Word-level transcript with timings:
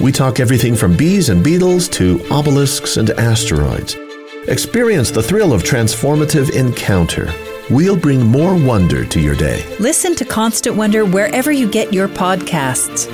we 0.00 0.12
talk 0.12 0.40
everything 0.40 0.76
from 0.76 0.96
bees 0.96 1.28
and 1.28 1.42
beetles 1.42 1.88
to 1.88 2.20
obelisks 2.30 2.96
and 2.96 3.10
asteroids. 3.10 3.96
Experience 4.48 5.10
the 5.10 5.22
thrill 5.22 5.52
of 5.52 5.62
transformative 5.62 6.54
encounter. 6.54 7.32
We'll 7.70 7.96
bring 7.96 8.24
more 8.24 8.54
wonder 8.54 9.04
to 9.04 9.20
your 9.20 9.34
day. 9.34 9.64
Listen 9.80 10.14
to 10.16 10.24
Constant 10.24 10.76
Wonder 10.76 11.04
wherever 11.04 11.50
you 11.50 11.68
get 11.68 11.92
your 11.92 12.08
podcasts. 12.08 13.10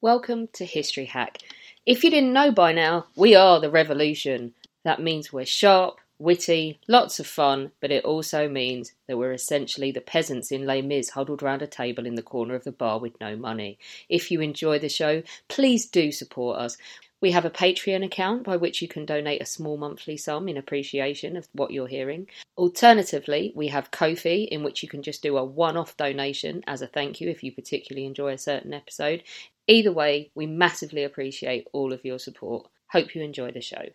Welcome 0.00 0.48
to 0.52 0.64
History 0.64 1.06
Hack. 1.06 1.38
If 1.84 2.04
you 2.04 2.10
didn't 2.10 2.32
know 2.32 2.52
by 2.52 2.72
now, 2.72 3.06
we 3.16 3.34
are 3.34 3.58
the 3.60 3.70
revolution. 3.70 4.54
That 4.84 5.02
means 5.02 5.32
we're 5.32 5.46
sharp, 5.46 5.98
witty, 6.18 6.80
lots 6.88 7.20
of 7.20 7.26
fun, 7.26 7.72
but 7.80 7.90
it 7.90 8.04
also 8.04 8.48
means 8.48 8.92
that 9.06 9.16
we're 9.16 9.32
essentially 9.32 9.90
the 9.92 10.00
peasants 10.00 10.50
in 10.50 10.66
Les 10.66 10.82
Mis 10.82 11.10
huddled 11.10 11.42
round 11.42 11.62
a 11.62 11.66
table 11.66 12.06
in 12.06 12.14
the 12.14 12.22
corner 12.22 12.54
of 12.54 12.64
the 12.64 12.72
bar 12.72 12.98
with 12.98 13.20
no 13.20 13.36
money. 13.36 13.78
If 14.08 14.30
you 14.30 14.40
enjoy 14.40 14.78
the 14.78 14.88
show, 14.88 15.22
please 15.48 15.86
do 15.86 16.10
support 16.12 16.58
us. 16.58 16.76
We 17.20 17.32
have 17.32 17.44
a 17.44 17.50
Patreon 17.50 18.04
account 18.04 18.44
by 18.44 18.56
which 18.56 18.80
you 18.80 18.86
can 18.86 19.04
donate 19.04 19.42
a 19.42 19.46
small 19.46 19.76
monthly 19.76 20.16
sum 20.16 20.48
in 20.48 20.56
appreciation 20.56 21.36
of 21.36 21.48
what 21.52 21.72
you're 21.72 21.88
hearing. 21.88 22.28
Alternatively, 22.56 23.52
we 23.56 23.68
have 23.68 23.90
Ko-fi, 23.90 24.44
in 24.44 24.62
which 24.62 24.82
you 24.84 24.88
can 24.88 25.02
just 25.02 25.22
do 25.22 25.36
a 25.36 25.44
one 25.44 25.76
off 25.76 25.96
donation 25.96 26.62
as 26.66 26.80
a 26.80 26.86
thank 26.86 27.20
you 27.20 27.28
if 27.28 27.42
you 27.42 27.50
particularly 27.50 28.06
enjoy 28.06 28.32
a 28.32 28.38
certain 28.38 28.72
episode. 28.72 29.24
Either 29.66 29.92
way, 29.92 30.30
we 30.34 30.46
massively 30.46 31.02
appreciate 31.02 31.66
all 31.72 31.92
of 31.92 32.04
your 32.04 32.20
support. 32.20 32.68
Hope 32.92 33.14
you 33.14 33.22
enjoy 33.22 33.50
the 33.50 33.60
show. 33.60 33.86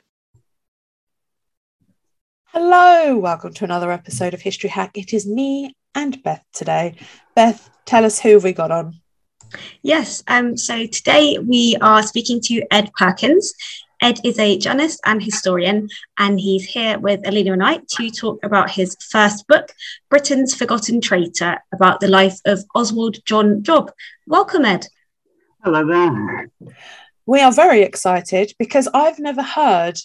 Hello, 2.54 3.18
welcome 3.18 3.52
to 3.52 3.64
another 3.64 3.92
episode 3.92 4.36
of 4.36 4.42
History 4.42 4.70
Hack. 4.70 4.92
It 4.96 5.12
is 5.12 5.26
me 5.26 5.76
and 5.96 6.22
Beth 6.22 6.46
today. 6.54 6.94
Beth, 7.36 7.68
tell 7.86 8.06
us 8.06 8.20
who 8.20 8.38
we 8.38 8.54
got 8.54 8.70
on. 8.70 9.02
Yes, 9.82 10.24
um, 10.28 10.56
so 10.56 10.86
today 10.86 11.40
we 11.40 11.76
are 11.82 12.04
speaking 12.04 12.40
to 12.42 12.62
Ed 12.70 12.92
Perkins. 12.96 13.56
Ed 14.04 14.20
is 14.24 14.38
a 14.38 14.60
journalist 14.60 15.02
and 15.04 15.24
historian, 15.24 15.90
and 16.20 16.40
he's 16.40 16.64
here 16.64 17.00
with 17.00 17.28
Alina 17.28 17.54
and 17.54 17.64
I 17.64 17.80
to 17.96 18.12
talk 18.12 18.38
about 18.44 18.70
his 18.70 18.96
first 19.10 19.48
book, 19.48 19.74
Britain's 20.12 20.54
Forgotten 20.54 21.02
Traitor, 21.02 21.58
about 21.74 22.02
the 22.02 22.08
life 22.08 22.38
of 22.46 22.64
Oswald 22.76 23.18
John 23.26 23.64
Job. 23.64 23.92
Welcome, 24.28 24.66
Ed. 24.66 24.86
Hello 25.64 25.88
there. 25.88 26.52
We 27.26 27.42
are 27.42 27.52
very 27.52 27.82
excited 27.82 28.54
because 28.60 28.88
I've 28.94 29.18
never 29.18 29.42
heard 29.42 29.98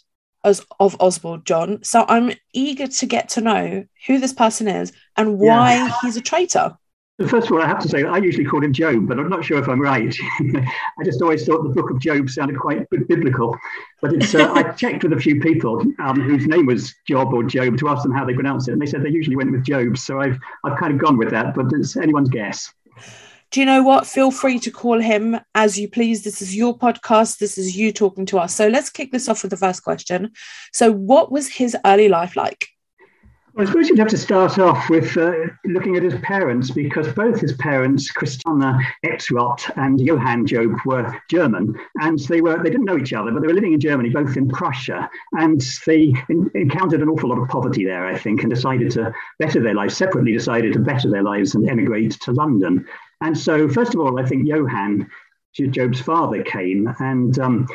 as, 0.45 0.65
of 0.81 0.97
Oswald 1.01 1.45
John, 1.45 1.83
so 1.83 2.05
I'm 2.09 2.33
eager 2.53 2.87
to 2.87 3.07
get 3.07 3.29
to 3.31 3.41
know 3.41 3.85
who 4.07 4.19
this 4.19 4.33
person 4.33 4.69
is 4.69 4.93
and 5.17 5.39
why 5.39 5.75
yeah. 5.75 5.93
he's 6.03 6.17
a 6.17 6.21
traitor. 6.21 6.77
First 7.27 7.49
of 7.49 7.55
all, 7.55 7.63
I 7.63 7.67
have 7.67 7.81
to 7.81 7.89
say 7.89 8.05
I 8.05 8.19
usually 8.19 8.45
call 8.45 8.63
him 8.63 8.73
Job, 8.73 9.09
but 9.09 9.19
I'm 9.19 9.29
not 9.29 9.45
sure 9.45 9.59
if 9.59 9.69
I'm 9.69 9.81
right. 9.81 10.15
I 10.41 11.05
just 11.05 11.21
always 11.21 11.45
thought 11.45 11.65
the 11.65 11.71
Book 11.71 11.91
of 11.91 11.99
Job 11.99 12.31
sounded 12.31 12.57
quite 12.57 12.89
biblical. 12.91 13.59
But 14.01 14.13
it's, 14.13 14.37
uh, 14.37 14.53
I 14.53 14.63
checked 14.75 15.03
with 15.03 15.13
a 15.13 15.17
few 15.17 15.41
people 15.41 15.83
um, 15.99 16.21
whose 16.21 16.47
name 16.47 16.67
was 16.67 16.95
Job 17.09 17.35
or 17.35 17.43
Job 17.43 17.77
to 17.79 17.89
ask 17.89 18.05
them 18.05 18.13
how 18.13 18.25
they 18.25 18.35
pronounce 18.35 18.69
it, 18.69 18.73
and 18.73 18.81
they 18.81 18.87
said 18.87 19.03
they 19.03 19.11
usually 19.11 19.35
went 19.35 19.51
with 19.51 19.65
Job. 19.65 19.99
So 19.99 20.21
I've 20.21 20.39
I've 20.63 20.79
kind 20.79 20.93
of 20.93 21.01
gone 21.01 21.17
with 21.17 21.31
that, 21.31 21.57
but 21.57 21.67
it's 21.73 21.97
anyone's 21.97 22.29
guess 22.29 22.73
do 23.51 23.61
you 23.61 23.67
know 23.67 23.83
what? 23.83 24.07
Feel 24.07 24.31
free 24.31 24.59
to 24.61 24.71
call 24.71 25.01
him 25.01 25.39
as 25.55 25.79
you 25.79 25.89
please. 25.89 26.23
This 26.23 26.43
is 26.43 26.55
your 26.55 26.77
podcast. 26.77 27.39
This 27.39 27.57
is 27.57 27.77
you 27.77 27.93
talking 27.93 28.27
to 28.27 28.39
us. 28.39 28.55
So 28.55 28.69
let's 28.69 28.91
kick 28.91 29.11
this 29.11 29.29
off 29.29 29.43
with 29.43 29.51
the 29.51 29.57
first 29.57 29.83
question. 29.83 30.33
So, 30.73 30.93
what 30.93 31.33
was 31.33 31.49
his 31.49 31.77
early 31.85 32.09
life 32.09 32.37
like? 32.37 32.69
Well, 33.55 33.67
I 33.67 33.71
suppose 33.71 33.89
you'd 33.89 33.99
have 33.99 34.09
to 34.09 34.19
start 34.19 34.59
off 34.59 34.89
with 34.89 35.17
uh, 35.17 35.33
looking 35.65 35.97
at 35.97 36.05
his 36.05 36.15
parents 36.17 36.71
because 36.71 37.09
both 37.13 37.41
his 37.41 37.55
parents, 37.55 38.09
Christiana 38.09 38.79
Etzrodt 39.05 39.69
and 39.77 39.99
Johann 40.01 40.47
Job, 40.47 40.77
were 40.85 41.21
German, 41.29 41.75
and 42.01 42.21
they 42.21 42.41
were 42.41 42.63
they 42.63 42.71
didn't 42.71 42.85
know 42.85 42.99
each 42.99 43.15
other, 43.15 43.33
but 43.33 43.41
they 43.41 43.49
were 43.49 43.55
living 43.55 43.73
in 43.73 43.81
Germany, 43.81 44.11
both 44.11 44.37
in 44.37 44.49
Prussia, 44.49 45.11
and 45.33 45.61
they 45.87 46.15
in, 46.29 46.49
encountered 46.55 47.03
an 47.03 47.09
awful 47.09 47.31
lot 47.31 47.39
of 47.39 47.49
poverty 47.49 47.85
there, 47.85 48.07
I 48.07 48.17
think, 48.17 48.43
and 48.43 48.51
decided 48.51 48.93
to 48.93 49.13
better 49.41 49.61
their 49.61 49.75
lives. 49.75 49.97
Separately, 49.97 50.33
decided 50.33 50.75
to 50.75 50.79
better 50.79 51.11
their 51.11 51.25
lives 51.25 51.57
and 51.57 51.69
emigrate 51.69 52.13
to 52.21 52.33
London. 52.33 52.87
And 53.21 53.37
so, 53.37 53.69
first 53.69 53.95
of 53.95 54.01
all, 54.01 54.19
I 54.19 54.27
think 54.27 54.47
Johann, 54.47 55.11
Job's 55.53 56.01
father, 56.01 56.43
came 56.43 56.93
and 57.01 57.37
um, 57.39 57.67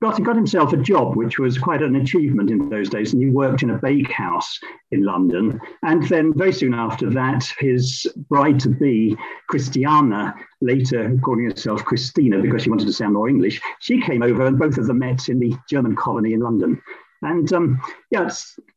got, 0.00 0.20
got 0.22 0.34
himself 0.34 0.72
a 0.72 0.76
job, 0.76 1.16
which 1.16 1.38
was 1.38 1.56
quite 1.56 1.82
an 1.82 1.94
achievement 1.94 2.50
in 2.50 2.68
those 2.68 2.90
days. 2.90 3.12
And 3.12 3.22
he 3.22 3.30
worked 3.30 3.62
in 3.62 3.70
a 3.70 3.78
bakehouse 3.78 4.58
in 4.90 5.04
London. 5.04 5.60
And 5.82 6.02
then, 6.08 6.34
very 6.34 6.52
soon 6.52 6.74
after 6.74 7.08
that, 7.10 7.44
his 7.58 8.06
bride 8.28 8.58
to 8.60 8.68
be, 8.68 9.16
Christiana, 9.48 10.34
later 10.60 11.16
calling 11.22 11.44
herself 11.44 11.84
Christina 11.84 12.40
because 12.40 12.64
she 12.64 12.70
wanted 12.70 12.86
to 12.86 12.92
sound 12.92 13.14
more 13.14 13.28
English, 13.28 13.60
she 13.80 14.00
came 14.00 14.22
over 14.22 14.44
and 14.46 14.58
both 14.58 14.78
of 14.78 14.88
them 14.88 14.98
met 14.98 15.28
in 15.28 15.38
the 15.38 15.54
German 15.70 15.94
colony 15.94 16.32
in 16.32 16.40
London. 16.40 16.82
And 17.22 17.52
um, 17.52 17.80
yeah, 18.10 18.30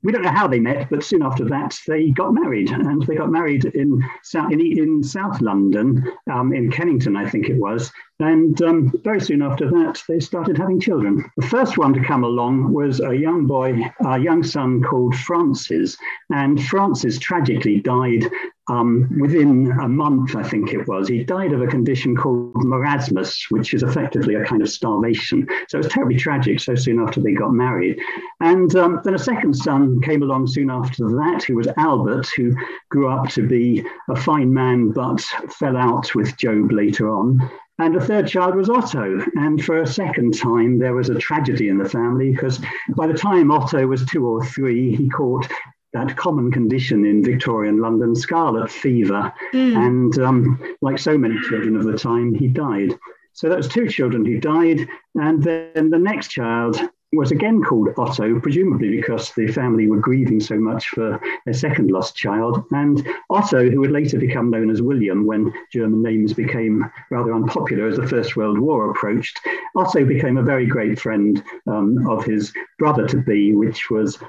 we 0.03 0.11
don't 0.11 0.21
know 0.21 0.29
how 0.29 0.47
they 0.47 0.59
met, 0.59 0.89
but 0.89 1.03
soon 1.03 1.23
after 1.23 1.45
that, 1.45 1.77
they 1.87 2.11
got 2.11 2.33
married. 2.33 2.69
And 2.69 3.01
they 3.03 3.15
got 3.15 3.31
married 3.31 3.65
in, 3.65 4.03
in, 4.51 4.61
in 4.61 5.03
South 5.03 5.41
London, 5.41 6.11
um, 6.31 6.53
in 6.53 6.71
Kennington, 6.71 7.15
I 7.17 7.29
think 7.29 7.49
it 7.49 7.57
was. 7.57 7.91
And 8.19 8.61
um, 8.61 8.93
very 9.03 9.19
soon 9.19 9.41
after 9.41 9.69
that, 9.69 10.01
they 10.07 10.19
started 10.19 10.57
having 10.57 10.79
children. 10.79 11.29
The 11.35 11.47
first 11.47 11.77
one 11.77 11.93
to 11.93 12.03
come 12.03 12.23
along 12.23 12.71
was 12.71 13.01
a 13.01 13.15
young 13.15 13.45
boy, 13.45 13.91
a 14.05 14.17
young 14.17 14.41
son 14.41 14.81
called 14.81 15.15
Francis. 15.15 15.97
And 16.33 16.63
Francis 16.63 17.19
tragically 17.19 17.81
died 17.81 18.23
um, 18.67 19.09
within 19.19 19.71
a 19.79 19.87
month, 19.87 20.35
I 20.35 20.43
think 20.43 20.73
it 20.73 20.87
was, 20.87 21.07
he 21.07 21.23
died 21.23 21.53
of 21.53 21.61
a 21.61 21.67
condition 21.67 22.15
called 22.15 22.55
marasmus, 22.55 23.45
which 23.51 23.73
is 23.73 23.83
effectively 23.83 24.35
a 24.35 24.45
kind 24.45 24.61
of 24.61 24.69
starvation. 24.69 25.47
So 25.67 25.77
it 25.77 25.83
was 25.83 25.93
terribly 25.93 26.17
tragic 26.17 26.59
so 26.59 26.73
soon 26.73 26.99
after 26.99 27.21
they 27.21 27.33
got 27.33 27.53
married. 27.53 27.99
And 28.39 28.75
um, 28.75 29.01
then 29.03 29.13
a 29.13 29.19
second 29.19 29.55
son 29.55 30.01
came 30.01 30.23
along 30.23 30.47
soon 30.47 30.71
after 30.71 31.07
that, 31.09 31.43
who 31.43 31.55
was 31.55 31.67
Albert, 31.77 32.27
who 32.35 32.55
grew 32.89 33.07
up 33.07 33.29
to 33.29 33.47
be 33.47 33.85
a 34.09 34.15
fine 34.15 34.51
man 34.51 34.91
but 34.91 35.21
fell 35.59 35.77
out 35.77 36.15
with 36.15 36.35
Job 36.37 36.71
later 36.71 37.11
on. 37.11 37.47
And 37.77 37.93
the 37.93 38.05
third 38.05 38.27
child 38.27 38.55
was 38.55 38.69
Otto. 38.69 39.21
And 39.35 39.63
for 39.63 39.81
a 39.81 39.87
second 39.87 40.37
time, 40.37 40.79
there 40.79 40.93
was 40.93 41.09
a 41.09 41.15
tragedy 41.15 41.67
in 41.67 41.77
the 41.77 41.89
family 41.89 42.31
because 42.31 42.59
by 42.95 43.07
the 43.07 43.13
time 43.13 43.51
Otto 43.51 43.85
was 43.85 44.05
two 44.05 44.25
or 44.25 44.45
three, 44.45 44.95
he 44.95 45.09
caught 45.09 45.47
that 45.91 46.15
common 46.15 46.51
condition 46.51 47.05
in 47.05 47.23
Victorian 47.23 47.79
London, 47.79 48.15
scarlet 48.15 48.71
fever. 48.71 49.33
Mm. 49.53 49.77
And 49.77 50.19
um, 50.19 50.75
like 50.81 50.99
so 50.99 51.17
many 51.17 51.39
children 51.41 51.75
of 51.75 51.83
the 51.85 51.97
time, 51.97 52.33
he 52.33 52.47
died. 52.47 52.97
So 53.33 53.49
that 53.49 53.57
was 53.57 53.67
two 53.67 53.89
children 53.89 54.25
who 54.25 54.39
died. 54.39 54.87
And 55.15 55.43
then 55.43 55.89
the 55.89 55.99
next 55.99 56.29
child 56.29 56.79
was 57.15 57.31
again 57.31 57.61
called 57.61 57.89
Otto, 57.97 58.39
presumably 58.39 58.89
because 58.89 59.31
the 59.33 59.47
family 59.47 59.87
were 59.87 59.99
grieving 59.99 60.39
so 60.39 60.57
much 60.57 60.89
for 60.89 61.19
their 61.45 61.53
second 61.53 61.91
lost 61.91 62.15
child. 62.15 62.63
And 62.71 63.07
Otto, 63.29 63.69
who 63.69 63.79
would 63.81 63.91
later 63.91 64.19
become 64.19 64.49
known 64.49 64.69
as 64.69 64.81
William 64.81 65.25
when 65.25 65.53
German 65.71 66.01
names 66.01 66.33
became 66.33 66.89
rather 67.09 67.33
unpopular 67.33 67.87
as 67.87 67.97
the 67.97 68.07
First 68.07 68.35
World 68.35 68.59
War 68.59 68.91
approached, 68.91 69.39
Otto 69.75 70.05
became 70.05 70.37
a 70.37 70.43
very 70.43 70.65
great 70.65 70.99
friend 70.99 71.43
um, 71.67 72.07
of 72.07 72.23
his 72.25 72.53
brother 72.79 73.07
to 73.07 73.17
be, 73.17 73.53
which 73.53 73.89
was 73.89 74.19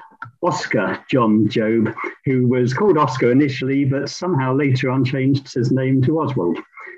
Oscar 0.41 1.03
John 1.09 1.47
Job, 1.47 1.93
who 2.25 2.47
was 2.47 2.73
called 2.73 2.97
Oscar 2.97 3.31
initially, 3.31 3.85
but 3.85 4.09
somehow 4.09 4.53
later 4.55 4.89
on 4.89 5.03
changed 5.05 5.53
his 5.53 5.71
name 5.71 6.01
to 6.03 6.19
Oswald. 6.19 6.57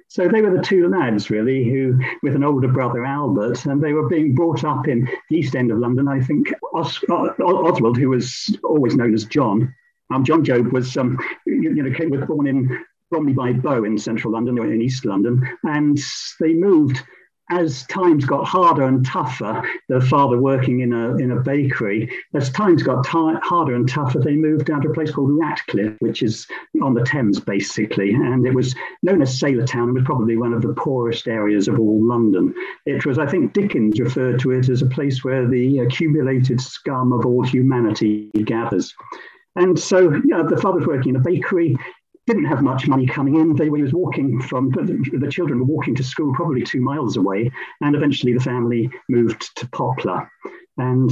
So 0.10 0.28
they 0.28 0.42
were 0.42 0.58
the 0.58 0.64
two 0.64 0.88
lads, 0.90 1.30
really, 1.30 1.64
who, 1.64 2.00
with 2.24 2.36
an 2.36 2.44
older 2.44 2.68
brother, 2.68 3.06
Albert, 3.06 3.68
and 3.68 3.80
they 3.82 3.94
were 3.94 4.10
being 4.10 4.34
brought 4.34 4.64
up 4.64 4.88
in 4.88 5.08
the 5.30 5.38
East 5.38 5.56
End 5.56 5.72
of 5.72 5.78
London. 5.78 6.08
I 6.08 6.20
think 6.20 6.52
Os- 6.74 7.04
Oswald, 7.10 7.96
who 7.96 8.10
was 8.10 8.58
always 8.64 8.96
known 8.96 9.14
as 9.14 9.26
John, 9.26 9.72
um, 10.12 10.26
John 10.26 10.44
Job 10.44 10.74
was, 10.74 10.98
um, 10.98 11.20
you, 11.46 11.76
you 11.76 11.84
know, 11.84 11.96
came, 11.96 12.10
was 12.10 12.26
born 12.26 12.48
in 12.48 12.84
Bromley 13.12 13.34
by 13.34 13.54
Bow 13.54 13.84
in 13.84 14.00
central 14.00 14.34
London, 14.34 14.58
or 14.58 14.66
in 14.66 14.82
East 14.82 15.06
London, 15.06 15.48
and 15.64 16.00
they 16.40 16.54
moved 16.54 17.04
as 17.50 17.86
times 17.88 18.26
got 18.26 18.46
harder 18.46 18.84
and 18.84 19.06
tougher, 19.06 19.64
the 19.88 20.02
father 20.02 20.40
working 20.40 20.82
in 20.82 20.94
a 20.94 21.16
in 21.18 21.32
a 21.32 21.40
bakery, 21.40 22.12
as 22.34 22.52
times 22.52 22.84
got 22.84 23.06
harder 23.06 23.76
and 23.76 23.90
tougher, 23.90 24.20
they 24.20 24.36
moved 24.36 24.66
down 24.66 24.82
to 24.82 24.90
a 24.90 24.94
place 24.94 25.12
called 25.12 25.32
Ratcliffe, 25.32 25.96
which 26.00 26.22
is 26.22 26.48
on 26.82 26.94
the 26.94 27.04
Thames 27.04 27.40
basically, 27.40 28.14
and 28.14 28.46
it 28.46 28.54
was 28.54 28.76
known 29.04 29.22
as 29.22 29.40
Sailor 29.40 29.66
Town 29.66 29.90
and 29.90 29.96
was 29.96 30.04
probably 30.04 30.38
one 30.38 30.54
of 30.54 30.62
the 30.62 30.74
poorest 30.74 31.28
areas 31.28 31.68
of 31.68 31.80
all 31.80 32.04
London. 32.06 32.54
It 32.86 33.06
was, 33.06 33.18
I 33.18 33.26
think, 33.26 33.54
Dickens 33.54 34.00
referred 34.00 34.40
to 34.42 34.52
it 34.52 34.70
as 34.70 34.82
a 34.82 34.88
place 34.88 35.24
where 35.24 35.48
the 35.48 35.80
accumulated 35.80 36.62
scum 36.62 37.14
of 37.14 37.26
all 37.26 37.44
humanity 37.44 38.30
gathers. 38.46 38.96
And 39.56 39.78
so, 39.78 40.14
yeah, 40.26 40.44
the 40.44 40.58
father 40.58 40.78
was 40.78 40.88
working 40.88 41.10
in 41.10 41.16
a 41.16 41.20
bakery 41.20 41.76
didn't 42.30 42.46
have 42.46 42.62
much 42.62 42.88
money 42.88 43.08
coming 43.08 43.36
in. 43.36 43.56
They 43.56 43.66
he 43.66 43.70
was 43.70 43.94
walking 43.94 44.42
from 44.42 44.70
the 44.70 45.30
children 45.32 45.60
were 45.60 45.66
walking 45.66 45.96
to 45.96 46.04
school 46.04 46.34
probably 46.34 46.62
two 46.64 46.80
miles 46.82 47.18
away, 47.18 47.52
and 47.82 47.96
eventually 47.96 48.34
the 48.34 48.40
family 48.40 48.90
moved 49.10 49.56
to 49.58 49.68
Poplar, 49.70 50.32
and 50.78 51.10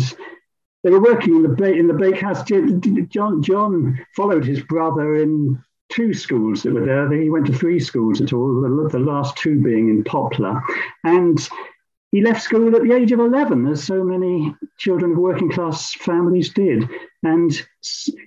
they 0.83 0.91
were 0.91 1.01
working 1.01 1.35
in 1.35 1.43
the 1.43 1.49
ba- 1.49 1.73
in 1.73 1.87
the 1.87 1.93
bakehouse. 1.93 2.43
John 2.43 3.41
John 3.41 4.05
followed 4.15 4.45
his 4.45 4.61
brother 4.63 5.15
in 5.15 5.61
two 5.89 6.13
schools 6.13 6.63
that 6.63 6.73
were 6.73 6.85
there. 6.85 7.11
He 7.11 7.29
went 7.29 7.47
to 7.47 7.53
three 7.53 7.79
schools 7.79 8.21
at 8.21 8.33
all. 8.33 8.61
The, 8.61 8.89
the 8.91 9.03
last 9.03 9.37
two 9.37 9.61
being 9.61 9.89
in 9.89 10.03
Poplar, 10.03 10.61
and 11.03 11.39
he 12.11 12.21
left 12.21 12.41
school 12.41 12.75
at 12.75 12.83
the 12.83 12.93
age 12.93 13.11
of 13.11 13.19
11, 13.19 13.67
as 13.67 13.83
so 13.83 14.03
many 14.03 14.55
children 14.77 15.11
of 15.11 15.17
working 15.17 15.51
class 15.51 15.93
families 15.93 16.53
did, 16.53 16.87
and 17.23 17.65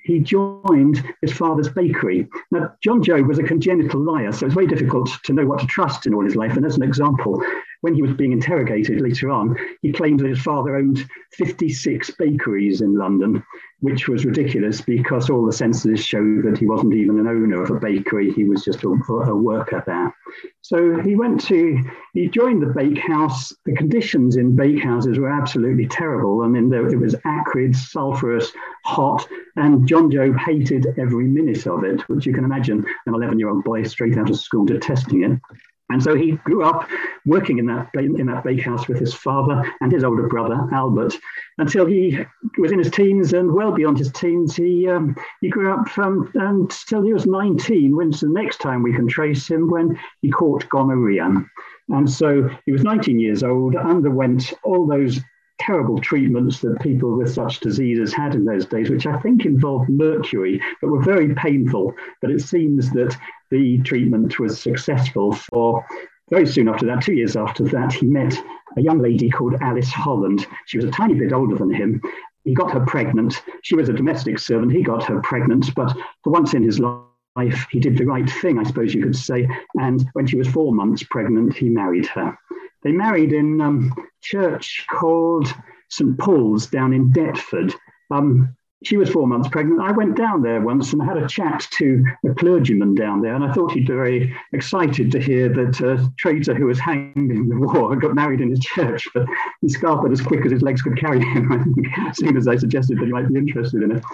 he 0.05 0.21
joined 0.21 1.03
his 1.23 1.33
father's 1.33 1.69
bakery. 1.69 2.29
Now, 2.51 2.75
John 2.83 3.03
Job 3.03 3.27
was 3.27 3.39
a 3.39 3.43
congenital 3.43 4.01
liar, 4.01 4.33
so 4.33 4.47
it's 4.47 4.55
very 4.55 4.67
difficult 4.67 5.11
to 5.25 5.33
know 5.33 5.47
what 5.47 5.61
to 5.61 5.67
trust 5.67 6.07
in 6.07 6.15
all 6.15 6.25
his 6.25 6.37
life. 6.37 6.57
And 6.57 6.67
as 6.67 6.77
an 6.77 6.83
example, 6.83 7.43
when 7.81 7.95
he 7.95 8.03
was 8.03 8.13
being 8.13 8.33
interrogated 8.33 9.01
later 9.01 9.31
on, 9.31 9.57
he 9.83 9.93
claimed 9.93 10.21
that 10.21 10.29
his 10.29 10.43
father 10.43 10.77
owned 10.77 11.07
56 11.33 12.11
bakeries 12.13 12.81
in 12.81 12.97
London, 12.97 13.43
which 13.81 14.09
was 14.09 14.27
ridiculous 14.27 14.81
because 14.81 15.31
all 15.31 15.47
the 15.47 15.53
censuses 15.53 16.05
showed 16.05 16.43
that 16.45 16.59
he 16.59 16.67
wasn't 16.67 16.95
even 16.95 17.19
an 17.19 17.27
owner 17.27 17.63
of 17.63 17.71
a 17.71 17.81
bakery, 17.81 18.33
he 18.33 18.45
was 18.45 18.65
just 18.65 18.85
a, 18.85 18.89
a 18.89 19.35
worker 19.35 19.83
there. 19.87 20.15
So 20.61 21.01
he 21.01 21.17
went 21.17 21.41
to, 21.47 21.83
he 22.13 22.29
joined 22.29 22.63
the 22.63 22.75
bakehouse. 22.75 23.53
The 23.65 23.75
conditions 23.75 24.37
in 24.37 24.57
bakehouses 24.57 25.19
were 25.19 25.31
absolutely 25.31 25.87
terrible. 25.87 26.43
I 26.43 26.49
mean, 26.49 26.69
there, 26.69 26.87
it 26.87 26.99
was 26.99 27.17
acrid, 27.25 27.75
sulphurous, 27.75 28.53
hot, 28.85 29.27
and 29.57 29.89
John 29.89 30.11
Job 30.11 30.37
hated 30.37 30.87
every 30.99 31.27
minute 31.27 31.67
of 31.67 31.85
it, 31.85 32.03
which 32.09 32.27
you 32.27 32.35
can 32.35 32.45
imagine 32.45 32.85
an 33.07 33.15
11 33.15 33.39
year 33.39 33.49
old 33.49 33.65
boy 33.65 33.83
straight 33.85 34.19
out 34.19 34.31
of 34.31 34.39
school 34.39 34.67
detesting 34.67 35.25
it. 35.25 35.41
And 35.91 36.03
so 36.03 36.15
he 36.15 36.33
grew 36.33 36.65
up 36.65 36.89
working 37.27 37.59
in 37.59 37.67
that 37.67 37.91
in 37.95 38.27
that 38.27 38.45
bakehouse 38.45 38.87
with 38.89 38.99
his 38.99 39.13
father 39.13 39.65
and 39.81 39.93
his 39.93 40.05
older 40.05 40.29
brother 40.29 40.69
Albert 40.73 41.15
until 41.59 41.85
he 41.87 42.19
was 42.59 42.73
in 42.73 42.79
his 42.79 42.91
teens 42.91 43.33
and 43.33 43.53
well 43.53 43.73
beyond 43.73 43.99
his 43.99 44.13
teens. 44.13 44.57
He 44.57 44.89
um, 44.89 45.17
he 45.41 45.49
grew 45.49 45.73
up 45.73 45.89
from 45.89 46.31
until 46.35 47.03
he 47.03 47.13
was 47.13 47.27
19. 47.27 47.97
When's 47.97 48.21
the 48.21 48.29
next 48.29 48.59
time 48.59 48.83
we 48.83 48.95
can 48.95 49.09
trace 49.09 49.49
him? 49.49 49.71
When 49.71 49.99
he 50.23 50.31
caught 50.31 50.69
gonorrhea, 50.69 51.45
and 51.89 52.11
so 52.11 52.49
he 52.67 52.73
was 52.73 52.85
19 52.85 53.19
years 53.19 53.43
old. 53.43 53.75
Underwent 53.77 54.53
all 54.63 54.87
those 54.87 55.21
terrible 55.59 55.99
treatments 56.01 56.61
that 56.61 56.81
people 56.81 57.17
with 57.17 57.33
such 57.33 57.61
diseases 57.61 58.15
had 58.15 58.35
in 58.35 58.45
those 58.45 58.67
days, 58.67 58.91
which 58.91 59.07
I 59.07 59.19
think 59.19 59.45
involved 59.45 59.91
mercury, 59.91 60.61
but 60.81 60.91
were 60.91 61.03
very 61.03 61.35
painful. 61.35 61.95
But 62.23 62.31
it 62.31 62.41
seems 62.41 62.91
that 62.93 63.17
the 63.51 63.79
treatment 63.83 64.39
was 64.39 64.61
successful 64.61 65.33
for 65.33 65.85
very 66.31 66.47
soon 66.47 66.69
after 66.69 66.87
that, 66.87 67.03
two 67.03 67.15
years 67.15 67.37
after 67.37 67.65
that, 67.65 67.93
he 67.93 68.07
met 68.07 68.35
a 68.77 68.81
young 68.81 69.01
lady 69.01 69.29
called 69.29 69.57
Alice 69.61 69.91
Holland. 69.91 70.47
She 70.67 70.79
was 70.79 70.85
a 70.85 70.91
tiny 70.91 71.15
bit 71.15 71.33
older 71.33 71.57
than 71.57 71.73
him. 71.73 72.01
He 72.45 72.55
got 72.55 72.71
her 72.71 72.87
pregnant. 72.87 73.43
She 73.63 73.75
was 73.75 73.89
a 73.89 73.93
domestic 73.93 74.39
servant. 74.39 74.73
He 74.73 74.83
got 74.83 75.05
her 75.05 75.21
pregnant, 75.23 75.75
but 75.75 75.93
for 76.23 76.33
once 76.33 76.55
in 76.55 76.63
his 76.63 76.79
life, 76.79 77.67
he 77.71 77.81
did 77.81 77.99
the 77.99 78.07
right 78.07 78.31
thing, 78.31 78.59
I 78.59 78.63
suppose 78.63 78.95
you 78.95 79.03
could 79.03 79.17
say. 79.17 79.49
And 79.75 80.09
when 80.13 80.27
she 80.27 80.37
was 80.37 80.49
four 80.49 80.73
months 80.73 81.03
pregnant, 81.03 81.57
he 81.57 81.69
married 81.69 82.07
her. 82.07 82.39
They 82.83 82.93
married 82.93 83.33
in 83.33 83.61
um, 83.61 83.93
church 84.23 84.87
called 84.89 85.53
St 85.89 86.17
Paul's 86.17 86.69
down 86.69 86.93
in 86.93 87.13
Deptford. 87.13 87.75
Um, 88.11 88.57
she 88.83 88.97
was 88.97 89.11
four 89.11 89.27
months 89.27 89.49
pregnant. 89.49 89.81
I 89.81 89.93
went 89.93 90.17
down 90.17 90.43
there 90.43 90.61
once 90.61 90.93
and 90.93 91.03
had 91.03 91.19
a 91.19 91.29
chat 91.29 91.67
to 91.73 92.05
a 92.29 92.35
clergyman 92.35 92.95
down 92.95 93.21
there, 93.21 93.35
and 93.35 93.45
I 93.45 93.53
thought 93.53 93.73
he'd 93.73 93.87
be 93.87 93.93
very 93.93 94.35
excited 94.53 95.13
to 95.13 95.21
hear 95.21 95.49
that 95.51 95.81
a 95.81 96.11
traitor 96.17 96.55
who 96.55 96.67
was 96.67 96.79
hanged 96.79 97.31
in 97.31 97.49
the 97.49 97.59
war 97.59 97.95
got 97.97 98.15
married 98.15 98.41
in 98.41 98.51
his 98.51 98.61
church, 98.61 99.07
but 99.13 99.27
he 99.61 99.69
scarpered 99.69 100.13
as 100.13 100.21
quick 100.21 100.47
as 100.47 100.53
his 100.53 100.63
legs 100.63 100.81
could 100.81 100.99
carry 100.99 101.21
him, 101.21 101.53
I 101.53 101.63
think, 101.63 101.99
as 102.09 102.17
soon 102.17 102.37
as 102.37 102.49
I 102.49 102.57
suggested 102.57 102.99
that 102.99 103.07
he 103.07 103.13
might 103.13 103.29
be 103.29 103.39
interested 103.39 103.83
in 103.83 103.93
it. 103.93 104.05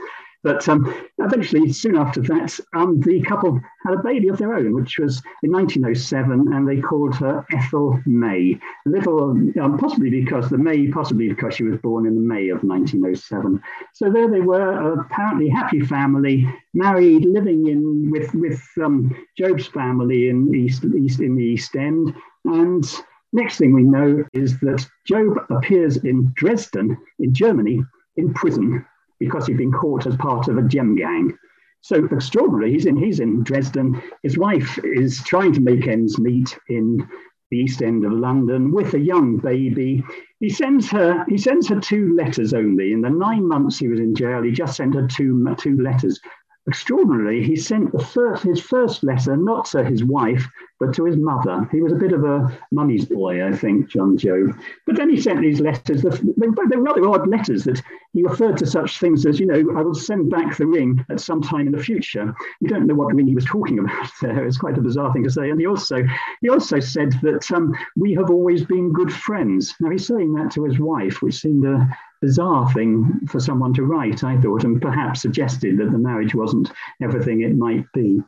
But 0.43 0.69
um, 0.69 0.94
eventually, 1.19 1.73
soon 1.73 1.97
after 1.97 2.21
that, 2.23 2.59
um, 2.75 3.00
the 3.00 3.21
couple 3.23 3.61
had 3.85 3.94
a 3.94 4.03
baby 4.03 4.29
of 4.29 4.38
their 4.38 4.55
own, 4.55 4.75
which 4.75 4.99
was 4.99 5.23
in 5.43 5.50
1907, 5.50 6.53
and 6.53 6.69
they 6.69 6.81
called 6.81 7.15
her 7.17 7.44
Ethel 7.53 8.00
May. 8.06 8.59
A 8.87 8.88
little, 8.88 9.31
um, 9.31 9.79
possibly 9.79 10.11
because 10.11 10.49
the 10.49 10.59
May, 10.59 10.88
possibly 10.88 11.29
because 11.29 11.55
she 11.55 11.65
was 11.65 11.81
born 11.81 12.06
in 12.06 12.15
the 12.15 12.21
May 12.21 12.49
of 12.50 12.62
1907. 12.62 13.61
So 13.94 14.11
there 14.11 14.31
they 14.31 14.41
were, 14.41 15.00
apparently 15.00 15.49
happy 15.49 15.81
family, 15.81 16.49
married, 16.75 17.25
living 17.25 17.67
in 17.67 18.11
with 18.11 18.33
with 18.35 18.62
um, 18.83 19.17
Job's 19.37 19.67
family 19.67 20.29
in 20.29 20.55
East, 20.55 20.85
East 20.85 21.21
in 21.21 21.37
the 21.37 21.44
East 21.44 21.75
End, 21.77 22.15
and. 22.44 22.85
Next 23.33 23.59
thing 23.59 23.75
we 23.75 23.83
know 23.83 24.25
is 24.33 24.59
that 24.61 24.87
Job 25.05 25.37
appears 25.50 25.99
in 25.99 26.33
Dresden, 26.37 26.97
in 27.19 27.35
Germany, 27.35 27.83
in 28.17 28.33
prison 28.33 28.87
because 29.19 29.47
he'd 29.47 29.57
been 29.57 29.73
caught 29.73 30.07
as 30.07 30.17
part 30.17 30.49
of 30.49 30.59
a 30.59 30.63
gem 30.63 30.95
gang. 30.95 31.37
So 31.81 32.05
extraordinary. 32.07 32.73
He's 32.73 32.87
in 32.87 32.97
he's 32.97 33.21
in 33.21 33.43
Dresden. 33.45 34.03
His 34.23 34.37
wife 34.37 34.79
is 34.83 35.23
trying 35.23 35.53
to 35.53 35.61
make 35.61 35.87
ends 35.87 36.19
meet 36.19 36.59
in 36.69 37.07
the 37.51 37.59
East 37.59 37.81
End 37.83 38.05
of 38.05 38.13
London 38.13 38.73
with 38.73 38.95
a 38.95 38.99
young 38.99 39.37
baby. 39.37 40.03
He 40.41 40.51
sends 40.51 40.91
her 40.91 41.25
he 41.29 41.39
sends 41.39 41.69
her 41.69 41.79
two 41.79 42.15
letters 42.17 42.53
only. 42.53 42.93
In 42.93 43.03
the 43.03 43.11
nine 43.11 43.47
months 43.47 43.79
he 43.79 43.88
was 43.88 44.00
in 44.00 44.14
jail, 44.14 44.43
he 44.43 44.50
just 44.50 44.76
sent 44.76 44.95
her 44.95 45.07
two 45.07 45.47
two 45.59 45.81
letters 45.81 46.21
extraordinarily, 46.68 47.42
he 47.42 47.56
sent 47.56 47.90
first, 48.02 48.42
his 48.42 48.61
first 48.61 49.04
letter 49.04 49.37
not 49.37 49.66
to 49.66 49.85
his 49.85 50.04
wife, 50.04 50.46
but 50.78 50.94
to 50.94 51.04
his 51.04 51.16
mother. 51.16 51.66
He 51.73 51.80
was 51.80 51.92
a 51.92 51.96
bit 51.96 52.12
of 52.12 52.25
a 52.25 52.58
mummy's 52.70 53.06
boy, 53.06 53.46
I 53.46 53.52
think, 53.52 53.88
John 53.88 54.16
Job. 54.16 54.58
But 54.85 54.96
then 54.96 55.08
he 55.08 55.20
sent 55.20 55.40
these 55.40 55.61
letters. 55.61 56.02
They 56.02 56.46
were 56.46 56.82
rather 56.82 57.08
odd 57.08 57.28
letters 57.28 57.64
that 57.64 57.80
he 58.12 58.23
referred 58.23 58.58
to 58.58 58.66
such 58.66 58.99
things 58.99 59.25
as, 59.25 59.40
you 59.40 59.46
know, 59.46 59.78
I 59.78 59.82
will 59.82 59.94
send 59.94 60.30
back 60.30 60.56
the 60.56 60.66
ring 60.66 61.04
at 61.08 61.20
some 61.20 61.40
time 61.40 61.66
in 61.66 61.73
the 61.73 61.82
future. 61.82 62.35
You 62.61 62.68
don't 62.68 62.87
know 62.87 62.94
what 62.94 63.14
ring 63.14 63.26
he 63.26 63.35
was 63.35 63.44
talking 63.44 63.78
about 63.80 64.11
there. 64.20 64.46
It's 64.46 64.58
quite 64.58 64.78
a 64.78 64.82
bizarre 64.82 65.12
thing 65.12 65.25
to 65.25 65.30
say. 65.30 65.50
And 65.50 65.61
he 65.61 65.66
also 65.66 66.04
he 66.42 66.49
also 66.49 66.80
said 66.80 67.12
that 67.23 67.50
um, 67.52 67.75
we 67.96 68.12
have 68.14 68.30
always 68.30 68.64
been 68.64 68.92
good 68.92 69.12
friends. 69.12 69.75
Now 69.80 69.90
he's 69.90 70.06
saying 70.06 70.35
that 70.35 70.50
to 70.52 70.64
his 70.64 70.78
wife, 70.78 71.23
which 71.23 71.37
seemed 71.37 71.64
a 71.64 71.88
bizarre 72.26 72.68
thing 72.73 73.21
for 73.28 73.38
someone 73.38 73.73
to 73.73 73.85
write, 73.85 74.25
I 74.25 74.37
thought, 74.40 74.64
and 74.64 74.83
perhaps 74.83 75.23
suggested 75.23 75.78
that 75.78 75.92
the 75.92 75.99
marriage 75.99 76.35
wasn't 76.35 76.73
everything 77.00 77.42
it 77.42 77.56
might 77.56 77.85
be. 77.95 78.21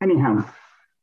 Anyhow, 0.00 0.48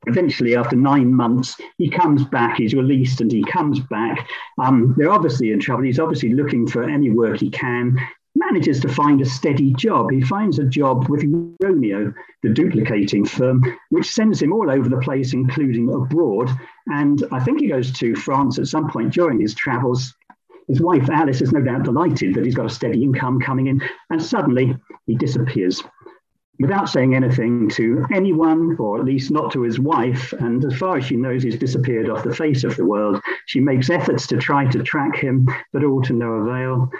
eventually, 0.07 0.55
after 0.55 0.77
nine 0.77 1.13
months, 1.13 1.59
he 1.77 1.89
comes 1.89 2.23
back, 2.23 2.55
he's 2.55 2.73
released, 2.73 3.19
and 3.19 3.29
he 3.29 3.43
comes 3.43 3.81
back. 3.81 4.25
Um, 4.57 4.95
they're 4.97 5.11
obviously 5.11 5.51
in 5.51 5.59
trouble. 5.59 5.83
He's 5.83 5.99
obviously 5.99 6.33
looking 6.33 6.65
for 6.65 6.83
any 6.83 7.09
work 7.09 7.41
he 7.41 7.49
can. 7.49 7.99
Manages 8.35 8.79
to 8.81 8.87
find 8.87 9.19
a 9.19 9.25
steady 9.25 9.73
job. 9.73 10.09
He 10.09 10.21
finds 10.21 10.59
a 10.59 10.63
job 10.63 11.09
with 11.09 11.23
Roneo, 11.61 12.13
the 12.41 12.53
duplicating 12.53 13.25
firm, 13.25 13.61
which 13.89 14.09
sends 14.09 14.41
him 14.41 14.53
all 14.53 14.71
over 14.71 14.87
the 14.87 15.01
place, 15.01 15.33
including 15.33 15.93
abroad. 15.93 16.49
And 16.87 17.21
I 17.33 17.43
think 17.43 17.59
he 17.59 17.67
goes 17.67 17.91
to 17.99 18.15
France 18.15 18.57
at 18.59 18.67
some 18.67 18.89
point 18.89 19.11
during 19.11 19.41
his 19.41 19.53
travels, 19.53 20.15
his 20.69 20.79
wife, 20.79 21.09
Alice, 21.09 21.41
is 21.41 21.51
no 21.51 21.61
doubt 21.61 21.83
delighted 21.83 22.35
that 22.35 22.45
he's 22.45 22.55
got 22.55 22.67
a 22.67 22.69
steady 22.69 23.03
income 23.03 23.41
coming 23.41 23.67
in, 23.67 23.81
and 24.11 24.21
suddenly 24.21 24.77
he 25.07 25.15
disappears 25.15 25.83
without 26.59 26.89
saying 26.89 27.15
anything 27.15 27.69
to 27.69 28.05
anyone, 28.13 28.75
or 28.77 28.99
at 28.99 29.05
least 29.05 29.31
not 29.31 29.51
to 29.53 29.63
his 29.63 29.79
wife. 29.79 30.33
And 30.33 30.63
as 30.65 30.77
far 30.77 30.97
as 30.97 31.05
she 31.05 31.15
knows, 31.15 31.41
he's 31.41 31.57
disappeared 31.57 32.09
off 32.09 32.23
the 32.23 32.35
face 32.35 32.63
of 32.63 32.75
the 32.75 32.85
world. 32.85 33.21
She 33.45 33.59
makes 33.59 33.89
efforts 33.89 34.27
to 34.27 34.37
try 34.37 34.65
to 34.65 34.83
track 34.83 35.15
him, 35.15 35.47
but 35.73 35.83
all 35.83 36.01
to 36.03 36.13
no 36.13 36.33
avail. 36.33 36.91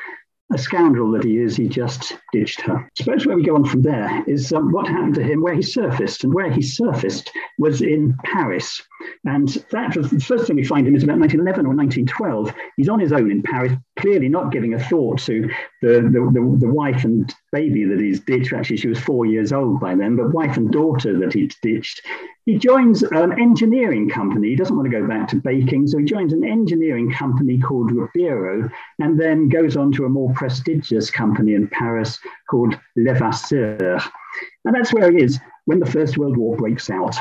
A 0.52 0.58
scoundrel 0.58 1.12
that 1.12 1.24
he 1.24 1.38
is, 1.38 1.56
he 1.56 1.68
just 1.68 2.18
ditched 2.32 2.62
her. 2.62 2.78
I 2.78 2.90
suppose 2.96 3.26
where 3.26 3.36
we 3.36 3.44
go 3.44 3.56
on 3.56 3.66
from 3.66 3.84
there 3.84 4.24
is 4.28 4.52
um, 4.52 4.72
what 4.72 4.88
happened 4.88 5.16
to 5.16 5.24
him, 5.24 5.42
where 5.42 5.54
he 5.54 5.62
surfaced. 5.62 6.24
And 6.24 6.34
where 6.34 6.52
he 6.52 6.62
surfaced 6.62 7.32
was 7.60 7.82
in 7.82 8.18
Paris. 8.24 8.82
And 9.26 9.48
that 9.72 9.96
was 9.96 10.10
the 10.10 10.20
first 10.20 10.48
thing 10.48 10.56
we 10.56 10.64
find 10.64 10.88
him 10.88 10.96
is 10.96 11.04
about 11.04 11.20
1911 11.20 11.66
or 11.66 11.76
1912. 11.76 12.54
He's 12.78 12.90
on 12.90 13.00
his 13.00 13.14
own 13.14 13.30
in 13.30 13.44
Paris, 13.44 13.74
clearly 14.00 14.30
not 14.30 14.52
giving 14.52 14.74
a 14.74 14.80
thought 14.80 15.20
to 15.20 15.50
the, 15.82 16.02
the, 16.02 16.32
the, 16.34 16.58
the 16.60 16.72
wife 16.72 17.04
and 17.04 17.34
baby 17.52 17.84
that 17.86 18.00
he's 18.00 18.20
ditched. 18.20 18.54
Actually, 18.54 18.78
she 18.78 18.88
was 18.88 19.00
four 19.00 19.26
years 19.26 19.52
old 19.52 19.80
by 19.80 19.96
then, 19.96 20.16
but 20.16 20.34
wife 20.34 20.58
and 20.58 20.72
daughter 20.72 21.18
that 21.20 21.34
he'd 21.34 21.56
ditched. 21.62 22.02
He 22.46 22.58
joins 22.58 23.04
an 23.04 23.40
engineering 23.40 24.10
company. 24.10 24.50
He 24.50 24.56
doesn't 24.56 24.76
want 24.76 24.90
to 24.90 25.00
go 25.00 25.08
back 25.08 25.28
to 25.30 25.36
baking, 25.36 25.88
so 25.88 26.00
he 26.00 26.06
joins 26.06 26.34
an 26.34 26.44
engineering 26.44 27.12
company 27.12 27.60
called 27.60 27.92
Ribeiro 27.92 28.70
and 29.00 29.20
then 29.20 29.50
goes 29.50 29.78
on 29.78 29.92
to 29.94 30.06
a 30.06 30.10
more 30.10 30.34
prestigious 30.34 31.12
company 31.12 31.54
in 31.54 31.68
Paris 31.68 32.18
called 32.50 32.80
Levasseur. 32.96 34.00
And 34.66 34.76
that's 34.76 34.94
where 34.94 35.12
he 35.12 35.22
is 35.22 35.40
when 35.66 35.80
the 35.80 35.86
First 35.86 36.18
World 36.18 36.38
War 36.38 36.56
breaks 36.56 36.90
out. 36.90 37.16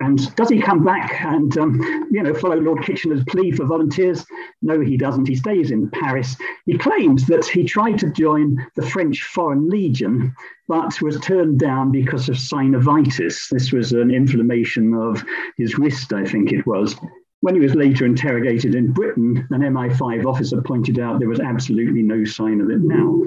And 0.00 0.34
does 0.34 0.48
he 0.48 0.62
come 0.62 0.82
back 0.82 1.20
and, 1.22 1.56
um, 1.58 2.08
you 2.10 2.22
know, 2.22 2.32
follow 2.32 2.56
Lord 2.56 2.82
Kitchener's 2.82 3.22
plea 3.24 3.50
for 3.50 3.66
volunteers? 3.66 4.24
No, 4.62 4.80
he 4.80 4.96
doesn't. 4.96 5.28
He 5.28 5.36
stays 5.36 5.70
in 5.70 5.90
Paris. 5.90 6.36
He 6.64 6.78
claims 6.78 7.26
that 7.26 7.44
he 7.44 7.64
tried 7.64 7.98
to 7.98 8.10
join 8.10 8.66
the 8.76 8.86
French 8.86 9.22
Foreign 9.24 9.68
Legion, 9.68 10.34
but 10.68 11.02
was 11.02 11.20
turned 11.20 11.58
down 11.58 11.92
because 11.92 12.30
of 12.30 12.36
synovitis. 12.36 13.50
This 13.50 13.72
was 13.72 13.92
an 13.92 14.10
inflammation 14.10 14.94
of 14.94 15.22
his 15.58 15.76
wrist, 15.76 16.14
I 16.14 16.24
think 16.24 16.50
it 16.50 16.66
was. 16.66 16.96
When 17.40 17.54
he 17.54 17.60
was 17.60 17.74
later 17.74 18.06
interrogated 18.06 18.74
in 18.74 18.92
Britain, 18.92 19.46
an 19.50 19.60
MI5 19.60 20.24
officer 20.24 20.62
pointed 20.62 20.98
out 20.98 21.18
there 21.18 21.28
was 21.28 21.40
absolutely 21.40 22.02
no 22.02 22.24
sign 22.24 22.62
of 22.62 22.70
it 22.70 22.80
now. 22.80 23.22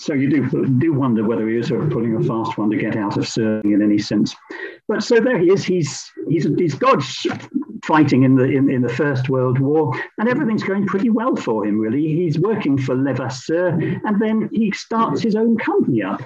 So 0.00 0.14
you 0.14 0.30
do 0.30 0.66
do 0.78 0.94
wonder 0.94 1.22
whether 1.22 1.46
he 1.46 1.58
is 1.58 1.68
sort 1.68 1.82
of 1.82 1.90
pulling 1.90 2.16
a 2.16 2.22
fast 2.22 2.56
one 2.56 2.70
to 2.70 2.76
get 2.78 2.96
out 2.96 3.18
of 3.18 3.28
serving 3.28 3.72
in 3.72 3.82
any 3.82 3.98
sense. 3.98 4.34
But 4.88 5.02
so 5.02 5.20
there 5.20 5.38
he 5.38 5.52
is. 5.52 5.62
He's 5.62 6.10
he's 6.26 6.48
he's 6.56 6.78
dodged 6.78 7.26
fighting 7.84 8.22
in 8.22 8.34
the 8.34 8.44
in, 8.44 8.70
in 8.70 8.80
the 8.80 8.88
First 8.88 9.28
World 9.28 9.58
War, 9.58 9.92
and 10.16 10.26
everything's 10.26 10.62
going 10.62 10.86
pretty 10.86 11.10
well 11.10 11.36
for 11.36 11.66
him. 11.66 11.78
Really, 11.78 12.14
he's 12.14 12.38
working 12.38 12.78
for 12.78 12.94
Levasseur, 12.94 13.78
and 14.06 14.18
then 14.22 14.48
he 14.54 14.70
starts 14.70 15.20
his 15.20 15.36
own 15.36 15.58
company 15.58 16.02
up. 16.02 16.22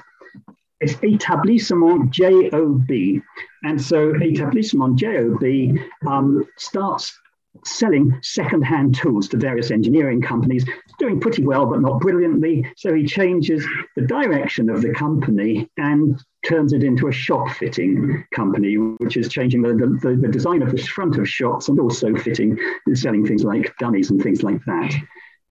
It's 0.81 0.95
Établissement 0.95 2.11
JOB, 2.11 3.23
and 3.65 3.83
so 3.83 4.13
Établissement 4.13 4.95
JOB 4.95 6.09
um, 6.09 6.47
starts 6.59 7.19
selling 7.65 8.19
second-hand 8.23 8.95
tools 8.95 9.29
to 9.29 9.37
various 9.37 9.71
engineering 9.71 10.21
companies, 10.21 10.65
doing 10.99 11.21
pretty 11.21 11.45
well, 11.45 11.67
but 11.67 11.81
not 11.81 12.01
brilliantly. 12.01 12.67
So 12.77 12.95
he 12.95 13.05
changes 13.05 13.67
the 13.97 14.07
direction 14.07 14.69
of 14.69 14.83
the 14.83 14.93
company 14.93 15.71
and 15.77 16.23
turns 16.45 16.73
it 16.73 16.83
into 16.83 17.09
a 17.09 17.13
shop 17.13 17.49
fitting 17.51 18.25
company, 18.35 18.75
which 18.75 19.17
is 19.17 19.29
changing 19.29 19.63
the, 19.63 19.75
the, 20.03 20.17
the 20.17 20.29
design 20.29 20.63
of 20.63 20.73
the 20.73 20.83
front 20.83 21.17
of 21.17 21.29
shops 21.29 21.69
and 21.69 21.81
also 21.81 22.15
fitting, 22.15 22.59
selling 22.93 23.27
things 23.27 23.45
like 23.45 23.75
dummies 23.79 24.11
and 24.11 24.23
things 24.23 24.43
like 24.43 24.63
that. 24.67 24.95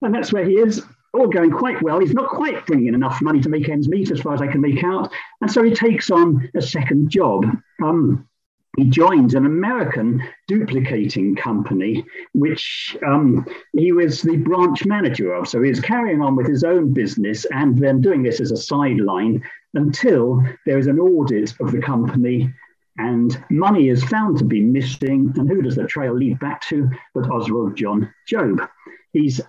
And 0.02 0.14
that's 0.14 0.32
where 0.32 0.44
he 0.44 0.54
is 0.54 0.82
all 1.14 1.28
going 1.28 1.50
quite 1.50 1.80
well. 1.82 2.00
He's 2.00 2.12
not 2.12 2.28
quite 2.28 2.66
bringing 2.66 2.88
in 2.88 2.94
enough 2.94 3.22
money 3.22 3.40
to 3.40 3.48
make 3.48 3.68
ends 3.68 3.88
meet, 3.88 4.10
as 4.10 4.20
far 4.20 4.34
as 4.34 4.42
I 4.42 4.48
can 4.48 4.60
make 4.60 4.84
out. 4.84 5.10
And 5.40 5.50
so 5.50 5.62
he 5.62 5.72
takes 5.72 6.10
on 6.10 6.50
a 6.54 6.62
second 6.62 7.10
job. 7.10 7.46
Um, 7.82 8.28
he 8.76 8.84
joins 8.84 9.34
an 9.34 9.46
American 9.46 10.22
duplicating 10.48 11.36
company, 11.36 12.04
which 12.32 12.96
um, 13.06 13.46
he 13.72 13.92
was 13.92 14.22
the 14.22 14.36
branch 14.36 14.84
manager 14.84 15.32
of. 15.32 15.48
So 15.48 15.62
he 15.62 15.68
he's 15.74 15.80
carrying 15.80 16.20
on 16.20 16.36
with 16.36 16.48
his 16.48 16.64
own 16.64 16.92
business 16.92 17.44
and 17.46 17.76
then 17.76 18.00
doing 18.00 18.22
this 18.22 18.40
as 18.40 18.52
a 18.52 18.56
sideline 18.56 19.42
until 19.74 20.42
there 20.66 20.78
is 20.78 20.86
an 20.86 20.98
audit 20.98 21.52
of 21.60 21.72
the 21.72 21.80
company 21.80 22.52
and 22.96 23.42
money 23.50 23.88
is 23.88 24.04
found 24.04 24.38
to 24.38 24.44
be 24.44 24.60
missing. 24.60 25.32
And 25.36 25.48
who 25.48 25.62
does 25.62 25.76
the 25.76 25.86
trail 25.86 26.14
lead 26.14 26.38
back 26.38 26.60
to 26.68 26.88
but 27.14 27.28
Oswald 27.30 27.76
John 27.76 28.12
Job? 28.26 28.68
He's 29.12 29.40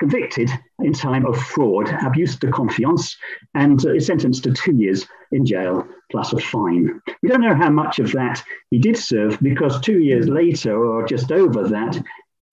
convicted 0.00 0.50
in 0.80 0.92
time 0.92 1.26
of 1.26 1.38
fraud, 1.38 1.88
abuse 2.04 2.36
de 2.36 2.50
confiance, 2.50 3.16
and 3.54 3.84
uh, 3.86 3.94
is 3.94 4.06
sentenced 4.06 4.44
to 4.44 4.52
two 4.52 4.74
years 4.74 5.06
in 5.32 5.46
jail 5.46 5.86
plus 6.10 6.32
a 6.32 6.38
fine. 6.38 7.00
We 7.22 7.28
don't 7.28 7.40
know 7.40 7.54
how 7.54 7.70
much 7.70 7.98
of 7.98 8.12
that 8.12 8.42
he 8.70 8.78
did 8.78 8.96
serve 8.96 9.38
because 9.40 9.80
two 9.80 10.00
years 10.00 10.28
later, 10.28 10.84
or 10.84 11.06
just 11.06 11.32
over 11.32 11.68
that, 11.68 12.02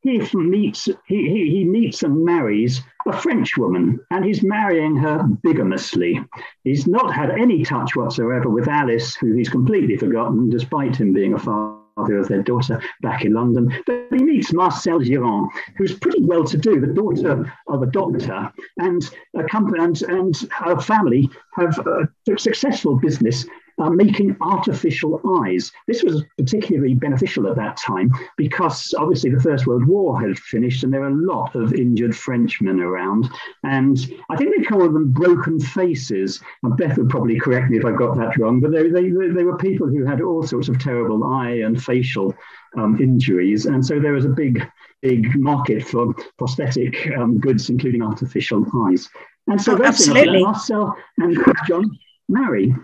he 0.02 0.20
meets 0.34 0.86
he, 0.86 1.28
he, 1.30 1.50
he 1.52 1.64
meets 1.64 2.02
and 2.02 2.26
marries 2.26 2.82
a 3.08 3.14
French 3.14 3.58
woman, 3.58 4.00
and 4.10 4.26
he's 4.26 4.44
marrying 4.44 4.96
her 4.96 5.24
bigamously. 5.44 6.24
He's 6.64 6.88
not 6.88 7.14
had 7.14 7.32
any 7.32 7.64
touch 7.64 7.96
whatsoever 7.96 8.50
with 8.50 8.68
Alice, 8.68 9.16
who 9.16 9.34
he's 9.34 9.50
completely 9.50 9.98
forgotten, 9.98 10.50
despite 10.50 10.96
him 10.96 11.14
being 11.14 11.34
a 11.34 11.40
father 11.40 11.81
father 11.96 12.18
of 12.18 12.28
their 12.28 12.44
daughter 12.44 12.82
back 13.02 13.26
in 13.26 13.34
London. 13.34 13.74
But 13.86 14.08
he 14.12 14.24
meets 14.24 14.54
Marcel 14.54 15.00
Girand, 15.00 15.50
who's 15.78 15.98
pretty 15.98 16.24
well 16.24 16.44
to 16.46 16.58
do, 16.58 16.80
the 16.80 16.88
daughter 16.88 17.52
of 17.68 17.84
a 17.84 17.88
doctor, 17.88 18.52
and 18.78 19.10
a 19.36 19.44
company 19.46 19.84
and, 19.84 20.02
and 20.04 20.36
her 20.52 20.80
family 20.80 21.30
have 21.56 21.78
a 21.80 22.10
successful 22.38 22.98
business 22.98 23.46
uh, 23.82 23.90
making 23.90 24.38
artificial 24.42 25.20
eyes. 25.42 25.72
This 25.88 26.04
was 26.04 26.24
particularly 26.38 26.94
beneficial 26.94 27.48
at 27.48 27.56
that 27.56 27.78
time 27.78 28.12
because 28.38 28.94
obviously 28.98 29.32
the 29.32 29.40
First 29.40 29.66
World 29.66 29.86
War 29.86 30.22
had 30.22 30.38
finished 30.38 30.84
and 30.84 30.94
there 30.94 31.02
were 31.02 31.08
a 31.08 31.16
lot 31.16 31.56
of 31.56 31.74
injured 31.74 32.16
Frenchmen 32.16 32.80
around. 32.80 33.28
And 33.64 33.98
I 34.30 34.38
think 34.38 34.56
they 34.56 34.64
call 34.64 34.88
them 34.88 35.12
broken 35.12 35.60
faces. 35.60 36.42
And 36.62 36.78
Beth 36.78 36.98
would 36.98 37.10
probably 37.10 37.40
correct 37.40 37.72
me 37.72 37.78
if 37.78 37.86
I 37.86 37.92
got 37.92 38.16
that 38.18 38.38
wrong, 38.38 38.60
but 38.60 38.72
they, 38.72 38.90
they, 38.90 39.10
they 39.10 39.44
were 39.44 39.58
people 39.58 39.88
who 39.88 40.06
had 40.06 40.22
all 40.22 40.44
sorts 40.44 40.70
of 40.70 40.78
terrible 40.80 41.24
eye 41.24 41.62
and 41.66 41.82
facial 41.82 42.36
um, 42.78 43.02
injuries. 43.02 43.66
And 43.66 43.84
so 43.84 44.00
there 44.00 44.14
was 44.14 44.26
a 44.26 44.30
big, 44.30 44.64
big 45.02 45.36
market 45.36 45.84
for 45.84 46.14
prosthetic 46.38 47.10
um, 47.18 47.40
goods, 47.40 47.70
including 47.70 48.04
artificial 48.04 48.64
eyes. 48.86 49.10
And 49.48 49.60
so 49.60 49.76
oh, 49.76 49.84
absolutely. 49.84 50.44
Marcel 50.44 50.96
and 51.18 51.36
John 51.68 51.98
marry. 52.30 52.76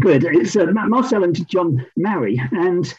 Good. 0.00 0.24
It's 0.24 0.56
uh, 0.56 0.66
Marcel 0.66 1.24
and 1.24 1.48
John 1.48 1.86
marry, 1.96 2.40
and 2.52 2.92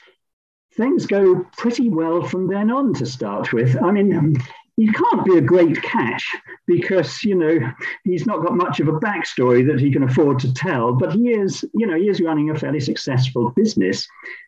things 0.76 1.06
go 1.06 1.46
pretty 1.58 1.90
well 1.90 2.24
from 2.24 2.48
then 2.48 2.72
on 2.72 2.94
to 2.96 3.06
start 3.06 3.54
with. 3.54 3.82
I 3.82 3.92
mean, 3.92 4.38
he 4.78 4.92
can't 4.92 5.26
be 5.26 5.38
a 5.38 5.42
great 5.42 5.82
catch 5.82 6.36
because 6.66 7.24
you 7.24 7.36
know 7.36 7.60
he's 8.04 8.26
not 8.26 8.42
got 8.42 8.56
much 8.56 8.80
of 8.80 8.88
a 8.88 9.00
backstory 9.00 9.66
that 9.66 9.80
he 9.80 9.92
can 9.92 10.04
afford 10.04 10.40
to 10.40 10.54
tell 10.54 10.94
but 10.94 11.14
he 11.14 11.30
is 11.30 11.64
you 11.74 11.86
know 11.86 11.96
he 11.96 12.10
is 12.10 12.22
running 12.22 12.50
a 12.50 12.56
fairly 12.56 12.80
successful 12.80 13.52
business. 13.52 14.08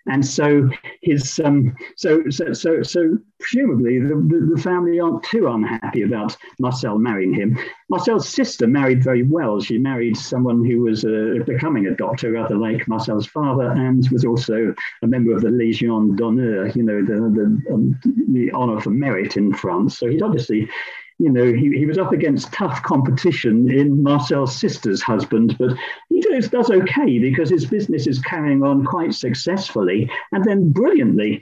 And 0.09 0.25
so 0.25 0.69
his 1.01 1.39
um 1.43 1.75
so 1.97 2.23
so 2.29 2.53
so 2.53 2.81
so 2.81 3.17
presumably 3.39 3.99
the, 3.99 4.49
the, 4.55 4.61
family 4.61 4.99
aren't 4.99 5.23
too 5.23 5.47
unhappy 5.47 6.01
about 6.01 6.35
marcel 6.59 6.97
marrying 6.97 7.33
him. 7.33 7.59
Marcel's 7.89 8.27
sister 8.27 8.67
married 8.67 9.03
very 9.03 9.23
well. 9.23 9.59
She 9.59 9.77
married 9.77 10.17
someone 10.17 10.65
who 10.65 10.81
was 10.81 11.05
uh, 11.05 11.43
becoming 11.45 11.87
a 11.87 11.95
doctor 11.95 12.31
rather 12.31 12.55
like 12.55 12.87
marcel's 12.87 13.27
father 13.27 13.71
and 13.71 14.07
was 14.09 14.25
also 14.25 14.73
a 15.03 15.07
member 15.07 15.35
of 15.35 15.41
the 15.41 15.49
légion 15.49 16.15
d'honneur 16.15 16.67
you 16.69 16.83
know 16.83 17.01
the 17.01 17.15
the, 17.37 17.73
um, 17.73 17.99
the 18.31 18.49
honor 18.51 18.79
for 18.79 18.89
merit 18.89 19.37
in 19.37 19.53
france. 19.53 19.97
So 19.97 20.07
he 20.07 20.16
obviously, 20.21 20.69
you 21.19 21.31
know, 21.31 21.45
he, 21.45 21.75
he 21.77 21.85
was 21.85 21.97
up 21.97 22.11
against 22.11 22.53
tough 22.53 22.83
competition 22.83 23.71
in 23.71 24.03
Marcel's 24.03 24.55
sister's 24.55 25.01
husband, 25.01 25.57
but 25.57 25.75
he 26.09 26.21
does, 26.21 26.49
does 26.49 26.69
okay 26.69 27.17
because 27.17 27.49
his 27.49 27.65
business 27.65 28.05
is 28.05 28.19
carrying 28.19 28.63
on 28.63 28.85
quite 28.85 29.13
successfully 29.13 30.09
and 30.31 30.43
then 30.45 30.71
brilliantly. 30.71 31.41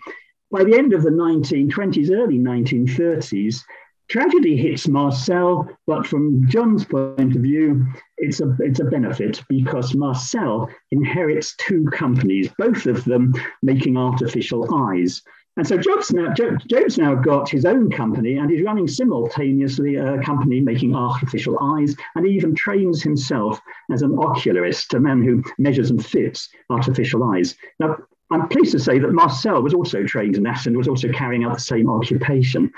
By 0.51 0.63
the 0.63 0.77
end 0.77 0.93
of 0.93 1.03
the 1.03 1.09
1920s, 1.09 2.09
early 2.11 2.39
1930s, 2.39 3.61
tragedy 4.07 4.55
hits 4.55 4.87
Marcel, 4.87 5.67
but 5.87 6.05
from 6.07 6.47
John's 6.47 6.85
point 6.85 7.35
of 7.35 7.41
view, 7.41 7.85
it's 8.17 8.39
a 8.39 8.55
it's 8.59 8.79
a 8.79 8.85
benefit 8.85 9.41
because 9.49 9.95
Marcel 9.95 10.69
inherits 10.91 11.55
two 11.57 11.85
companies, 11.91 12.49
both 12.57 12.85
of 12.85 13.03
them 13.05 13.33
making 13.61 13.97
artificial 13.97 14.73
eyes. 14.73 15.21
And 15.57 15.65
so 15.65 15.77
Job's 15.77 16.11
now, 16.11 16.33
Job's 16.33 16.97
now 16.97 17.15
got 17.15 17.49
his 17.49 17.63
own 17.65 17.89
company 17.89 18.37
and 18.37 18.49
he's 18.49 18.63
running 18.63 18.87
simultaneously 18.87 19.95
a 19.95 20.21
company 20.21 20.59
making 20.59 20.95
artificial 20.95 21.57
eyes. 21.61 21.95
And 22.15 22.25
he 22.25 22.33
even 22.33 22.55
trains 22.55 23.01
himself 23.01 23.61
as 23.91 24.01
an 24.01 24.11
ocularist, 24.17 24.93
a 24.93 24.99
man 24.99 25.23
who 25.23 25.43
measures 25.57 25.91
and 25.91 26.05
fits 26.05 26.49
artificial 26.69 27.23
eyes. 27.23 27.55
Now, 27.79 27.97
I'm 28.31 28.47
pleased 28.47 28.71
to 28.71 28.79
say 28.79 28.97
that 28.97 29.13
Marcel 29.13 29.61
was 29.61 29.75
also 29.75 30.03
trained 30.03 30.35
in 30.35 30.47
and 30.47 30.77
was 30.77 30.87
also 30.87 31.11
carrying 31.11 31.43
out 31.43 31.53
the 31.53 31.59
same 31.59 31.89
occupation. 31.89 32.71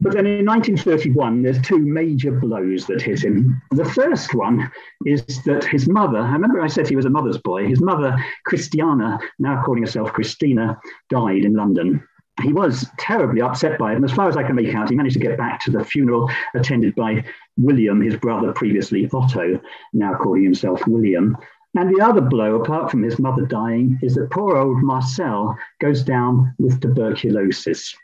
But 0.00 0.12
then 0.12 0.26
in 0.26 0.44
1931, 0.44 1.42
there's 1.42 1.60
two 1.62 1.78
major 1.78 2.32
blows 2.32 2.86
that 2.86 3.00
hit 3.00 3.24
him. 3.24 3.60
The 3.70 3.84
first 3.86 4.34
one 4.34 4.70
is 5.06 5.24
that 5.44 5.64
his 5.64 5.88
mother, 5.88 6.18
I 6.18 6.32
remember 6.32 6.60
I 6.60 6.66
said 6.66 6.86
he 6.86 6.96
was 6.96 7.06
a 7.06 7.10
mother's 7.10 7.38
boy, 7.38 7.66
his 7.66 7.80
mother, 7.80 8.14
Christiana, 8.44 9.18
now 9.38 9.62
calling 9.64 9.82
herself 9.82 10.12
Christina, 10.12 10.78
died 11.08 11.44
in 11.44 11.54
London. 11.54 12.06
he 12.42 12.52
was 12.52 12.86
terribly 12.98 13.40
upset 13.40 13.78
by 13.78 13.92
it. 13.92 13.96
And 13.96 14.04
as 14.04 14.12
far 14.12 14.28
as 14.28 14.36
I 14.36 14.42
can 14.42 14.56
make 14.56 14.74
out, 14.74 14.90
he 14.90 14.96
managed 14.96 15.14
to 15.14 15.20
get 15.20 15.38
back 15.38 15.60
to 15.60 15.70
the 15.70 15.84
funeral 15.84 16.28
attended 16.54 16.94
by 16.94 17.24
William, 17.56 18.00
his 18.00 18.16
brother, 18.16 18.52
previously 18.52 19.08
Otto, 19.12 19.60
now 19.92 20.14
calling 20.14 20.44
himself 20.44 20.86
William. 20.86 21.36
And 21.76 21.94
the 21.94 22.04
other 22.04 22.20
blow, 22.20 22.54
apart 22.54 22.90
from 22.90 23.02
his 23.02 23.18
mother 23.18 23.44
dying, 23.46 23.98
is 24.02 24.14
that 24.14 24.30
poor 24.30 24.56
old 24.56 24.82
Marcel 24.82 25.56
goes 25.80 26.04
down 26.04 26.54
with 26.58 26.80
tuberculosis. 26.80 27.94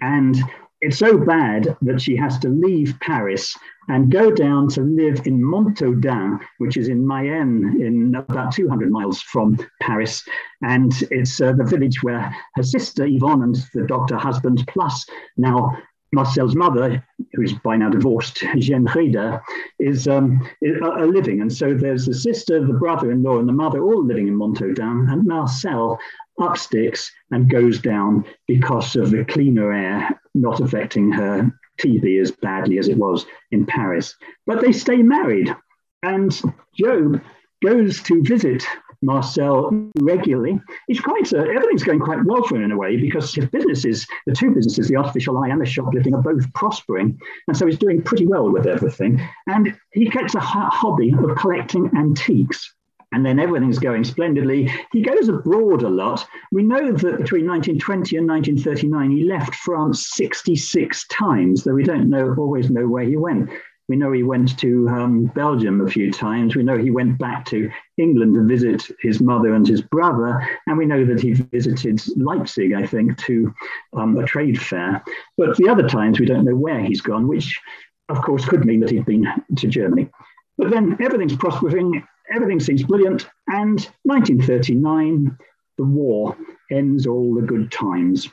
And 0.00 0.36
it's 0.82 0.98
so 0.98 1.16
bad 1.16 1.74
that 1.80 2.00
she 2.02 2.14
has 2.16 2.38
to 2.40 2.50
leave 2.50 2.94
Paris 3.00 3.56
and 3.88 4.12
go 4.12 4.30
down 4.30 4.68
to 4.68 4.82
live 4.82 5.26
in 5.26 5.42
Montaudin, 5.42 6.38
which 6.58 6.76
is 6.76 6.88
in 6.88 7.06
Mayenne, 7.06 7.80
in 7.80 8.14
about 8.14 8.52
200 8.52 8.90
miles 8.90 9.22
from 9.22 9.58
Paris. 9.80 10.22
And 10.62 10.92
it's 11.10 11.40
uh, 11.40 11.52
the 11.52 11.64
village 11.64 12.02
where 12.02 12.34
her 12.54 12.62
sister 12.62 13.06
Yvonne 13.06 13.42
and 13.42 13.56
the 13.72 13.86
doctor 13.86 14.16
husband, 14.16 14.64
plus 14.68 15.06
now 15.38 15.74
Marcel's 16.14 16.54
mother, 16.54 17.04
who's 17.32 17.52
by 17.52 17.76
now 17.76 17.90
divorced, 17.90 18.36
Jeanne 18.58 18.86
Rieder, 18.86 19.42
is, 19.78 20.08
um, 20.08 20.48
is 20.62 20.80
are 20.82 21.06
living. 21.06 21.40
And 21.40 21.52
so 21.52 21.74
there's 21.74 22.06
the 22.06 22.14
sister, 22.14 22.64
the 22.64 22.74
brother-in-law, 22.74 23.38
and 23.38 23.48
the 23.48 23.52
mother 23.52 23.82
all 23.82 24.04
living 24.04 24.28
in 24.28 24.36
Montaudin, 24.36 25.08
and 25.10 25.26
Marcel 25.26 25.98
up 26.40 26.58
sticks 26.58 27.12
and 27.30 27.50
goes 27.50 27.80
down 27.80 28.24
because 28.48 28.96
of 28.96 29.10
the 29.10 29.24
cleaner 29.24 29.72
air 29.72 30.20
not 30.34 30.60
affecting 30.60 31.12
her 31.12 31.50
TB 31.80 32.20
as 32.20 32.30
badly 32.30 32.78
as 32.78 32.88
it 32.88 32.96
was 32.96 33.26
in 33.50 33.66
Paris. 33.66 34.16
But 34.46 34.60
they 34.60 34.72
stay 34.72 34.96
married. 34.96 35.54
And 36.02 36.32
Job 36.78 37.22
goes 37.64 38.02
to 38.02 38.22
visit 38.22 38.64
Marcel 39.04 39.70
regularly. 40.00 40.60
He's 40.86 41.00
quite, 41.00 41.32
uh, 41.32 41.38
everything's 41.38 41.84
going 41.84 42.00
quite 42.00 42.24
well 42.24 42.42
for 42.42 42.56
him 42.56 42.64
in 42.64 42.72
a 42.72 42.76
way 42.76 42.96
because 42.96 43.34
his 43.34 43.46
businesses, 43.46 44.06
the 44.26 44.34
two 44.34 44.50
businesses, 44.52 44.88
the 44.88 44.96
artificial 44.96 45.38
eye 45.38 45.48
and 45.48 45.60
the 45.60 45.66
shoplifting, 45.66 46.14
are 46.14 46.22
both 46.22 46.52
prospering. 46.54 47.18
And 47.48 47.56
so 47.56 47.66
he's 47.66 47.78
doing 47.78 48.02
pretty 48.02 48.26
well 48.26 48.50
with 48.50 48.66
everything. 48.66 49.20
And 49.46 49.76
he 49.92 50.08
gets 50.08 50.34
a 50.34 50.40
hobby 50.40 51.14
of 51.18 51.36
collecting 51.36 51.90
antiques 51.96 52.74
and 53.14 53.24
then 53.24 53.38
everything's 53.38 53.78
going 53.78 54.02
splendidly. 54.02 54.68
He 54.92 55.00
goes 55.00 55.28
abroad 55.28 55.82
a 55.82 55.88
lot. 55.88 56.26
We 56.50 56.64
know 56.64 56.92
that 56.92 57.18
between 57.18 57.46
1920 57.46 58.16
and 58.16 58.28
1939, 58.28 59.10
he 59.12 59.24
left 59.24 59.54
France 59.54 60.08
66 60.14 61.06
times, 61.06 61.62
though 61.62 61.74
we 61.74 61.84
don't 61.84 62.10
know 62.10 62.34
always 62.36 62.70
know 62.70 62.88
where 62.88 63.04
he 63.04 63.16
went. 63.16 63.50
We 63.88 63.96
know 63.96 64.12
he 64.12 64.22
went 64.22 64.58
to 64.60 64.88
um, 64.88 65.26
Belgium 65.26 65.80
a 65.80 65.90
few 65.90 66.10
times. 66.10 66.56
We 66.56 66.62
know 66.62 66.78
he 66.78 66.90
went 66.90 67.18
back 67.18 67.44
to 67.46 67.70
England 67.98 68.34
to 68.34 68.44
visit 68.44 68.86
his 69.00 69.20
mother 69.20 69.54
and 69.54 69.66
his 69.66 69.82
brother. 69.82 70.48
And 70.66 70.78
we 70.78 70.86
know 70.86 71.04
that 71.04 71.20
he 71.20 71.32
visited 71.32 72.02
Leipzig, 72.16 72.72
I 72.72 72.86
think, 72.86 73.18
to 73.24 73.54
um, 73.92 74.16
a 74.16 74.24
trade 74.24 74.60
fair. 74.60 75.04
But 75.36 75.56
the 75.56 75.68
other 75.68 75.86
times, 75.86 76.18
we 76.18 76.26
don't 76.26 76.44
know 76.44 76.56
where 76.56 76.80
he's 76.80 77.02
gone, 77.02 77.28
which, 77.28 77.60
of 78.08 78.22
course, 78.22 78.46
could 78.46 78.64
mean 78.64 78.80
that 78.80 78.90
he'd 78.90 79.06
been 79.06 79.26
to 79.56 79.66
Germany. 79.66 80.10
But 80.56 80.70
then 80.70 80.96
everything's 81.00 81.36
prospering 81.36 82.06
everything 82.30 82.60
seems 82.60 82.82
brilliant. 82.82 83.28
And 83.48 83.80
1939, 84.04 85.36
the 85.76 85.84
war 85.84 86.36
ends 86.70 87.06
all 87.06 87.34
the 87.34 87.42
good 87.42 87.70
times. 87.70 88.28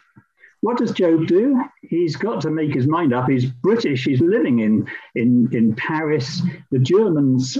What 0.61 0.77
does 0.77 0.91
Job 0.91 1.27
do? 1.27 1.61
He's 1.81 2.15
got 2.15 2.41
to 2.41 2.51
make 2.51 2.73
his 2.73 2.87
mind 2.87 3.13
up. 3.13 3.27
He's 3.27 3.45
British. 3.45 4.05
He's 4.05 4.21
living 4.21 4.59
in, 4.59 4.87
in, 5.15 5.49
in 5.51 5.75
Paris. 5.75 6.41
The 6.71 6.79
Germans 6.79 7.57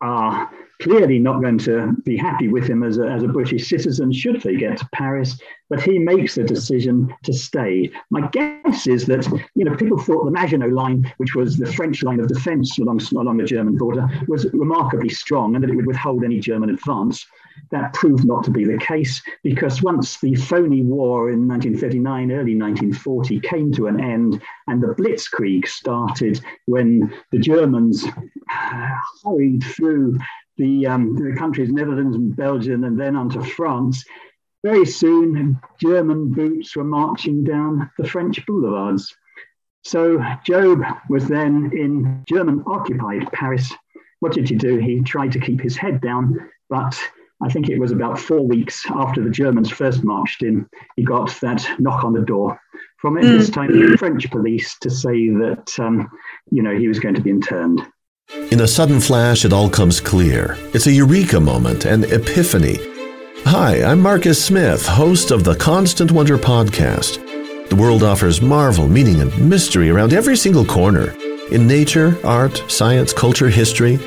are 0.00 0.50
clearly 0.80 1.18
not 1.18 1.42
going 1.42 1.58
to 1.58 1.94
be 2.04 2.16
happy 2.16 2.48
with 2.48 2.66
him 2.66 2.82
as 2.82 2.98
a, 2.98 3.06
as 3.06 3.22
a 3.22 3.28
British 3.28 3.68
citizen 3.68 4.10
should 4.12 4.40
they 4.40 4.56
get 4.56 4.78
to 4.78 4.88
Paris, 4.92 5.38
but 5.68 5.82
he 5.82 5.98
makes 5.98 6.34
the 6.34 6.42
decision 6.42 7.14
to 7.22 7.32
stay. 7.32 7.90
My 8.10 8.26
guess 8.28 8.86
is 8.86 9.04
that 9.06 9.26
you 9.54 9.64
know 9.64 9.76
people 9.76 9.98
thought 9.98 10.24
the 10.24 10.30
Maginot 10.30 10.72
Line, 10.72 11.12
which 11.18 11.34
was 11.34 11.58
the 11.58 11.70
French 11.70 12.02
line 12.02 12.20
of 12.20 12.28
defence 12.28 12.78
along, 12.78 13.00
along 13.12 13.36
the 13.36 13.44
German 13.44 13.76
border, 13.76 14.08
was 14.26 14.46
remarkably 14.54 15.10
strong 15.10 15.54
and 15.54 15.62
that 15.62 15.70
it 15.70 15.76
would 15.76 15.86
withhold 15.86 16.24
any 16.24 16.40
German 16.40 16.70
advance. 16.70 17.26
That 17.70 17.94
proved 17.94 18.24
not 18.24 18.44
to 18.44 18.50
be 18.50 18.64
the 18.64 18.78
case 18.78 19.22
because 19.42 19.82
once 19.82 20.18
the 20.20 20.34
phony 20.34 20.82
war 20.82 21.30
in 21.30 21.46
1939, 21.46 22.32
early 22.32 22.56
1940 22.56 23.40
came 23.40 23.72
to 23.72 23.86
an 23.86 24.00
end 24.00 24.42
and 24.66 24.82
the 24.82 24.94
Blitzkrieg 24.94 25.66
started 25.66 26.40
when 26.66 27.14
the 27.30 27.38
Germans 27.38 28.06
hurried 29.24 29.62
through 29.64 30.18
the, 30.56 30.86
um, 30.86 31.14
the 31.14 31.34
countries 31.36 31.70
Netherlands 31.70 32.16
and 32.16 32.36
Belgium 32.36 32.84
and 32.84 33.00
then 33.00 33.16
onto 33.16 33.42
France, 33.42 34.04
very 34.62 34.84
soon 34.84 35.58
German 35.80 36.32
boots 36.32 36.76
were 36.76 36.84
marching 36.84 37.44
down 37.44 37.90
the 37.96 38.06
French 38.06 38.44
boulevards. 38.46 39.14
So 39.82 40.22
Job 40.44 40.82
was 41.08 41.26
then 41.26 41.70
in 41.72 42.22
German 42.28 42.62
occupied 42.66 43.32
Paris. 43.32 43.72
What 44.20 44.32
did 44.32 44.48
he 44.50 44.56
do? 44.56 44.76
He 44.76 45.00
tried 45.00 45.32
to 45.32 45.40
keep 45.40 45.60
his 45.60 45.76
head 45.76 46.02
down, 46.02 46.50
but 46.68 47.00
I 47.42 47.48
think 47.48 47.68
it 47.68 47.78
was 47.78 47.90
about 47.90 48.18
four 48.18 48.46
weeks 48.46 48.84
after 48.90 49.22
the 49.22 49.30
Germans 49.30 49.70
first 49.70 50.04
marched 50.04 50.42
in, 50.42 50.68
he 50.96 51.02
got 51.02 51.34
that 51.40 51.66
knock 51.78 52.04
on 52.04 52.12
the 52.12 52.20
door 52.20 52.60
from 52.98 53.14
mm. 53.14 53.22
this 53.22 53.48
time 53.48 53.72
the 53.72 53.96
French 53.96 54.30
police 54.30 54.78
to 54.80 54.90
say 54.90 55.30
that 55.30 55.74
um, 55.78 56.10
you 56.50 56.62
know 56.62 56.76
he 56.76 56.86
was 56.86 56.98
going 56.98 57.14
to 57.14 57.20
be 57.20 57.30
interned. 57.30 57.82
In 58.52 58.60
a 58.60 58.68
sudden 58.68 59.00
flash, 59.00 59.44
it 59.44 59.52
all 59.52 59.68
comes 59.68 60.00
clear. 60.00 60.56
It's 60.74 60.86
a 60.86 60.92
eureka 60.92 61.40
moment, 61.40 61.84
an 61.84 62.04
epiphany. 62.04 62.78
Hi, 63.44 63.82
I'm 63.82 64.00
Marcus 64.00 64.44
Smith, 64.44 64.86
host 64.86 65.30
of 65.30 65.42
the 65.42 65.56
Constant 65.56 66.12
Wonder 66.12 66.36
podcast. 66.36 67.26
The 67.70 67.76
world 67.76 68.02
offers 68.02 68.42
marvel, 68.42 68.86
meaning, 68.86 69.20
and 69.20 69.48
mystery 69.48 69.90
around 69.90 70.12
every 70.12 70.36
single 70.36 70.64
corner. 70.64 71.12
In 71.50 71.66
nature, 71.66 72.18
art, 72.22 72.62
science, 72.68 73.12
culture, 73.12 73.48
history, 73.48 73.98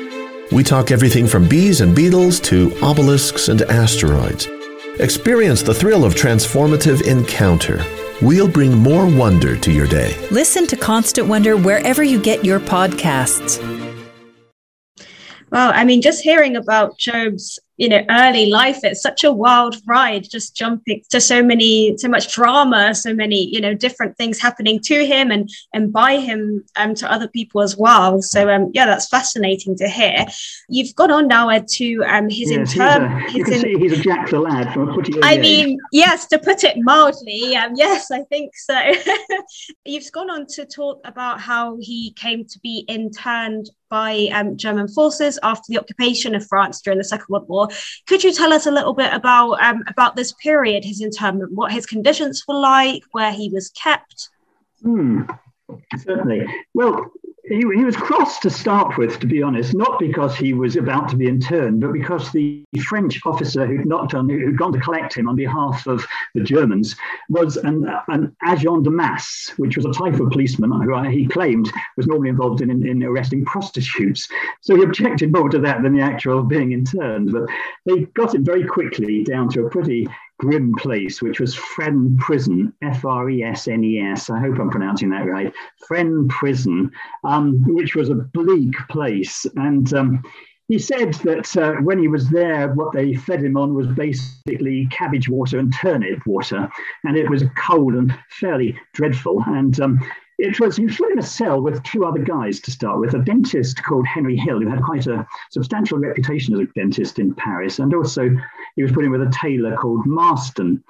we 0.52 0.62
talk 0.62 0.90
everything 0.90 1.26
from 1.26 1.48
bees 1.48 1.80
and 1.80 1.94
beetles 1.94 2.40
to 2.40 2.72
obelisks 2.82 3.48
and 3.48 3.62
asteroids. 3.62 4.46
Experience 5.00 5.62
the 5.62 5.74
thrill 5.74 6.04
of 6.04 6.14
transformative 6.14 7.02
encounter. 7.06 7.84
We'll 8.22 8.48
bring 8.48 8.76
more 8.76 9.06
wonder 9.06 9.56
to 9.56 9.72
your 9.72 9.86
day. 9.86 10.16
Listen 10.30 10.66
to 10.68 10.76
Constant 10.76 11.26
Wonder 11.26 11.56
wherever 11.56 12.02
you 12.02 12.20
get 12.20 12.44
your 12.44 12.60
podcasts. 12.60 13.58
Well, 15.50 15.72
I 15.74 15.84
mean, 15.84 16.02
just 16.02 16.22
hearing 16.22 16.56
about 16.56 16.98
Job's 16.98 17.58
you 17.76 17.88
know 17.88 18.04
early 18.10 18.46
life 18.46 18.80
it's 18.82 19.02
such 19.02 19.24
a 19.24 19.32
wild 19.32 19.76
ride 19.86 20.28
just 20.30 20.56
jumping 20.56 21.02
to 21.10 21.20
so 21.20 21.42
many 21.42 21.96
so 21.96 22.08
much 22.08 22.32
drama 22.32 22.94
so 22.94 23.12
many 23.12 23.48
you 23.52 23.60
know 23.60 23.74
different 23.74 24.16
things 24.16 24.40
happening 24.40 24.78
to 24.80 25.04
him 25.04 25.30
and 25.30 25.50
and 25.72 25.92
by 25.92 26.18
him 26.18 26.64
um, 26.76 26.94
to 26.94 27.10
other 27.10 27.28
people 27.28 27.62
as 27.62 27.76
well. 27.76 28.22
So 28.22 28.48
um 28.48 28.70
yeah 28.74 28.86
that's 28.86 29.08
fascinating 29.08 29.76
to 29.76 29.88
hear. 29.88 30.24
You've 30.68 30.94
gone 30.94 31.10
on 31.10 31.28
now 31.28 31.48
Ed, 31.48 31.68
to 31.78 32.02
um 32.04 32.28
his 32.28 32.50
yes, 32.50 32.74
intern 32.74 33.22
you 33.34 33.44
can 33.44 33.54
in, 33.54 33.60
see 33.60 33.78
he's 33.78 33.98
a 33.98 34.02
jack 34.02 34.30
the 34.30 34.40
lad 34.40 34.72
from 34.72 34.88
a 34.88 35.02
I 35.22 35.38
mean 35.38 35.78
yes 35.92 36.26
to 36.28 36.38
put 36.38 36.64
it 36.64 36.76
mildly 36.78 37.56
um 37.56 37.72
yes 37.76 38.10
I 38.10 38.22
think 38.24 38.56
so. 38.56 38.78
You've 39.84 40.10
gone 40.12 40.30
on 40.30 40.46
to 40.54 40.64
talk 40.64 41.00
about 41.04 41.40
how 41.40 41.76
he 41.80 42.12
came 42.12 42.44
to 42.46 42.58
be 42.60 42.84
interned 42.88 43.70
by 43.90 44.28
um, 44.32 44.56
German 44.56 44.88
forces 44.88 45.38
after 45.44 45.66
the 45.68 45.78
occupation 45.78 46.34
of 46.34 46.44
France 46.46 46.80
during 46.80 46.98
the 46.98 47.04
Second 47.04 47.26
World 47.28 47.48
War 47.48 47.63
could 48.06 48.22
you 48.22 48.32
tell 48.32 48.52
us 48.52 48.66
a 48.66 48.70
little 48.70 48.94
bit 48.94 49.12
about 49.12 49.62
um, 49.62 49.82
about 49.86 50.16
this 50.16 50.32
period, 50.32 50.84
his 50.84 51.00
internment, 51.00 51.52
what 51.52 51.72
his 51.72 51.86
conditions 51.86 52.44
were 52.46 52.58
like, 52.58 53.02
where 53.12 53.32
he 53.32 53.48
was 53.50 53.70
kept? 53.70 54.30
Hmm. 54.82 55.22
Certainly. 55.96 56.46
Well, 56.74 57.10
he, 57.46 57.56
he 57.56 57.84
was 57.84 57.96
cross 57.96 58.38
to 58.40 58.50
start 58.50 58.96
with, 58.96 59.18
to 59.20 59.26
be 59.26 59.42
honest, 59.42 59.74
not 59.74 59.98
because 59.98 60.34
he 60.34 60.54
was 60.54 60.76
about 60.76 61.08
to 61.10 61.16
be 61.16 61.26
interned, 61.26 61.80
but 61.80 61.92
because 61.92 62.32
the 62.32 62.64
French 62.86 63.20
officer 63.26 63.66
who'd 63.66 63.86
knocked 63.86 64.14
on, 64.14 64.28
who'd 64.28 64.56
gone 64.56 64.72
to 64.72 64.80
collect 64.80 65.14
him 65.14 65.28
on 65.28 65.36
behalf 65.36 65.86
of 65.86 66.06
the 66.34 66.42
Germans, 66.42 66.96
was 67.28 67.58
an, 67.58 67.86
an 68.08 68.34
agent 68.50 68.84
de 68.84 68.90
masse, 68.90 69.52
which 69.58 69.76
was 69.76 69.84
a 69.84 69.92
type 69.92 70.18
of 70.20 70.30
policeman 70.30 70.70
who 70.70 71.02
he 71.10 71.26
claimed 71.26 71.70
was 71.96 72.06
normally 72.06 72.30
involved 72.30 72.62
in, 72.62 72.70
in, 72.70 72.86
in 72.86 73.02
arresting 73.02 73.44
prostitutes. 73.44 74.26
So 74.62 74.76
he 74.76 74.82
objected 74.82 75.32
more 75.32 75.50
to 75.50 75.58
that 75.58 75.82
than 75.82 75.94
the 75.94 76.02
actual 76.02 76.42
being 76.42 76.72
interned. 76.72 77.32
But 77.32 77.44
they 77.84 78.04
got 78.14 78.34
him 78.34 78.44
very 78.44 78.64
quickly 78.64 79.22
down 79.22 79.50
to 79.50 79.66
a 79.66 79.70
pretty 79.70 80.08
grim 80.38 80.74
place, 80.76 81.22
which 81.22 81.40
was 81.40 81.54
Fresnes 81.54 82.18
Prison, 82.18 82.72
F 82.82 83.04
R 83.04 83.30
E 83.30 83.42
S 83.42 83.68
N 83.68 83.84
E 83.84 84.00
S. 84.00 84.30
I 84.30 84.40
hope 84.40 84.58
I'm 84.58 84.70
pronouncing 84.70 85.10
that 85.10 85.26
right. 85.26 85.52
Fresnes 85.88 86.28
Prison, 86.28 86.90
um, 87.24 87.62
which 87.66 87.94
was 87.94 88.10
a 88.10 88.14
bleak 88.14 88.74
place. 88.88 89.46
And 89.56 89.92
um, 89.94 90.22
he 90.68 90.78
said 90.78 91.14
that 91.14 91.56
uh, 91.56 91.74
when 91.82 91.98
he 91.98 92.08
was 92.08 92.30
there, 92.30 92.72
what 92.72 92.92
they 92.92 93.14
fed 93.14 93.42
him 93.42 93.56
on 93.56 93.74
was 93.74 93.86
basically 93.88 94.86
cabbage 94.90 95.28
water 95.28 95.58
and 95.58 95.74
turnip 95.74 96.26
water. 96.26 96.68
And 97.04 97.16
it 97.16 97.28
was 97.28 97.44
cold 97.56 97.94
and 97.94 98.16
fairly 98.30 98.78
dreadful. 98.94 99.42
And 99.46 99.78
um, 99.80 100.00
it 100.38 100.58
was 100.60 100.78
was 100.78 101.00
in 101.10 101.18
a 101.18 101.22
cell 101.22 101.60
with 101.60 101.82
two 101.82 102.04
other 102.04 102.20
guys 102.20 102.60
to 102.60 102.70
start 102.70 103.00
with, 103.00 103.14
a 103.14 103.18
dentist 103.18 103.82
called 103.82 104.06
Henry 104.06 104.36
Hill, 104.36 104.60
who 104.60 104.68
had 104.68 104.82
quite 104.82 105.06
a 105.06 105.26
substantial 105.50 105.98
reputation 105.98 106.54
as 106.54 106.60
a 106.60 106.72
dentist 106.74 107.18
in 107.18 107.34
Paris, 107.34 107.78
and 107.78 107.94
also 107.94 108.30
he 108.76 108.82
was 108.82 108.92
put 108.92 109.04
in 109.04 109.10
with 109.10 109.22
a 109.22 109.32
tailor 109.32 109.76
called 109.76 110.06
Marston. 110.06 110.82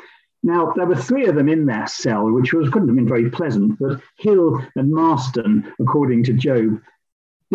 Now, 0.42 0.72
there 0.76 0.86
were 0.86 0.94
three 0.94 1.26
of 1.26 1.36
them 1.36 1.48
in 1.48 1.64
that 1.66 1.88
cell, 1.88 2.30
which 2.30 2.52
was, 2.52 2.68
couldn't 2.68 2.88
have 2.88 2.96
been 2.96 3.08
very 3.08 3.30
pleasant, 3.30 3.78
but 3.78 4.00
Hill 4.18 4.60
and 4.76 4.90
Marston, 4.92 5.72
according 5.80 6.24
to 6.24 6.34
Job, 6.34 6.80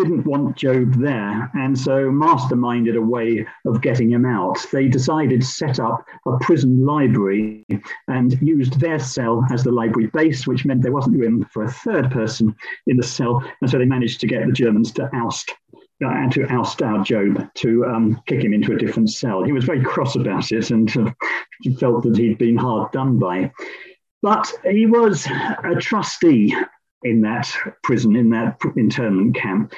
didn't 0.02 0.24
want 0.24 0.56
Job 0.56 0.94
there, 0.94 1.50
and 1.54 1.78
so 1.78 2.10
masterminded 2.10 2.96
a 2.96 3.02
way 3.02 3.46
of 3.66 3.82
getting 3.82 4.10
him 4.10 4.24
out. 4.24 4.64
They 4.72 4.88
decided 4.88 5.42
to 5.42 5.46
set 5.46 5.78
up 5.78 6.06
a 6.26 6.38
prison 6.40 6.86
library 6.86 7.66
and 8.08 8.40
used 8.40 8.80
their 8.80 8.98
cell 8.98 9.44
as 9.52 9.62
the 9.62 9.72
library 9.72 10.08
base, 10.08 10.46
which 10.46 10.64
meant 10.64 10.82
there 10.82 10.92
wasn't 10.92 11.18
room 11.18 11.46
for 11.52 11.64
a 11.64 11.70
third 11.70 12.10
person 12.10 12.56
in 12.86 12.96
the 12.96 13.02
cell, 13.02 13.44
and 13.60 13.70
so 13.70 13.78
they 13.78 13.84
managed 13.84 14.20
to 14.20 14.26
get 14.26 14.46
the 14.46 14.52
Germans 14.52 14.90
to 14.92 15.10
oust 15.14 15.54
uh, 16.04 16.30
to 16.30 16.46
oust 16.46 16.80
out 16.80 17.04
Job, 17.04 17.46
to 17.56 17.84
um, 17.84 18.22
kick 18.26 18.42
him 18.42 18.54
into 18.54 18.72
a 18.72 18.78
different 18.78 19.10
cell. 19.10 19.44
He 19.44 19.52
was 19.52 19.64
very 19.64 19.82
cross 19.82 20.16
about 20.16 20.50
it 20.50 20.70
and 20.70 20.90
uh, 20.96 21.10
felt 21.78 22.04
that 22.04 22.16
he'd 22.16 22.38
been 22.38 22.56
hard 22.56 22.90
done 22.92 23.18
by. 23.18 23.52
But 24.22 24.50
he 24.64 24.86
was 24.86 25.26
a 25.26 25.74
trustee 25.78 26.54
in 27.02 27.22
that 27.22 27.52
prison, 27.82 28.16
in 28.16 28.30
that 28.30 28.58
internment 28.76 29.34
camp. 29.34 29.72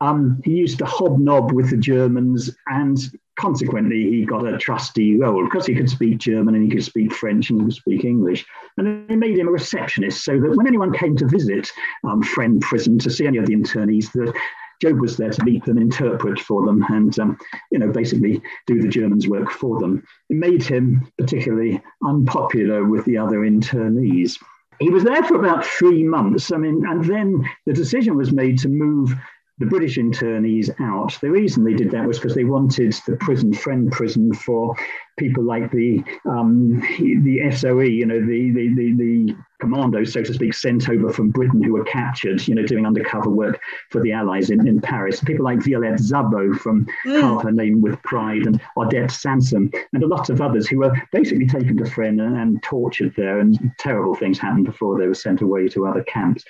Um, 0.00 0.40
he 0.44 0.52
used 0.52 0.78
to 0.78 0.86
hobnob 0.86 1.52
with 1.52 1.70
the 1.70 1.76
Germans, 1.76 2.56
and 2.68 2.98
consequently, 3.36 4.10
he 4.10 4.24
got 4.24 4.46
a 4.46 4.56
trusty 4.56 5.18
role 5.18 5.44
because 5.44 5.66
he 5.66 5.74
could 5.74 5.90
speak 5.90 6.18
German 6.18 6.54
and 6.54 6.62
he 6.64 6.70
could 6.70 6.84
speak 6.84 7.12
French 7.12 7.50
and 7.50 7.60
he 7.60 7.66
could 7.66 7.74
speak 7.74 8.04
English. 8.04 8.46
And 8.76 9.08
they 9.08 9.16
made 9.16 9.36
him 9.36 9.48
a 9.48 9.52
receptionist 9.52 10.24
so 10.24 10.38
that 10.38 10.56
when 10.56 10.68
anyone 10.68 10.92
came 10.92 11.16
to 11.16 11.26
visit 11.26 11.68
um, 12.04 12.22
Fresnes 12.22 12.60
Prison 12.60 12.98
to 13.00 13.10
see 13.10 13.26
any 13.26 13.38
of 13.38 13.46
the 13.46 13.56
internees, 13.56 14.12
that 14.12 14.32
Job 14.80 15.00
was 15.00 15.16
there 15.16 15.30
to 15.30 15.44
meet 15.44 15.64
them, 15.64 15.78
interpret 15.78 16.38
for 16.38 16.64
them, 16.64 16.84
and 16.90 17.18
um, 17.18 17.38
you 17.72 17.80
know 17.80 17.90
basically 17.90 18.40
do 18.68 18.80
the 18.80 18.88
Germans' 18.88 19.26
work 19.26 19.50
for 19.50 19.80
them. 19.80 20.04
It 20.30 20.36
made 20.36 20.62
him 20.62 21.10
particularly 21.18 21.82
unpopular 22.04 22.84
with 22.84 23.04
the 23.04 23.18
other 23.18 23.38
internees 23.38 24.38
he 24.80 24.90
was 24.90 25.04
there 25.04 25.22
for 25.24 25.36
about 25.36 25.64
three 25.64 26.04
months. 26.04 26.52
I 26.52 26.56
mean, 26.56 26.84
and 26.86 27.04
then 27.04 27.44
the 27.66 27.72
decision 27.72 28.16
was 28.16 28.32
made 28.32 28.58
to 28.60 28.68
move 28.68 29.14
the 29.58 29.66
British 29.66 29.96
internees 29.98 30.70
out. 30.80 31.18
The 31.20 31.30
reason 31.30 31.64
they 31.64 31.74
did 31.74 31.90
that 31.90 32.06
was 32.06 32.18
because 32.18 32.34
they 32.34 32.44
wanted 32.44 32.92
the 33.06 33.16
prison 33.16 33.52
Fresnes 33.52 33.90
prison 33.90 34.32
for 34.32 34.76
people 35.18 35.42
like 35.42 35.70
the 35.72 36.04
um, 36.24 36.80
the 36.98 37.50
SOE, 37.50 37.80
you 37.80 38.06
know, 38.06 38.20
the, 38.20 38.52
the 38.52 38.74
the 38.74 38.92
the 38.92 39.36
commandos, 39.60 40.12
so 40.12 40.22
to 40.22 40.32
speak, 40.32 40.54
sent 40.54 40.88
over 40.88 41.12
from 41.12 41.30
Britain 41.30 41.62
who 41.62 41.72
were 41.72 41.84
captured, 41.84 42.46
you 42.46 42.54
know, 42.54 42.64
doing 42.64 42.86
undercover 42.86 43.30
work 43.30 43.60
for 43.90 44.02
the 44.02 44.12
Allies 44.12 44.50
in, 44.50 44.66
in 44.66 44.80
Paris. 44.80 45.22
People 45.22 45.44
like 45.44 45.62
Violette 45.62 45.98
Szabo 45.98 46.56
from 46.58 46.86
mm. 47.06 47.20
Carve 47.20 47.42
Her 47.42 47.52
Name 47.52 47.80
with 47.80 48.00
Pride 48.02 48.46
and 48.46 48.60
Odette 48.76 49.10
Sansom 49.10 49.70
and 49.92 50.02
a 50.02 50.06
lot 50.06 50.30
of 50.30 50.40
others 50.40 50.68
who 50.68 50.78
were 50.78 50.96
basically 51.12 51.46
taken 51.46 51.76
to 51.76 51.84
Fresnes 51.84 52.20
and, 52.24 52.36
and 52.36 52.62
tortured 52.62 53.14
there, 53.16 53.40
and 53.40 53.72
terrible 53.78 54.14
things 54.14 54.38
happened 54.38 54.64
before 54.64 54.98
they 54.98 55.06
were 55.06 55.14
sent 55.14 55.40
away 55.40 55.68
to 55.68 55.86
other 55.86 56.02
camps. 56.04 56.44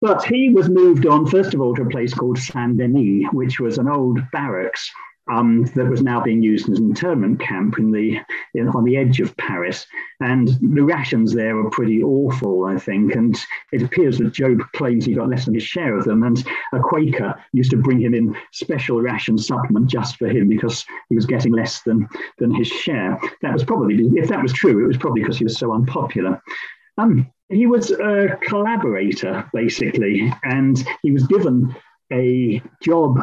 But 0.00 0.22
he 0.24 0.50
was 0.50 0.68
moved 0.68 1.06
on, 1.06 1.26
first 1.26 1.54
of 1.54 1.60
all, 1.60 1.74
to 1.74 1.82
a 1.82 1.90
place 1.90 2.14
called 2.14 2.38
Saint 2.38 2.76
Denis, 2.76 3.26
which 3.32 3.58
was 3.58 3.78
an 3.78 3.88
old 3.88 4.20
barracks 4.30 4.90
um, 5.30 5.64
that 5.74 5.88
was 5.88 6.02
now 6.02 6.20
being 6.20 6.42
used 6.42 6.68
as 6.68 6.78
an 6.78 6.86
internment 6.86 7.40
camp 7.40 7.78
in 7.78 7.90
the 7.90 8.18
in, 8.54 8.68
on 8.68 8.84
the 8.84 8.96
edge 8.96 9.20
of 9.20 9.36
Paris. 9.36 9.86
And 10.20 10.48
the 10.60 10.82
rations 10.82 11.32
there 11.32 11.56
were 11.56 11.70
pretty 11.70 12.02
awful, 12.02 12.64
I 12.64 12.78
think. 12.78 13.14
And 13.14 13.36
it 13.72 13.82
appears 13.82 14.18
that 14.18 14.32
Job 14.32 14.60
claims 14.74 15.04
he 15.04 15.14
got 15.14 15.28
less 15.28 15.44
than 15.44 15.54
his 15.54 15.62
share 15.62 15.96
of 15.96 16.04
them. 16.04 16.22
And 16.22 16.44
a 16.72 16.80
Quaker 16.80 17.34
used 17.52 17.70
to 17.70 17.76
bring 17.76 18.00
him 18.00 18.14
in 18.14 18.36
special 18.52 19.00
ration 19.00 19.38
supplement 19.38 19.88
just 19.88 20.16
for 20.16 20.28
him 20.28 20.48
because 20.48 20.84
he 21.08 21.14
was 21.14 21.26
getting 21.26 21.52
less 21.52 21.82
than 21.82 22.08
than 22.38 22.54
his 22.54 22.68
share. 22.68 23.20
That 23.42 23.52
was 23.52 23.64
probably, 23.64 23.96
if 24.16 24.28
that 24.28 24.42
was 24.42 24.52
true, 24.52 24.84
it 24.84 24.88
was 24.88 24.96
probably 24.96 25.22
because 25.22 25.38
he 25.38 25.44
was 25.44 25.58
so 25.58 25.72
unpopular. 25.72 26.42
Um, 26.96 27.30
he 27.48 27.66
was 27.66 27.90
a 27.92 28.36
collaborator, 28.42 29.48
basically, 29.54 30.32
and 30.42 30.76
he 31.02 31.12
was 31.12 31.26
given 31.26 31.74
a 32.12 32.62
job, 32.82 33.18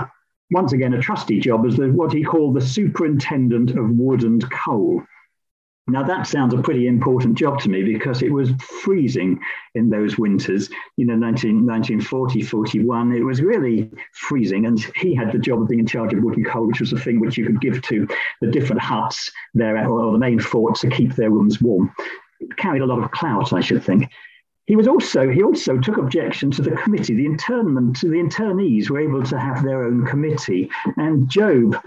once 0.51 0.73
again, 0.73 0.93
a 0.93 1.01
trusty 1.01 1.39
job, 1.39 1.65
as 1.65 1.75
the, 1.75 1.91
what 1.91 2.13
he 2.13 2.23
called 2.23 2.55
the 2.55 2.61
superintendent 2.61 3.71
of 3.71 3.89
wood 3.91 4.23
and 4.23 4.49
coal. 4.51 5.03
Now, 5.87 6.01
that 6.01 6.25
sounds 6.25 6.53
a 6.53 6.61
pretty 6.63 6.87
important 6.87 7.37
job 7.37 7.59
to 7.61 7.69
me 7.69 7.83
because 7.83 8.23
it 8.23 8.31
was 8.31 8.49
freezing 8.59 9.39
in 9.75 9.89
those 9.89 10.17
winters, 10.17 10.67
you 10.97 11.05
know, 11.05 11.15
19, 11.15 11.63
1940, 11.63 12.41
41. 12.41 13.13
It 13.13 13.23
was 13.23 13.39
really 13.39 13.91
freezing. 14.13 14.65
And 14.65 14.79
he 14.95 15.13
had 15.13 15.31
the 15.31 15.37
job 15.37 15.61
of 15.61 15.67
being 15.67 15.81
in 15.81 15.85
charge 15.85 16.11
of 16.11 16.23
wood 16.23 16.37
and 16.37 16.45
coal, 16.45 16.65
which 16.65 16.79
was 16.79 16.91
a 16.91 16.99
thing 16.99 17.19
which 17.19 17.37
you 17.37 17.45
could 17.45 17.61
give 17.61 17.83
to 17.83 18.07
the 18.41 18.47
different 18.47 18.81
huts 18.81 19.31
there, 19.53 19.87
or 19.87 20.11
the 20.11 20.17
main 20.17 20.39
forts 20.39 20.81
to 20.81 20.89
keep 20.89 21.13
their 21.15 21.29
rooms 21.29 21.61
warm 21.61 21.93
It 22.39 22.57
carried 22.57 22.81
a 22.81 22.87
lot 22.87 23.03
of 23.03 23.11
clout, 23.11 23.53
I 23.53 23.61
should 23.61 23.83
think. 23.83 24.09
He 24.67 24.75
was 24.75 24.87
also 24.87 25.29
he 25.29 25.43
also 25.43 25.77
took 25.77 25.97
objection 25.97 26.49
to 26.51 26.61
the 26.61 26.71
committee. 26.71 27.15
The 27.15 27.25
internment, 27.25 28.01
the 28.01 28.07
internees 28.07 28.89
were 28.89 28.99
able 28.99 29.23
to 29.23 29.39
have 29.39 29.63
their 29.63 29.83
own 29.83 30.05
committee, 30.05 30.69
and 30.97 31.29
Job 31.29 31.77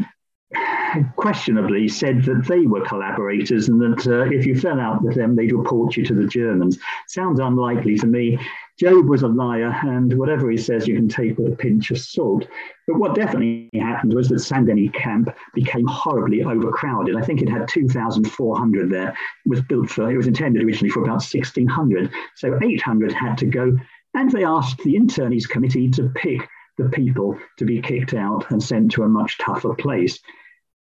questionably 1.16 1.88
said 1.88 2.22
that 2.24 2.46
they 2.46 2.60
were 2.66 2.84
collaborators 2.86 3.68
and 3.68 3.80
that 3.80 4.06
uh, 4.06 4.24
if 4.34 4.46
you 4.46 4.58
fell 4.58 4.80
out 4.80 5.02
with 5.02 5.14
them, 5.14 5.36
they'd 5.36 5.52
report 5.52 5.96
you 5.96 6.04
to 6.04 6.14
the 6.14 6.26
Germans. 6.26 6.78
Sounds 7.08 7.40
unlikely 7.40 7.98
to 7.98 8.06
me. 8.06 8.38
Job 8.78 9.08
was 9.08 9.22
a 9.22 9.28
liar, 9.28 9.76
and 9.82 10.16
whatever 10.16 10.48
he 10.48 10.56
says, 10.56 10.86
you 10.86 10.94
can 10.94 11.08
take 11.08 11.36
with 11.36 11.52
a 11.52 11.56
pinch 11.56 11.90
of 11.90 11.98
salt. 11.98 12.46
But 12.86 12.98
what 12.98 13.16
definitely 13.16 13.68
happened 13.74 14.14
was 14.14 14.28
that 14.28 14.38
Saint 14.38 14.66
Denis 14.66 14.90
camp 14.92 15.30
became 15.52 15.84
horribly 15.86 16.44
overcrowded. 16.44 17.16
I 17.16 17.22
think 17.22 17.42
it 17.42 17.48
had 17.48 17.66
2,400 17.66 18.88
there. 18.88 19.08
It 19.08 19.48
was 19.48 19.62
built 19.62 19.90
for, 19.90 20.08
it 20.08 20.16
was 20.16 20.28
intended 20.28 20.62
originally 20.62 20.90
for 20.90 21.00
about 21.00 21.14
1,600. 21.14 22.12
So 22.36 22.56
800 22.62 23.12
had 23.12 23.36
to 23.38 23.46
go. 23.46 23.76
And 24.14 24.30
they 24.30 24.44
asked 24.44 24.78
the 24.78 24.94
internees 24.94 25.48
committee 25.48 25.90
to 25.90 26.12
pick 26.14 26.48
the 26.76 26.88
people 26.88 27.36
to 27.56 27.64
be 27.64 27.82
kicked 27.82 28.14
out 28.14 28.48
and 28.50 28.62
sent 28.62 28.92
to 28.92 29.02
a 29.02 29.08
much 29.08 29.38
tougher 29.38 29.74
place. 29.74 30.20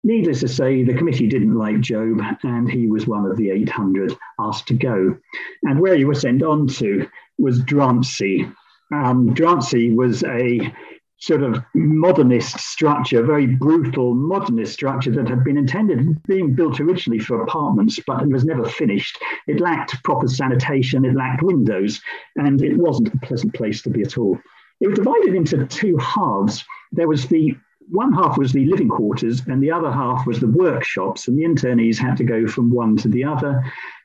Needless 0.05 0.41
to 0.41 0.49
say, 0.49 0.85
the 0.85 0.95
committee 0.95 1.27
didn't 1.27 1.57
like 1.57 1.81
Job, 1.81 2.21
and 2.45 2.71
he 2.71 2.87
was 2.87 3.07
one 3.07 3.27
of 3.27 3.37
the 3.37 3.51
800 3.51 4.17
asked 4.39 4.69
to 4.69 4.75
go. 4.75 5.19
And 5.65 5.81
where 5.81 5.97
he 5.97 6.05
was 6.05 6.21
sent 6.21 6.43
on 6.43 6.69
to 6.69 7.09
was 7.39 7.63
Drancy. 7.63 8.49
Um, 8.93 9.35
Drancy 9.35 9.95
was 9.95 10.23
a 10.25 10.73
sort 11.21 11.43
of 11.43 11.63
modernist 11.75 12.61
structure, 12.61 13.25
very 13.25 13.47
brutal 13.47 14.15
modernist 14.15 14.73
structure 14.73 15.11
that 15.11 15.29
had 15.29 15.43
been 15.43 15.59
intended 15.59 16.23
being 16.25 16.55
built 16.55 16.79
originally 16.79 17.19
for 17.19 17.43
apartments, 17.43 17.99
but 18.07 18.23
it 18.23 18.29
was 18.29 18.45
never 18.45 18.69
finished. 18.69 19.19
It 19.49 19.61
lacked 19.61 20.03
proper 20.05 20.29
sanitation, 20.29 21.05
it 21.05 21.17
lacked 21.17 21.43
windows, 21.43 22.01
and 22.37 22.63
it 22.63 22.77
wasn't 22.77 23.13
a 23.13 23.27
pleasant 23.27 23.53
place 23.53 23.83
to 23.83 23.91
be 23.91 24.03
at 24.03 24.17
all. 24.17 24.39
It 24.81 24.89
was 24.89 24.99
divided 24.99 25.35
into 25.35 25.67
two 25.67 25.97
halves. 25.97 26.65
There 26.93 27.09
was 27.09 27.27
the 27.27 27.57
one 27.91 28.13
half 28.13 28.39
was 28.39 28.53
the 28.53 28.67
living 28.67 28.89
quarters 28.89 29.43
and 29.47 29.63
the 29.63 29.71
other 29.71 29.91
half 29.91 30.27
was 30.27 30.41
the 30.41 30.49
workshops, 30.49 31.29
and 31.29 31.39
the 31.39 31.45
internees 31.45 31.99
had 31.99 32.17
to 32.19 32.25
go 32.25 32.47
from 32.47 32.71
one 32.71 32.97
to 32.99 33.09
the 33.09 33.25
other. 33.25 33.63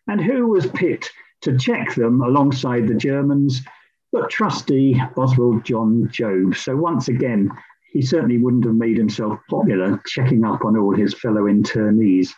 And 0.08 0.22
who 0.22 0.48
was 0.48 0.68
picked 0.68 1.12
to 1.42 1.58
check 1.58 1.96
them 1.96 2.22
alongside 2.22 2.88
the 2.88 2.96
Germans? 2.96 3.62
But 4.12 4.30
trustee 4.30 5.02
Oswald 5.18 5.66
John 5.66 6.10
Job. 6.12 6.56
So 6.56 6.76
once 6.76 7.08
again, 7.08 7.50
he 7.92 8.02
certainly 8.02 8.38
wouldn't 8.38 8.66
have 8.66 8.76
made 8.76 8.98
himself 8.98 9.40
popular 9.50 10.02
checking 10.08 10.46
up 10.46 10.66
on 10.66 10.78
all 10.78 10.96
his 10.96 11.14
fellow 11.14 11.44
internees. 11.44 12.30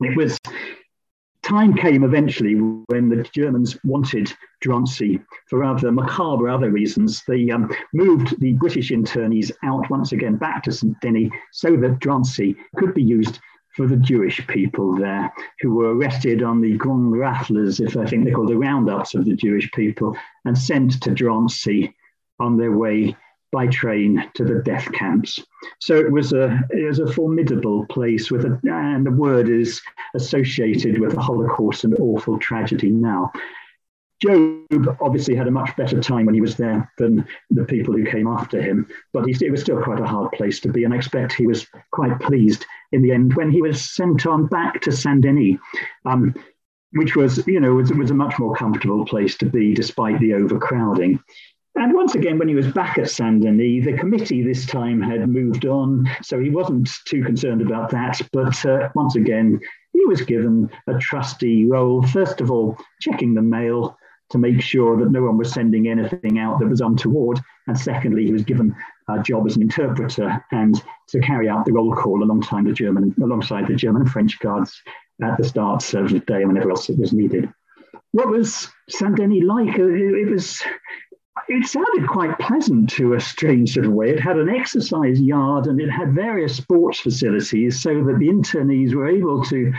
It 0.00 0.16
was 0.16 0.38
time 1.44 1.74
came 1.74 2.04
eventually 2.04 2.54
when 2.54 3.08
the 3.08 3.22
Germans 3.34 3.76
wanted 3.84 4.32
Drancy 4.60 5.20
for 5.48 5.60
rather 5.60 5.92
macabre 5.92 6.48
other 6.48 6.70
reasons. 6.70 7.22
They 7.28 7.50
um, 7.50 7.70
moved 7.92 8.40
the 8.40 8.54
British 8.54 8.90
internees 8.90 9.52
out 9.62 9.88
once 9.90 10.12
again 10.12 10.36
back 10.36 10.62
to 10.64 10.72
St. 10.72 10.98
Denis 11.00 11.30
so 11.52 11.76
that 11.76 12.00
Drancy 12.00 12.56
could 12.76 12.94
be 12.94 13.02
used 13.02 13.40
for 13.76 13.86
the 13.86 13.96
Jewish 13.96 14.44
people 14.46 14.94
there 14.94 15.32
who 15.60 15.74
were 15.74 15.94
arrested 15.94 16.42
on 16.42 16.60
the 16.60 16.76
Grand 16.76 17.12
Rafles, 17.12 17.84
if 17.84 17.96
I 17.96 18.06
think 18.06 18.24
they 18.24 18.30
call 18.30 18.46
the 18.46 18.56
roundups 18.56 19.14
of 19.14 19.24
the 19.24 19.34
Jewish 19.34 19.70
people, 19.72 20.16
and 20.44 20.56
sent 20.56 21.02
to 21.02 21.10
Drancy 21.10 21.94
on 22.38 22.56
their 22.56 22.72
way 22.72 23.16
by 23.54 23.68
train 23.68 24.28
to 24.34 24.44
the 24.44 24.60
death 24.64 24.90
camps. 24.92 25.38
So 25.78 25.96
it 25.96 26.10
was 26.10 26.32
a 26.32 26.60
it 26.70 26.84
was 26.84 26.98
a 26.98 27.12
formidable 27.12 27.86
place 27.86 28.28
with 28.28 28.44
a 28.44 28.60
and 28.64 29.06
the 29.06 29.12
word 29.12 29.48
is 29.48 29.80
associated 30.14 30.98
with 30.98 31.14
the 31.14 31.22
Holocaust 31.22 31.84
and 31.84 31.94
awful 32.00 32.36
tragedy 32.38 32.90
now. 32.90 33.30
Job 34.20 34.96
obviously 35.00 35.36
had 35.36 35.46
a 35.46 35.52
much 35.52 35.76
better 35.76 36.00
time 36.00 36.26
when 36.26 36.34
he 36.34 36.40
was 36.40 36.56
there 36.56 36.90
than 36.98 37.24
the 37.50 37.64
people 37.64 37.94
who 37.94 38.04
came 38.04 38.26
after 38.26 38.60
him, 38.60 38.88
but 39.12 39.24
he, 39.24 39.32
it 39.44 39.50
was 39.50 39.60
still 39.60 39.80
quite 39.82 40.00
a 40.00 40.06
hard 40.06 40.32
place 40.32 40.58
to 40.60 40.68
be. 40.68 40.82
And 40.84 40.92
I 40.92 40.96
expect 40.96 41.32
he 41.32 41.46
was 41.46 41.66
quite 41.92 42.18
pleased 42.20 42.66
in 42.92 43.02
the 43.02 43.12
end 43.12 43.34
when 43.34 43.50
he 43.50 43.62
was 43.62 43.88
sent 43.88 44.26
on 44.26 44.46
back 44.46 44.80
to 44.82 44.92
Saint 44.92 45.20
Denis, 45.20 45.58
um, 46.06 46.34
which 46.92 47.16
was, 47.16 47.46
you 47.46 47.60
know, 47.60 47.74
was, 47.74 47.92
was 47.92 48.10
a 48.10 48.14
much 48.14 48.38
more 48.38 48.54
comfortable 48.54 49.04
place 49.04 49.36
to 49.38 49.46
be 49.46 49.74
despite 49.74 50.18
the 50.20 50.34
overcrowding. 50.34 51.20
And 51.76 51.92
once 51.92 52.14
again, 52.14 52.38
when 52.38 52.48
he 52.48 52.54
was 52.54 52.70
back 52.72 52.98
at 52.98 53.10
Saint 53.10 53.42
Denis, 53.42 53.84
the 53.84 53.98
committee 53.98 54.42
this 54.42 54.64
time 54.64 55.00
had 55.00 55.28
moved 55.28 55.66
on, 55.66 56.08
so 56.22 56.38
he 56.38 56.48
wasn't 56.50 56.88
too 57.04 57.22
concerned 57.24 57.62
about 57.62 57.90
that. 57.90 58.20
But 58.32 58.64
uh, 58.64 58.90
once 58.94 59.16
again, 59.16 59.60
he 59.92 60.04
was 60.06 60.20
given 60.22 60.70
a 60.86 60.98
trustee 60.98 61.64
role, 61.64 62.02
first 62.06 62.40
of 62.40 62.50
all, 62.50 62.78
checking 63.00 63.34
the 63.34 63.42
mail 63.42 63.96
to 64.30 64.38
make 64.38 64.60
sure 64.60 64.96
that 64.98 65.10
no 65.10 65.22
one 65.22 65.36
was 65.36 65.52
sending 65.52 65.88
anything 65.88 66.38
out 66.38 66.58
that 66.58 66.68
was 66.68 66.80
untoward. 66.80 67.40
And 67.66 67.78
secondly, 67.78 68.24
he 68.24 68.32
was 68.32 68.44
given 68.44 68.74
a 69.08 69.22
job 69.22 69.46
as 69.46 69.56
an 69.56 69.62
interpreter 69.62 70.44
and 70.52 70.80
to 71.08 71.20
carry 71.20 71.48
out 71.48 71.64
the 71.64 71.72
roll 71.72 71.94
call 71.94 72.22
alongside 72.22 72.66
the 72.66 72.72
German, 72.72 73.14
alongside 73.22 73.66
the 73.66 73.74
German 73.74 74.02
and 74.02 74.10
French 74.10 74.38
guards 74.38 74.80
at 75.22 75.36
the 75.38 75.44
start 75.44 75.92
of 75.94 76.10
the 76.10 76.20
day 76.20 76.36
and 76.36 76.48
whenever 76.48 76.70
else 76.70 76.88
it 76.88 76.98
was 76.98 77.12
needed. 77.12 77.48
What 78.12 78.28
was 78.28 78.68
Saint 78.88 79.16
Denis 79.16 79.42
like? 79.44 79.76
It 79.76 80.30
was 80.30 80.62
it 81.48 81.66
sounded 81.66 82.08
quite 82.08 82.38
pleasant 82.38 82.90
to 82.90 83.14
a 83.14 83.20
strange 83.20 83.74
sort 83.74 83.86
of 83.86 83.92
way. 83.92 84.10
It 84.10 84.20
had 84.20 84.36
an 84.36 84.48
exercise 84.48 85.20
yard 85.20 85.66
and 85.66 85.80
it 85.80 85.90
had 85.90 86.14
various 86.14 86.56
sports 86.56 87.00
facilities 87.00 87.82
so 87.82 88.02
that 88.04 88.18
the 88.18 88.28
internees 88.28 88.94
were 88.94 89.08
able 89.08 89.44
to 89.44 89.72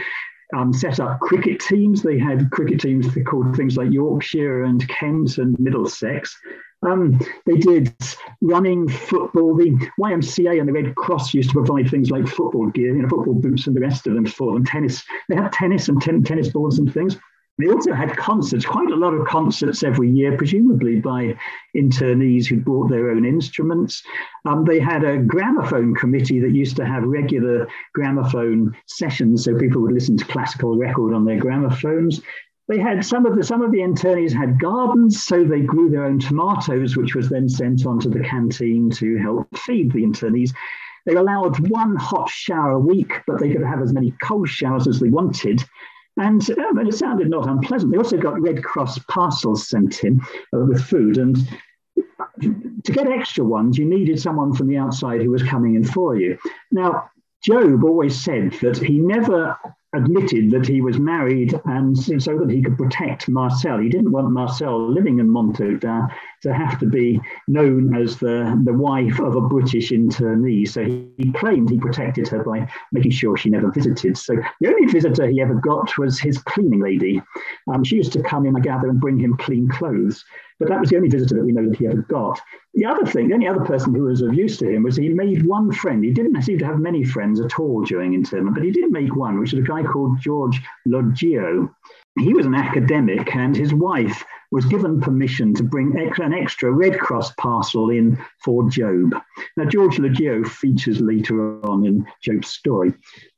um, 0.55 0.71
set 0.71 0.99
up 0.99 1.19
cricket 1.19 1.59
teams. 1.59 2.01
They 2.01 2.19
had 2.19 2.51
cricket 2.51 2.79
teams 2.79 3.07
called 3.25 3.55
things 3.55 3.77
like 3.77 3.91
Yorkshire 3.91 4.63
and 4.63 4.87
Kent 4.87 5.37
and 5.37 5.59
Middlesex. 5.59 6.37
Um, 6.85 7.19
they 7.45 7.57
did 7.57 7.93
running, 8.41 8.87
football. 8.87 9.55
The 9.55 9.71
YMCA 9.99 10.59
and 10.59 10.67
the 10.67 10.73
Red 10.73 10.93
Cross 10.95 11.33
used 11.33 11.49
to 11.49 11.63
provide 11.63 11.89
things 11.89 12.11
like 12.11 12.27
football 12.27 12.67
gear, 12.69 12.95
you 12.95 13.01
know, 13.01 13.09
football 13.09 13.33
boots 13.33 13.65
and 13.65 13.75
the 13.75 13.81
rest 13.81 14.05
of 14.05 14.13
them 14.13 14.25
for 14.25 14.53
them. 14.53 14.65
Tennis. 14.65 15.03
They 15.29 15.35
had 15.35 15.51
tennis 15.51 15.89
and 15.89 16.01
ten- 16.01 16.23
tennis 16.23 16.49
balls 16.49 16.77
and 16.77 16.93
things. 16.93 17.17
They 17.57 17.69
also 17.69 17.93
had 17.93 18.17
concerts, 18.17 18.65
quite 18.65 18.91
a 18.91 18.97
lot 18.97 19.13
of 19.13 19.25
concerts 19.27 19.81
every 19.81 20.09
year, 20.09 20.35
presumably 20.35 20.99
by 20.99 21.37
internees 21.75 22.45
who 22.47 22.59
brought 22.59 22.89
their 22.89 23.09
own 23.09 23.23
instruments. 23.23 24.03
Um, 24.43 24.65
they 24.65 24.79
had 24.79 25.05
a 25.05 25.19
gramophone 25.19 25.95
committee 25.95 26.41
that 26.41 26.51
used 26.51 26.75
to 26.77 26.85
have 26.85 27.03
regular 27.03 27.67
gramophone 27.93 28.75
sessions, 28.87 29.45
so 29.45 29.57
people 29.57 29.81
would 29.81 29.93
listen 29.93 30.17
to 30.17 30.25
classical 30.25 30.77
record 30.77 31.13
on 31.13 31.23
their 31.23 31.39
gramophones. 31.39 32.21
They 32.67 32.79
had 32.79 33.05
some 33.05 33.25
of 33.25 33.37
the 33.37 33.43
some 33.43 33.61
of 33.61 33.71
the 33.71 33.79
internees 33.79 34.33
had 34.33 34.59
gardens, 34.59 35.23
so 35.23 35.45
they 35.45 35.61
grew 35.61 35.89
their 35.89 36.05
own 36.05 36.19
tomatoes, 36.19 36.97
which 36.97 37.15
was 37.15 37.29
then 37.29 37.47
sent 37.47 37.85
on 37.85 37.99
to 37.99 38.09
the 38.09 38.21
canteen 38.21 38.89
to 38.91 39.17
help 39.17 39.47
feed 39.57 39.93
the 39.93 40.03
internees. 40.03 40.51
They 41.05 41.13
allowed 41.13 41.69
one 41.69 41.95
hot 41.95 42.27
shower 42.29 42.71
a 42.71 42.79
week, 42.79 43.21
but 43.27 43.39
they 43.39 43.53
could 43.53 43.63
have 43.63 43.81
as 43.81 43.93
many 43.93 44.11
cold 44.23 44.49
showers 44.49 44.87
as 44.87 44.99
they 44.99 45.09
wanted. 45.09 45.63
And 46.17 46.49
um, 46.51 46.79
it 46.79 46.93
sounded 46.93 47.29
not 47.29 47.49
unpleasant. 47.49 47.91
They 47.91 47.97
also 47.97 48.17
got 48.17 48.39
Red 48.39 48.63
Cross 48.63 48.99
parcels 49.09 49.67
sent 49.67 50.03
in 50.03 50.21
uh, 50.53 50.59
with 50.65 50.81
food. 50.81 51.17
And 51.17 51.37
to 52.41 52.91
get 52.91 53.07
extra 53.07 53.43
ones, 53.43 53.77
you 53.77 53.85
needed 53.85 54.19
someone 54.19 54.53
from 54.53 54.67
the 54.67 54.77
outside 54.77 55.21
who 55.21 55.31
was 55.31 55.43
coming 55.43 55.75
in 55.75 55.83
for 55.83 56.15
you. 56.15 56.37
Now, 56.71 57.09
Job 57.43 57.83
always 57.83 58.19
said 58.19 58.53
that 58.61 58.77
he 58.77 58.97
never 58.97 59.57
admitted 59.93 60.51
that 60.51 60.67
he 60.67 60.81
was 60.81 60.99
married 60.99 61.53
and 61.65 61.97
so 61.97 62.37
that 62.37 62.49
he 62.49 62.61
could 62.61 62.77
protect 62.77 63.29
Marcel. 63.29 63.79
He 63.79 63.89
didn't 63.89 64.11
want 64.11 64.31
Marcel 64.31 64.91
living 64.91 65.19
in 65.19 65.29
Montaudin 65.29 66.07
to 66.45 66.53
have 66.53 66.79
to 66.79 66.85
be 66.85 67.19
known 67.47 67.95
as 67.95 68.17
the, 68.17 68.61
the 68.65 68.73
wife 68.73 69.19
of 69.19 69.35
a 69.35 69.41
British 69.41 69.89
internee. 69.89 70.67
So 70.67 70.83
he, 70.83 71.07
he 71.17 71.31
claimed 71.31 71.71
he 71.71 71.79
protected 71.79 72.27
her 72.27 72.43
by 72.43 72.71
making 72.91 73.11
sure 73.11 73.35
she 73.35 73.49
never 73.49 73.71
visited. 73.71 74.15
So 74.15 74.35
the 74.61 74.67
only 74.67 74.85
visitor 74.85 75.27
he 75.27 75.41
ever 75.41 75.55
got 75.55 75.97
was 75.97 76.19
his 76.19 76.37
cleaning 76.37 76.81
lady. 76.81 77.19
Um, 77.67 77.83
she 77.83 77.95
used 77.95 78.13
to 78.13 78.21
come 78.21 78.45
in, 78.45 78.55
I 78.55 78.59
gather, 78.59 78.89
and 78.89 79.01
bring 79.01 79.19
him 79.19 79.35
clean 79.37 79.67
clothes. 79.67 80.23
But 80.59 80.69
that 80.69 80.79
was 80.79 80.89
the 80.89 80.97
only 80.97 81.09
visitor 81.09 81.35
that 81.35 81.45
we 81.45 81.51
know 81.51 81.67
that 81.67 81.77
he 81.77 81.87
ever 81.87 82.03
got. 82.03 82.39
The 82.75 82.85
other 82.85 83.05
thing, 83.05 83.27
the 83.27 83.33
only 83.33 83.47
other 83.47 83.65
person 83.65 83.95
who 83.95 84.03
was 84.03 84.21
of 84.21 84.35
use 84.35 84.57
to 84.57 84.69
him 84.69 84.83
was 84.83 84.95
he 84.95 85.09
made 85.09 85.45
one 85.45 85.71
friend. 85.71 86.03
He 86.03 86.11
didn't 86.11 86.41
seem 86.43 86.59
to 86.59 86.65
have 86.65 86.79
many 86.79 87.03
friends 87.03 87.41
at 87.41 87.59
all 87.59 87.83
during 87.83 88.13
internment, 88.13 88.55
but 88.55 88.63
he 88.63 88.71
did 88.71 88.91
make 88.91 89.15
one, 89.15 89.39
which 89.39 89.51
was 89.51 89.63
a 89.63 89.67
guy 89.67 89.83
called 89.83 90.19
George 90.19 90.61
Logio. 90.87 91.73
He 92.19 92.33
was 92.33 92.45
an 92.45 92.55
academic, 92.55 93.35
and 93.35 93.55
his 93.55 93.73
wife 93.73 94.23
was 94.55 94.65
given 94.67 95.01
permission 95.01 95.53
to 95.53 95.63
bring 95.63 95.93
an 95.99 96.33
extra 96.33 96.71
Red 96.71 96.97
Cross 96.97 97.33
parcel 97.33 97.89
in 97.89 98.17
for 98.41 98.69
Job. 98.69 99.13
Now, 99.57 99.65
George 99.65 99.97
Logio 99.97 100.47
features 100.47 101.01
later 101.01 101.59
on 101.65 101.85
in 101.85 102.07
Job's 102.21 102.47
story. 102.47 102.93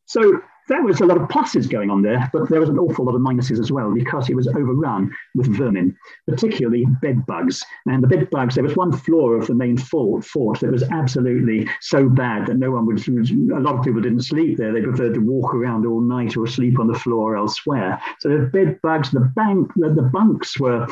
So 0.05 0.39
there 0.67 0.83
was 0.83 1.01
a 1.01 1.05
lot 1.05 1.17
of 1.17 1.27
pluses 1.29 1.69
going 1.69 1.89
on 1.89 2.01
there, 2.01 2.29
but 2.33 2.49
there 2.49 2.59
was 2.59 2.69
an 2.69 2.79
awful 2.79 3.05
lot 3.05 3.15
of 3.15 3.21
minuses 3.21 3.59
as 3.59 3.71
well 3.71 3.93
because 3.93 4.29
it 4.29 4.35
was 4.35 4.47
overrun 4.47 5.13
with 5.35 5.47
vermin, 5.47 5.95
particularly 6.27 6.85
bed 7.01 7.25
bugs. 7.25 7.63
And 7.85 8.03
the 8.03 8.07
bed 8.07 8.29
bugs, 8.29 8.55
there 8.55 8.63
was 8.63 8.75
one 8.75 8.91
floor 8.91 9.37
of 9.37 9.47
the 9.47 9.55
main 9.55 9.77
fort, 9.77 10.25
fort 10.25 10.59
that 10.59 10.71
was 10.71 10.83
absolutely 10.83 11.69
so 11.81 12.09
bad 12.09 12.47
that 12.47 12.57
no 12.57 12.71
one 12.71 12.85
would, 12.85 12.99
a 13.07 13.59
lot 13.59 13.75
of 13.75 13.83
people 13.83 14.01
didn't 14.01 14.21
sleep 14.21 14.57
there. 14.57 14.73
They 14.73 14.81
preferred 14.81 15.13
to 15.13 15.19
walk 15.21 15.53
around 15.53 15.85
all 15.85 16.01
night 16.01 16.35
or 16.35 16.47
sleep 16.47 16.79
on 16.79 16.87
the 16.87 16.99
floor 16.99 17.37
elsewhere. 17.37 18.01
So 18.19 18.29
the 18.29 18.45
bed 18.45 18.79
bugs, 18.81 19.11
the 19.11 19.21
bank, 19.21 19.71
the, 19.75 19.89
the 19.89 20.09
bunks 20.13 20.59
were 20.59 20.87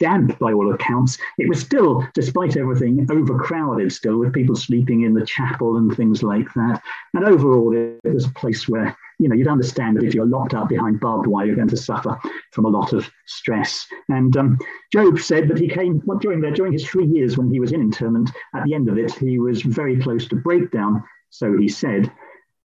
damp 0.00 0.38
by 0.38 0.52
all 0.52 0.72
accounts. 0.72 1.18
It 1.38 1.48
was 1.48 1.60
still, 1.60 2.04
despite 2.14 2.56
everything, 2.56 3.06
overcrowded 3.10 3.92
still 3.92 4.16
with 4.16 4.32
people 4.32 4.56
sleeping 4.56 5.02
in 5.02 5.12
the 5.12 5.26
chapel 5.26 5.76
and 5.76 5.94
things 5.94 6.22
like 6.22 6.52
that. 6.54 6.82
And 7.14 7.24
overall, 7.24 7.76
it 7.76 8.00
was 8.02 8.24
a 8.24 8.30
place 8.30 8.66
where 8.66 8.96
you 9.20 9.28
know, 9.28 9.34
you'd 9.34 9.48
understand 9.48 9.96
that 9.96 10.04
if 10.04 10.14
you're 10.14 10.24
locked 10.24 10.54
up 10.54 10.70
behind 10.70 10.98
barbed 10.98 11.26
wire, 11.26 11.44
you're 11.44 11.54
going 11.54 11.68
to 11.68 11.76
suffer 11.76 12.18
from 12.52 12.64
a 12.64 12.68
lot 12.68 12.94
of 12.94 13.08
stress. 13.26 13.86
And 14.08 14.34
um, 14.36 14.58
Job 14.92 15.18
said 15.20 15.48
that 15.48 15.58
he 15.58 15.68
came 15.68 16.00
well, 16.06 16.18
during 16.18 16.40
during 16.54 16.72
his 16.72 16.88
three 16.88 17.06
years 17.06 17.36
when 17.36 17.52
he 17.52 17.60
was 17.60 17.72
in 17.72 17.82
internment. 17.82 18.30
At 18.54 18.64
the 18.64 18.74
end 18.74 18.88
of 18.88 18.96
it, 18.96 19.12
he 19.12 19.38
was 19.38 19.60
very 19.60 20.00
close 20.00 20.26
to 20.28 20.36
breakdown, 20.36 21.04
so 21.28 21.54
he 21.58 21.68
said, 21.68 22.10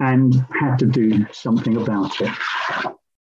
and 0.01 0.45
had 0.59 0.77
to 0.79 0.85
do 0.85 1.25
something 1.31 1.77
about 1.77 2.19
it. 2.19 2.31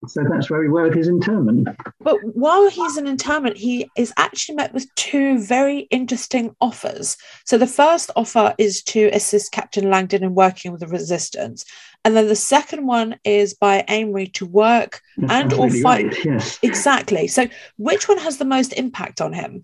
So 0.07 0.23
that's 0.29 0.49
where 0.49 0.61
we 0.61 0.69
were 0.69 0.83
with 0.83 0.95
his 0.95 1.09
internment. 1.09 1.67
But 1.99 2.19
while 2.23 2.69
he's 2.69 2.97
in 2.97 3.05
internment, 3.05 3.57
he 3.57 3.89
is 3.97 4.13
actually 4.15 4.55
met 4.55 4.73
with 4.73 4.87
two 4.95 5.39
very 5.39 5.79
interesting 5.91 6.55
offers. 6.61 7.17
So 7.45 7.57
the 7.57 7.67
first 7.67 8.09
offer 8.15 8.55
is 8.57 8.81
to 8.83 9.09
assist 9.09 9.51
Captain 9.51 9.89
Langdon 9.89 10.23
in 10.23 10.35
working 10.35 10.71
with 10.71 10.79
the 10.79 10.87
resistance. 10.87 11.65
And 12.09 12.17
then 12.17 12.27
the 12.27 12.35
second 12.35 12.87
one 12.87 13.19
is 13.23 13.53
by 13.53 13.85
Amery 13.87 14.33
to 14.33 14.45
work 14.47 14.99
that's 15.15 15.31
and 15.31 15.53
or 15.53 15.69
fight. 15.69 16.07
Right, 16.07 16.25
yes. 16.25 16.57
Exactly. 16.63 17.27
So 17.27 17.45
which 17.77 18.09
one 18.09 18.17
has 18.17 18.37
the 18.37 18.45
most 18.45 18.73
impact 18.73 19.21
on 19.21 19.31
him? 19.31 19.63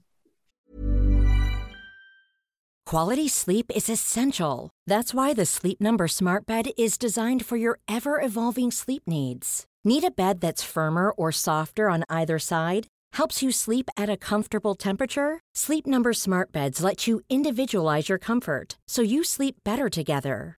Quality 2.86 3.28
sleep 3.28 3.72
is 3.74 3.90
essential. 3.90 4.70
That's 4.86 5.12
why 5.12 5.34
the 5.34 5.48
Sleep 5.48 5.82
Number 5.82 6.08
Smart 6.08 6.46
Bed 6.46 6.68
is 6.78 7.00
designed 7.00 7.48
for 7.48 7.58
your 7.58 7.80
ever 7.88 8.22
evolving 8.22 8.70
sleep 8.70 9.02
needs. 9.08 9.66
Need 9.84 10.04
a 10.04 10.12
bed 10.12 10.40
that's 10.40 10.62
firmer 10.62 11.10
or 11.10 11.32
softer 11.32 11.90
on 11.90 12.04
either 12.10 12.38
side? 12.38 12.86
Helps 13.14 13.42
you 13.42 13.50
sleep 13.52 13.90
at 13.98 14.08
a 14.08 14.18
comfortable 14.18 14.76
temperature? 14.76 15.40
Sleep 15.56 15.88
Number 15.88 16.14
Smart 16.14 16.52
Beds 16.52 16.84
let 16.84 17.08
you 17.08 17.22
individualize 17.28 18.08
your 18.08 18.20
comfort 18.20 18.78
so 18.88 19.02
you 19.02 19.24
sleep 19.24 19.56
better 19.64 19.90
together. 19.90 20.58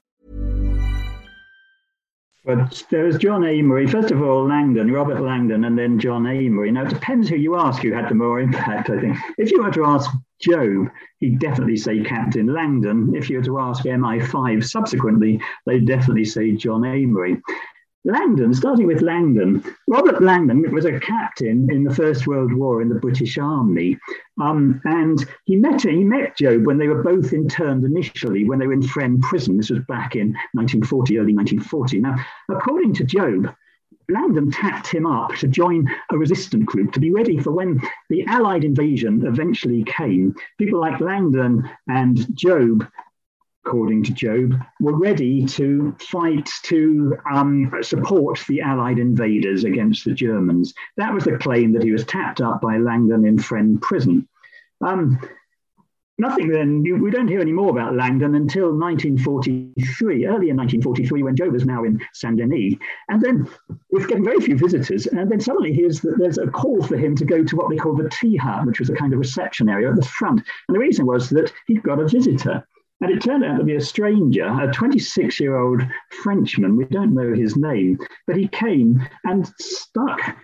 But 2.43 2.83
there 2.89 3.03
was 3.03 3.17
John 3.17 3.41
Amery, 3.41 3.87
first 3.87 4.09
of 4.09 4.21
all, 4.23 4.47
Langdon, 4.47 4.91
Robert 4.91 5.21
Langdon, 5.21 5.65
and 5.65 5.77
then 5.77 5.99
John 5.99 6.23
Amery. 6.23 6.71
Now, 6.71 6.85
it 6.85 6.89
depends 6.89 7.29
who 7.29 7.35
you 7.35 7.55
ask 7.55 7.83
who 7.83 7.91
had 7.91 8.09
the 8.09 8.15
more 8.15 8.39
impact, 8.39 8.89
I 8.89 8.99
think. 8.99 9.17
If 9.37 9.51
you 9.51 9.61
were 9.61 9.71
to 9.71 9.85
ask 9.85 10.09
Job, 10.41 10.89
he'd 11.19 11.37
definitely 11.37 11.77
say 11.77 12.03
Captain 12.03 12.47
Langdon. 12.47 13.13
If 13.15 13.29
you 13.29 13.37
were 13.37 13.43
to 13.43 13.59
ask 13.59 13.83
MI5 13.85 14.63
subsequently, 14.63 15.39
they'd 15.67 15.85
definitely 15.85 16.25
say 16.25 16.53
John 16.53 16.81
Amery. 16.81 17.39
Langdon, 18.03 18.53
starting 18.53 18.87
with 18.87 19.01
Langdon, 19.01 19.63
Robert 19.87 20.23
Langdon 20.23 20.71
was 20.71 20.85
a 20.85 20.99
captain 20.99 21.69
in 21.69 21.83
the 21.83 21.93
First 21.93 22.25
World 22.25 22.51
War 22.51 22.81
in 22.81 22.89
the 22.89 22.99
British 22.99 23.37
Army, 23.37 23.97
um, 24.41 24.81
and 24.85 25.23
he 25.45 25.55
met 25.55 25.83
he 25.83 26.03
met 26.03 26.35
Job 26.35 26.65
when 26.65 26.79
they 26.79 26.87
were 26.87 27.03
both 27.03 27.31
interned 27.31 27.83
initially 27.83 28.43
when 28.43 28.57
they 28.57 28.65
were 28.65 28.73
in 28.73 28.81
Fresnes 28.81 29.21
prison. 29.21 29.57
This 29.57 29.69
was 29.69 29.81
back 29.87 30.15
in 30.15 30.29
1940, 30.53 31.19
early 31.19 31.35
1940. 31.35 31.99
Now, 31.99 32.15
according 32.49 32.93
to 32.95 33.03
Job, 33.03 33.53
Langdon 34.09 34.49
tapped 34.49 34.87
him 34.87 35.05
up 35.05 35.35
to 35.35 35.47
join 35.47 35.87
a 36.09 36.17
resistant 36.17 36.65
group 36.65 36.91
to 36.93 36.99
be 36.99 37.11
ready 37.11 37.37
for 37.37 37.51
when 37.51 37.79
the 38.09 38.25
Allied 38.25 38.63
invasion 38.63 39.25
eventually 39.27 39.83
came. 39.83 40.33
People 40.57 40.79
like 40.79 40.99
Langdon 40.99 41.69
and 41.87 42.35
Job 42.35 42.87
according 43.65 44.03
to 44.03 44.13
Job, 44.13 44.55
were 44.79 44.97
ready 44.97 45.45
to 45.45 45.95
fight 45.99 46.49
to 46.63 47.15
um, 47.31 47.71
support 47.81 48.43
the 48.47 48.61
Allied 48.61 48.99
invaders 48.99 49.63
against 49.63 50.05
the 50.05 50.13
Germans. 50.13 50.73
That 50.97 51.13
was 51.13 51.25
the 51.25 51.37
claim 51.37 51.73
that 51.73 51.83
he 51.83 51.91
was 51.91 52.05
tapped 52.05 52.41
up 52.41 52.61
by 52.61 52.77
Langdon 52.77 53.25
in 53.25 53.37
Fresnes 53.37 53.81
prison. 53.81 54.27
Um, 54.83 55.19
nothing 56.17 56.47
then, 56.47 56.81
we 56.81 57.11
don't 57.11 57.27
hear 57.27 57.39
any 57.39 57.51
more 57.51 57.69
about 57.69 57.95
Langdon 57.95 58.33
until 58.33 58.73
1943, 58.75 60.25
early 60.25 60.49
in 60.49 60.57
1943, 60.57 61.23
when 61.23 61.35
Job 61.35 61.53
was 61.53 61.65
now 61.65 61.83
in 61.83 62.01
Saint 62.13 62.37
Denis. 62.37 62.75
And 63.09 63.21
then 63.21 63.47
we're 63.91 64.07
getting 64.07 64.25
very 64.25 64.41
few 64.41 64.57
visitors. 64.57 65.05
And 65.05 65.31
then 65.31 65.39
suddenly 65.39 65.71
hears 65.71 66.01
that 66.01 66.17
there's 66.17 66.39
a 66.39 66.47
call 66.47 66.81
for 66.81 66.97
him 66.97 67.15
to 67.15 67.25
go 67.25 67.43
to 67.43 67.55
what 67.55 67.69
they 67.69 67.77
call 67.77 67.95
the 67.95 68.09
tea 68.09 68.37
hut, 68.37 68.65
which 68.65 68.79
was 68.79 68.89
a 68.89 68.95
kind 68.95 69.13
of 69.13 69.19
reception 69.19 69.69
area 69.69 69.89
at 69.89 69.95
the 69.95 70.05
front. 70.05 70.41
And 70.67 70.75
the 70.75 70.79
reason 70.79 71.05
was 71.05 71.29
that 71.29 71.53
he'd 71.67 71.83
got 71.83 71.99
a 71.99 72.07
visitor. 72.07 72.65
And 73.01 73.11
it 73.11 73.21
turned 73.23 73.43
out 73.43 73.57
to 73.57 73.63
be 73.63 73.75
a 73.75 73.81
stranger, 73.81 74.45
a 74.45 74.71
26 74.71 75.39
year 75.39 75.57
old 75.57 75.81
Frenchman. 76.21 76.75
We 76.75 76.85
don't 76.85 77.15
know 77.15 77.33
his 77.33 77.57
name, 77.57 77.97
but 78.27 78.37
he 78.37 78.47
came 78.47 79.03
and 79.23 79.51
stuck, 79.59 80.37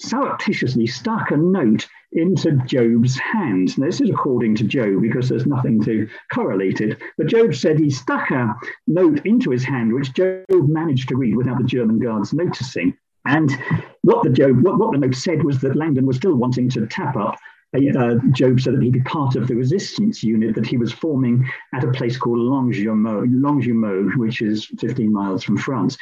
surreptitiously 0.00 0.88
stuck 0.88 1.30
a 1.30 1.36
note 1.36 1.86
into 2.10 2.60
Job's 2.66 3.16
hand. 3.18 3.78
Now, 3.78 3.86
this 3.86 4.00
is 4.00 4.10
according 4.10 4.56
to 4.56 4.64
Job 4.64 5.00
because 5.00 5.28
there's 5.28 5.46
nothing 5.46 5.80
to 5.84 6.08
correlate 6.34 6.80
it. 6.80 7.00
But 7.16 7.28
Job 7.28 7.54
said 7.54 7.78
he 7.78 7.88
stuck 7.88 8.32
a 8.32 8.52
note 8.88 9.24
into 9.24 9.50
his 9.50 9.64
hand, 9.64 9.92
which 9.92 10.12
Job 10.12 10.44
managed 10.50 11.08
to 11.10 11.16
read 11.16 11.36
without 11.36 11.58
the 11.58 11.64
German 11.64 12.00
guards 12.00 12.32
noticing. 12.32 12.96
And 13.26 13.56
what 14.02 14.24
the 14.24 14.30
Job, 14.30 14.60
what, 14.64 14.76
what 14.78 14.90
the 14.90 14.98
note 14.98 15.14
said 15.14 15.44
was 15.44 15.60
that 15.60 15.76
Langdon 15.76 16.06
was 16.06 16.16
still 16.16 16.34
wanting 16.34 16.68
to 16.70 16.86
tap 16.88 17.16
up 17.16 17.38
uh, 17.74 18.16
Job 18.32 18.60
so 18.60 18.72
that 18.72 18.82
he'd 18.82 18.92
be 18.92 19.00
part 19.00 19.36
of 19.36 19.48
the 19.48 19.54
resistance 19.54 20.22
unit 20.22 20.54
that 20.54 20.66
he 20.66 20.76
was 20.76 20.92
forming 20.92 21.48
at 21.74 21.84
a 21.84 21.90
place 21.90 22.16
called 22.16 22.38
Longjumeau, 22.38 24.16
which 24.16 24.42
is 24.42 24.66
15 24.78 25.12
miles 25.12 25.42
from 25.42 25.56
France. 25.56 25.96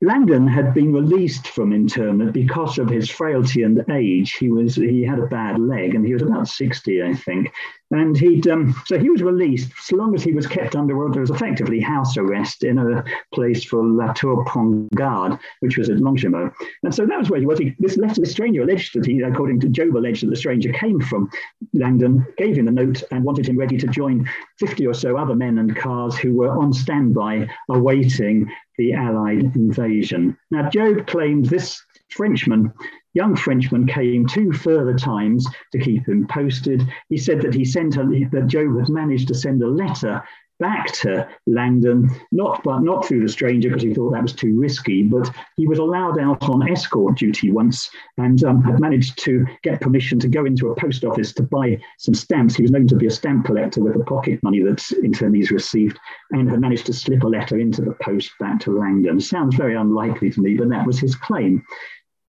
Langdon 0.00 0.46
had 0.46 0.74
been 0.74 0.92
released 0.92 1.48
from 1.48 1.72
internment 1.72 2.32
because 2.32 2.78
of 2.78 2.88
his 2.88 3.10
frailty 3.10 3.64
and 3.64 3.84
age. 3.90 4.34
He 4.34 4.48
was 4.48 4.76
he 4.76 5.02
had 5.02 5.18
a 5.18 5.26
bad 5.26 5.58
leg, 5.58 5.96
and 5.96 6.06
he 6.06 6.12
was 6.12 6.22
about 6.22 6.46
sixty, 6.46 7.02
I 7.02 7.14
think. 7.14 7.52
And 7.90 8.18
he'd 8.18 8.46
um, 8.48 8.74
so 8.84 8.98
he 8.98 9.08
was 9.08 9.22
released 9.22 9.72
as 9.78 9.92
long 9.92 10.14
as 10.14 10.22
he 10.22 10.32
was 10.32 10.46
kept 10.46 10.76
under 10.76 10.94
what 10.94 11.18
was 11.18 11.30
effectively 11.30 11.80
house 11.80 12.18
arrest 12.18 12.62
in 12.62 12.78
a 12.78 13.02
place 13.32 13.64
for 13.64 13.82
La 13.82 14.12
Tour 14.12 14.44
Pont-Garde, 14.44 15.38
which 15.60 15.78
was 15.78 15.88
at 15.88 15.96
Longjumeau. 15.96 16.52
And 16.82 16.94
so 16.94 17.06
that 17.06 17.18
was 17.18 17.30
where 17.30 17.40
he 17.40 17.46
was. 17.46 17.58
He, 17.58 17.74
this 17.78 17.96
letter, 17.96 18.20
the 18.20 18.26
stranger 18.26 18.62
alleged 18.62 18.94
that 18.94 19.06
he, 19.06 19.22
according 19.22 19.60
to 19.60 19.68
Job, 19.70 19.96
alleged 19.96 20.22
that 20.22 20.30
the 20.30 20.36
stranger 20.36 20.70
came 20.70 21.00
from 21.00 21.30
Langdon, 21.72 22.26
gave 22.36 22.58
him 22.58 22.66
the 22.66 22.72
note, 22.72 23.02
and 23.10 23.24
wanted 23.24 23.48
him 23.48 23.56
ready 23.56 23.78
to 23.78 23.86
join 23.86 24.28
fifty 24.58 24.86
or 24.86 24.94
so 24.94 25.16
other 25.16 25.34
men 25.34 25.56
and 25.56 25.74
cars 25.74 26.18
who 26.18 26.34
were 26.34 26.50
on 26.50 26.74
standby, 26.74 27.48
awaiting 27.70 28.52
the 28.76 28.92
Allied 28.92 29.56
invasion. 29.56 30.36
Now, 30.50 30.68
Job 30.68 31.06
claimed 31.06 31.46
this 31.46 31.82
Frenchman, 32.10 32.72
young 33.14 33.36
Frenchman, 33.36 33.86
came 33.86 34.26
two 34.26 34.52
further 34.52 34.96
times 34.96 35.46
to 35.72 35.78
keep 35.78 36.06
him 36.06 36.26
posted. 36.28 36.86
He 37.08 37.16
said 37.16 37.40
that 37.42 37.54
he 37.54 37.64
sent 37.64 37.96
a, 37.96 38.28
that 38.32 38.46
Job 38.46 38.78
had 38.78 38.88
managed 38.88 39.28
to 39.28 39.34
send 39.34 39.62
a 39.62 39.68
letter 39.68 40.22
back 40.58 40.92
to 40.92 41.28
Langdon, 41.46 42.10
not 42.32 42.62
but 42.64 42.80
not 42.80 43.06
through 43.06 43.22
the 43.22 43.28
stranger 43.28 43.68
because 43.68 43.82
he 43.82 43.94
thought 43.94 44.12
that 44.12 44.22
was 44.22 44.32
too 44.32 44.58
risky, 44.58 45.02
but 45.02 45.30
he 45.56 45.66
was 45.66 45.78
allowed 45.78 46.18
out 46.18 46.48
on 46.48 46.68
escort 46.68 47.16
duty 47.16 47.50
once 47.50 47.90
and 48.16 48.42
um, 48.44 48.62
had 48.62 48.80
managed 48.80 49.18
to 49.24 49.46
get 49.62 49.80
permission 49.80 50.18
to 50.18 50.28
go 50.28 50.44
into 50.44 50.70
a 50.70 50.76
post 50.76 51.04
office 51.04 51.32
to 51.34 51.42
buy 51.42 51.80
some 51.98 52.14
stamps. 52.14 52.56
He 52.56 52.62
was 52.62 52.70
known 52.70 52.88
to 52.88 52.96
be 52.96 53.06
a 53.06 53.10
stamp 53.10 53.46
collector 53.46 53.82
with 53.82 53.94
the 53.94 54.04
pocket 54.04 54.42
money 54.42 54.62
that 54.62 54.78
internees 55.04 55.50
received 55.50 55.98
and 56.32 56.50
had 56.50 56.60
managed 56.60 56.86
to 56.86 56.92
slip 56.92 57.22
a 57.22 57.28
letter 57.28 57.58
into 57.58 57.82
the 57.82 57.96
post 58.02 58.32
back 58.40 58.60
to 58.60 58.76
Langdon. 58.76 59.20
Sounds 59.20 59.54
very 59.54 59.76
unlikely 59.76 60.30
to 60.30 60.40
me, 60.40 60.54
but 60.54 60.68
that 60.70 60.86
was 60.86 60.98
his 60.98 61.14
claim. 61.14 61.62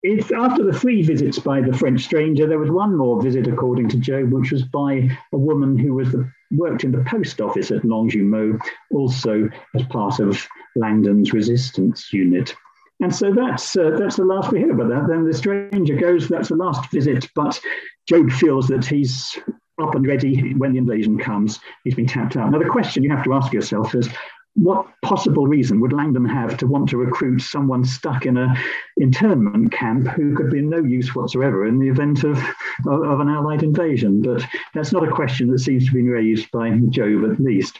It's 0.03 0.31
after 0.31 0.63
the 0.63 0.77
three 0.77 1.01
visits 1.01 1.39
by 1.39 1.61
the 1.61 1.75
French 1.75 2.03
stranger, 2.03 2.47
there 2.47 2.59
was 2.59 2.69
one 2.69 2.95
more 2.95 3.21
visit, 3.21 3.47
according 3.47 3.89
to 3.89 3.97
Job, 3.97 4.31
which 4.31 4.51
was 4.51 4.63
by 4.63 5.09
a 5.33 5.37
woman 5.37 5.77
who 5.77 5.95
was 5.95 6.11
the, 6.11 6.31
worked 6.51 6.83
in 6.83 6.91
the 6.91 7.03
post 7.05 7.41
office 7.41 7.71
at 7.71 7.83
Longjumeau, 7.83 8.59
also 8.91 9.49
as 9.75 9.83
part 9.83 10.19
of 10.19 10.47
Langdon's 10.75 11.33
resistance 11.33 12.13
unit. 12.13 12.53
And 12.99 13.13
so 13.13 13.33
that's 13.33 13.75
uh, 13.77 13.91
that's 13.97 14.15
the 14.15 14.25
last 14.25 14.51
we 14.51 14.59
hear 14.59 14.71
about 14.71 14.89
that. 14.89 15.07
Then 15.07 15.25
the 15.25 15.33
stranger 15.33 15.95
goes. 15.95 16.27
That's 16.27 16.49
the 16.49 16.55
last 16.55 16.91
visit. 16.91 17.29
But 17.35 17.59
Job 18.07 18.31
feels 18.31 18.67
that 18.69 18.85
he's 18.85 19.37
up 19.79 19.93
and 19.93 20.07
ready 20.07 20.53
when 20.55 20.73
the 20.73 20.79
invasion 20.79 21.19
comes. 21.19 21.59
He's 21.83 21.93
been 21.95 22.07
tapped 22.07 22.35
out. 22.35 22.51
Now 22.51 22.59
the 22.59 22.65
question 22.65 23.03
you 23.03 23.11
have 23.11 23.23
to 23.25 23.33
ask 23.33 23.53
yourself 23.53 23.93
is, 23.93 24.09
what 24.57 24.87
possible 25.03 25.45
reason 25.45 25.79
would 25.79 25.93
Langdon 25.93 26.25
have 26.25 26.57
to 26.57 26.67
want 26.67 26.89
to 26.89 26.97
recruit 26.97 27.41
someone 27.41 27.85
stuck 27.85 28.25
in 28.25 28.37
an 28.37 28.57
internment 28.97 29.71
camp 29.71 30.07
who 30.07 30.35
could 30.35 30.49
be 30.49 30.61
no 30.61 30.83
use 30.83 31.13
whatsoever 31.13 31.67
in 31.67 31.77
the 31.77 31.87
event 31.87 32.23
of, 32.23 32.37
of, 32.87 33.03
of 33.03 33.19
an 33.19 33.29
Allied 33.29 33.61
invasion? 33.61 34.21
But 34.21 34.43
that's 34.73 34.91
not 34.91 35.07
a 35.07 35.11
question 35.11 35.51
that 35.51 35.59
seems 35.59 35.85
to 35.85 35.93
be 35.93 36.01
raised 36.01 36.49
by 36.51 36.71
Job 36.89 37.31
at 37.31 37.39
least. 37.39 37.79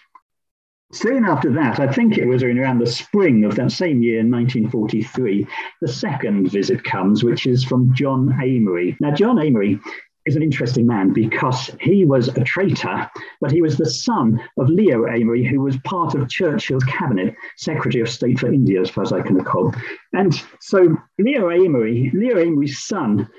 Soon 0.93 1.25
after 1.25 1.51
that, 1.51 1.79
I 1.79 1.91
think 1.91 2.17
it 2.17 2.27
was 2.27 2.43
around 2.43 2.79
the 2.79 2.85
spring 2.85 3.43
of 3.43 3.55
that 3.55 3.71
same 3.71 4.01
year, 4.01 4.19
1943, 4.19 5.45
the 5.81 5.87
second 5.87 6.49
visit 6.49 6.83
comes, 6.83 7.23
which 7.23 7.45
is 7.45 7.63
from 7.63 7.93
John 7.93 8.29
Amery. 8.39 8.95
Now, 9.01 9.11
John 9.11 9.35
Amery 9.35 9.81
is 10.27 10.35
an 10.35 10.43
interesting 10.43 10.85
man 10.85 11.13
because 11.13 11.71
he 11.79 12.05
was 12.05 12.27
a 12.27 12.43
traitor, 12.43 13.09
but 13.39 13.51
he 13.51 13.61
was 13.61 13.77
the 13.77 13.89
son 13.89 14.39
of 14.57 14.69
Leo 14.69 15.05
Amery, 15.05 15.47
who 15.47 15.61
was 15.61 15.77
part 15.77 16.15
of 16.15 16.27
Churchill's 16.27 16.83
cabinet, 16.83 17.33
Secretary 17.55 18.01
of 18.01 18.09
State 18.09 18.37
for 18.39 18.51
India, 18.51 18.81
as 18.81 18.89
far 18.89 19.03
as 19.03 19.13
I 19.13 19.21
can 19.21 19.35
recall. 19.35 19.73
And 20.13 20.33
so 20.59 20.95
Leo 21.17 21.49
Amery, 21.49 22.11
Leo 22.13 22.35
Amery's 22.35 22.83
son, 22.83 23.29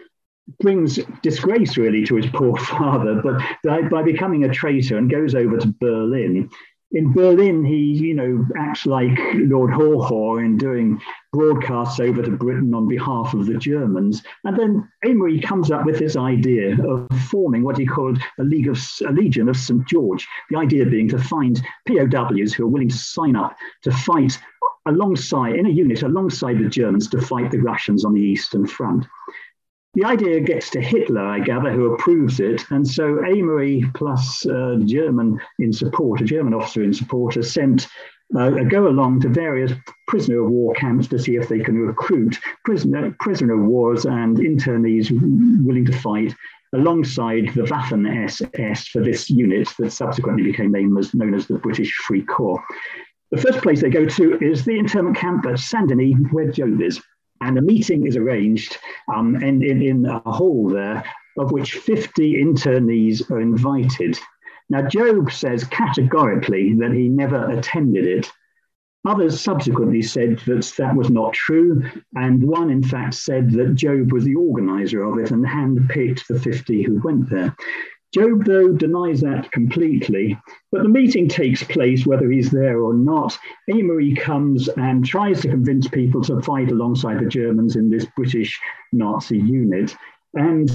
brings 0.61 0.99
disgrace 1.23 1.77
really 1.77 2.07
to 2.07 2.17
his 2.17 2.27
poor 2.27 2.57
father, 2.73 3.21
but 3.23 3.43
by, 3.63 3.83
by 3.83 4.03
becoming 4.03 4.45
a 4.45 4.53
traitor 4.53 4.97
and 4.97 5.11
goes 5.11 5.35
over 5.35 5.59
to 5.59 5.75
Berlin 5.79 6.51
in 6.93 7.13
Berlin, 7.13 7.65
he, 7.65 7.77
you 7.77 8.15
know, 8.15 8.47
acts 8.57 8.87
like 8.87 9.19
Lord 9.35 9.73
Haw 9.73 10.39
in 10.39 10.57
doing 10.57 11.01
broadcasts 11.33 12.01
over 12.01 12.23
to 12.23 12.31
Britain 12.31 12.73
on 12.75 12.89
behalf 12.89 13.35
of 13.35 13.47
the 13.47 13.59
Germans. 13.59 14.23
And 14.45 14.59
then 14.59 14.89
Amery 15.05 15.43
comes 15.43 15.71
up 15.71 15.85
with 15.85 15.99
this 15.99 16.17
idea 16.17 16.83
of 16.83 17.07
forming 17.29 17.63
what 17.63 17.77
he 17.77 17.85
called 17.85 18.19
a 18.39 18.43
League 18.43 18.69
of 18.69 18.79
a 19.07 19.13
Legion 19.13 19.51
of 19.51 19.57
St. 19.57 19.87
George. 19.87 20.27
The 20.51 20.59
idea 20.59 20.87
being 20.87 21.09
to 21.09 21.19
find 21.19 21.61
POWs 21.87 22.55
who 22.55 22.65
are 22.65 22.69
willing 22.69 22.89
to 22.89 22.97
sign 22.97 23.37
up 23.37 23.55
to 23.83 23.93
fight 23.93 24.39
alongside, 24.87 25.57
in 25.57 25.67
a 25.67 25.71
unit 25.71 26.03
alongside 26.03 26.59
the 26.59 26.69
Germans 26.69 27.09
to 27.11 27.21
fight 27.21 27.51
the 27.51 27.59
Russians 27.59 28.07
on 28.07 28.15
the 28.15 28.23
Eastern 28.23 28.67
Front. 28.67 29.07
The 29.99 30.05
idea 30.05 30.39
gets 30.39 30.71
to 30.71 30.81
Hitler, 30.81 31.25
I 31.25 31.41
gather, 31.41 31.73
who 31.73 31.93
approves 31.93 32.39
it. 32.39 32.63
And 32.71 32.87
so 32.87 33.17
Amery 33.17 33.93
plus 33.95 34.47
a 34.47 34.79
German 34.85 35.41
in 35.59 35.73
support, 35.73 36.21
a 36.21 36.25
German 36.25 36.55
officer 36.55 36.85
in 36.85 36.95
support, 36.95 37.35
has 37.35 37.53
sent 37.53 37.89
uh, 38.39 38.51
go 38.69 38.87
along 38.87 39.23
to 39.23 39.29
various 39.29 39.73
prisoner 40.07 40.45
of 40.45 40.53
war 40.53 40.73
camps 40.75 41.09
to 41.09 41.19
see 41.19 41.35
if 41.35 41.49
they 41.49 41.59
can 41.59 41.81
recruit 41.81 42.39
prisoner, 42.65 43.13
prisoner 43.19 43.55
of 43.55 43.67
wars 43.67 44.05
and 44.05 44.37
internees 44.37 45.11
willing 45.67 45.87
to 45.87 45.99
fight 45.99 46.33
alongside 46.73 47.49
the 47.57 47.63
Waffen 47.63 48.07
SS 48.25 48.87
for 48.87 49.03
this 49.03 49.29
unit 49.29 49.69
that 49.81 49.91
subsequently 49.91 50.45
became 50.45 50.71
known 50.71 51.35
as, 51.35 51.49
the 51.49 51.59
British 51.61 51.93
Free 52.07 52.23
Corps. 52.23 52.63
The 53.33 53.39
first 53.39 53.63
place 53.63 53.81
they 53.81 53.91
go 53.91 54.07
to 54.07 54.39
is 54.39 54.65
the 54.65 54.79
internment 54.79 55.17
camp 55.17 55.45
at 55.47 55.59
Saint 55.59 55.89
Denis, 55.89 56.15
where 56.31 56.53
Job 56.53 56.81
is. 56.81 57.03
And 57.41 57.59
a 57.59 57.63
meeting 57.63 58.07
is 58.07 58.17
arranged 58.17 58.79
um, 59.15 59.37
in, 59.37 59.63
in, 59.63 60.07
a 60.07 60.21
hall 60.21 60.69
there, 60.69 61.05
of 61.39 61.53
which 61.53 61.75
50 61.75 62.35
internees 62.35 63.31
are 63.31 63.41
invited. 63.41 64.19
Now, 64.71 64.89
Job 64.89 65.33
says 65.33 65.65
categorically 65.65 66.75
that 66.75 66.93
he 66.93 67.09
never 67.09 67.51
attended 67.51 68.07
it. 68.07 68.31
Others 69.07 69.41
subsequently 69.41 70.03
said 70.03 70.39
that 70.41 70.75
that 70.77 70.95
was 70.95 71.09
not 71.09 71.33
true, 71.33 71.83
and 72.17 72.43
one, 72.43 72.69
in 72.69 72.83
fact, 72.83 73.15
said 73.15 73.51
that 73.53 73.77
Job 73.77 74.13
was 74.13 74.25
the 74.25 74.35
organizer 74.35 75.05
of 75.05 75.19
it 75.19 75.31
and 75.31 75.47
handpicked 75.47 76.27
the 76.27 76.39
50 76.39 76.83
who 76.83 77.01
went 77.03 77.31
there. 77.31 77.57
Job, 78.15 78.47
though, 78.47 78.73
denies 78.73 79.21
that 79.21 79.53
completely, 79.53 80.39
but 80.73 80.83
the 80.83 80.89
meeting 80.89 81.29
takes 81.29 81.63
place 81.63 82.07
whether 82.07 82.31
he's 82.31 82.51
there 82.51 82.81
or 82.81 82.95
not. 82.95 83.39
Amery 83.71 84.17
comes 84.17 84.69
and 84.69 85.05
tries 85.05 85.43
to 85.43 85.49
convince 85.49 85.89
people 85.89 86.23
to 86.23 86.41
fight 86.41 86.71
alongside 86.71 87.21
the 87.21 87.29
Germans 87.29 87.77
in 87.77 87.91
this 87.91 88.07
British 88.17 88.59
Nazi 88.93 89.37
unit. 89.37 89.95
And 90.33 90.71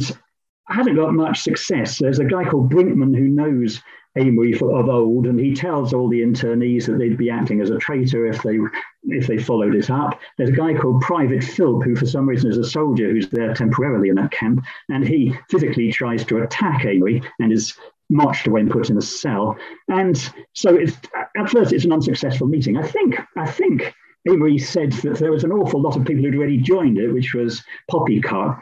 hasn't 0.68 0.96
got 0.96 1.14
much 1.14 1.42
success. 1.42 1.98
There's 1.98 2.20
a 2.20 2.26
guy 2.26 2.44
called 2.46 2.72
Brinkman 2.72 3.16
who 3.16 3.28
knows 3.28 3.82
Amery 4.18 4.54
of 4.56 4.90
old, 4.90 5.26
and 5.26 5.40
he 5.40 5.56
tells 5.56 5.92
all 5.92 6.08
the 6.08 6.22
internees 6.22 6.86
that 6.86 7.00
they'd 7.00 7.18
be 7.18 7.32
acting 7.32 7.62
as 7.62 7.72
a 7.72 7.80
traitor 7.80 8.28
if 8.28 8.44
they 8.44 8.60
if 9.06 9.26
they 9.26 9.38
followed 9.38 9.74
it 9.74 9.90
up. 9.90 10.20
There's 10.38 10.52
a 10.52 10.54
guy 10.54 10.76
called 10.76 11.02
Private 11.02 11.44
Philp, 11.44 11.84
who 11.84 11.96
for 11.96 12.06
some 12.06 12.30
reason 12.30 12.52
is 12.52 12.58
a 12.58 12.64
soldier 12.64 13.10
who's 13.10 13.30
there 13.30 13.54
temporarily 13.56 14.10
in 14.10 14.16
that 14.16 14.32
camp, 14.32 14.64
and 14.90 15.08
he 15.08 15.36
physically 15.50 15.92
tries 15.92 16.24
to 16.26 16.44
attack 16.44 16.84
Amery 16.84 17.26
and 17.40 17.52
is 17.52 17.74
marched 18.10 18.46
away 18.46 18.62
and 18.62 18.70
put 18.70 18.92
in 18.92 18.98
a 18.98 19.02
cell. 19.02 19.58
And 19.88 20.18
so 20.54 20.76
it's, 20.76 20.96
at 21.36 21.50
first 21.50 21.74
it's 21.74 21.86
an 21.86 21.94
unsuccessful 21.94 22.48
meeting. 22.48 22.78
I 22.78 22.84
think 22.84 23.16
I 23.36 23.50
think 23.50 23.94
Amery 24.28 24.62
said 24.62 24.92
that 24.92 25.18
there 25.18 25.32
was 25.32 25.44
an 25.44 25.52
awful 25.52 25.82
lot 25.82 25.98
of 25.98 26.06
people 26.06 26.24
who'd 26.24 26.36
already 26.36 26.58
joined 26.58 26.98
it, 26.98 27.12
which 27.12 27.34
was 27.34 27.64
poppycock. 27.90 28.62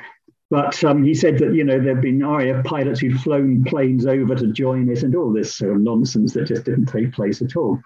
But 0.51 0.83
um, 0.83 1.01
he 1.01 1.13
said 1.13 1.39
that 1.39 1.55
you 1.55 1.63
know 1.63 1.79
there'd 1.79 2.01
been 2.01 2.23
RAF 2.23 2.65
pilots 2.65 2.99
who'd 2.99 3.21
flown 3.21 3.63
planes 3.63 4.05
over 4.05 4.35
to 4.35 4.47
join 4.51 4.89
it, 4.89 5.01
and 5.01 5.15
all 5.15 5.31
this 5.31 5.55
sort 5.55 5.71
of 5.71 5.81
nonsense 5.81 6.33
that 6.33 6.45
just 6.45 6.65
didn't 6.65 6.87
take 6.87 7.13
place 7.13 7.41
at 7.41 7.55
all. 7.55 7.81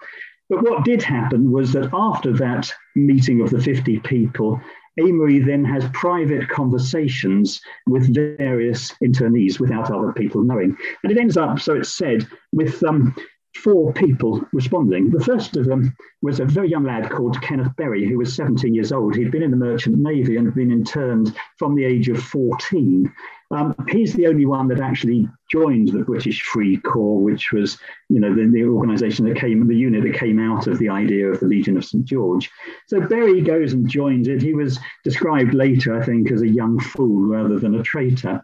But 0.50 0.62
what 0.62 0.84
did 0.84 1.02
happen 1.02 1.52
was 1.52 1.72
that 1.72 1.90
after 1.94 2.32
that 2.34 2.72
meeting 2.96 3.40
of 3.40 3.50
the 3.50 3.60
50 3.60 4.00
people, 4.00 4.60
Amery 4.98 5.44
then 5.44 5.64
has 5.64 5.88
private 5.92 6.48
conversations 6.48 7.60
with 7.86 8.14
various 8.14 8.92
internees 9.02 9.60
without 9.60 9.90
other 9.90 10.12
people 10.12 10.42
knowing. 10.42 10.76
And 11.02 11.12
it 11.12 11.18
ends 11.18 11.36
up, 11.36 11.60
so 11.60 11.74
it's 11.74 11.94
said, 11.94 12.26
with 12.52 12.82
um, 12.84 13.14
four 13.56 13.92
people 13.92 14.46
responding. 14.52 15.10
The 15.10 15.24
first 15.24 15.56
of 15.56 15.66
them 15.66 15.96
was 16.22 16.40
a 16.40 16.44
very 16.44 16.70
young 16.70 16.84
lad 16.84 17.10
called 17.10 17.40
Kenneth 17.42 17.74
Berry, 17.76 18.06
who 18.06 18.18
was 18.18 18.34
17 18.34 18.74
years 18.74 18.92
old. 18.92 19.14
He'd 19.14 19.30
been 19.30 19.42
in 19.42 19.50
the 19.50 19.56
Merchant 19.56 19.98
Navy 19.98 20.36
and 20.36 20.54
been 20.54 20.70
interned 20.70 21.36
from 21.58 21.74
the 21.74 21.84
age 21.84 22.08
of 22.08 22.22
14. 22.22 23.12
Um, 23.50 23.74
he's 23.88 24.12
the 24.14 24.26
only 24.26 24.46
one 24.46 24.68
that 24.68 24.80
actually 24.80 25.28
joined 25.50 25.88
the 25.88 26.04
British 26.04 26.42
Free 26.42 26.78
Corps, 26.78 27.22
which 27.22 27.52
was, 27.52 27.78
you 28.08 28.18
know, 28.18 28.34
the, 28.34 28.46
the 28.46 28.64
organisation 28.64 29.24
that 29.26 29.36
came, 29.36 29.66
the 29.66 29.76
unit 29.76 30.02
that 30.02 30.18
came 30.18 30.40
out 30.40 30.66
of 30.66 30.78
the 30.78 30.88
idea 30.88 31.28
of 31.28 31.38
the 31.40 31.46
Legion 31.46 31.76
of 31.76 31.84
St 31.84 32.04
George. 32.04 32.50
So 32.88 33.00
Berry 33.00 33.40
goes 33.40 33.72
and 33.72 33.88
joins 33.88 34.26
it. 34.28 34.42
He 34.42 34.54
was 34.54 34.78
described 35.04 35.54
later, 35.54 36.00
I 36.00 36.04
think, 36.04 36.30
as 36.32 36.42
a 36.42 36.48
young 36.48 36.80
fool 36.80 37.28
rather 37.28 37.58
than 37.58 37.76
a 37.76 37.82
traitor. 37.82 38.42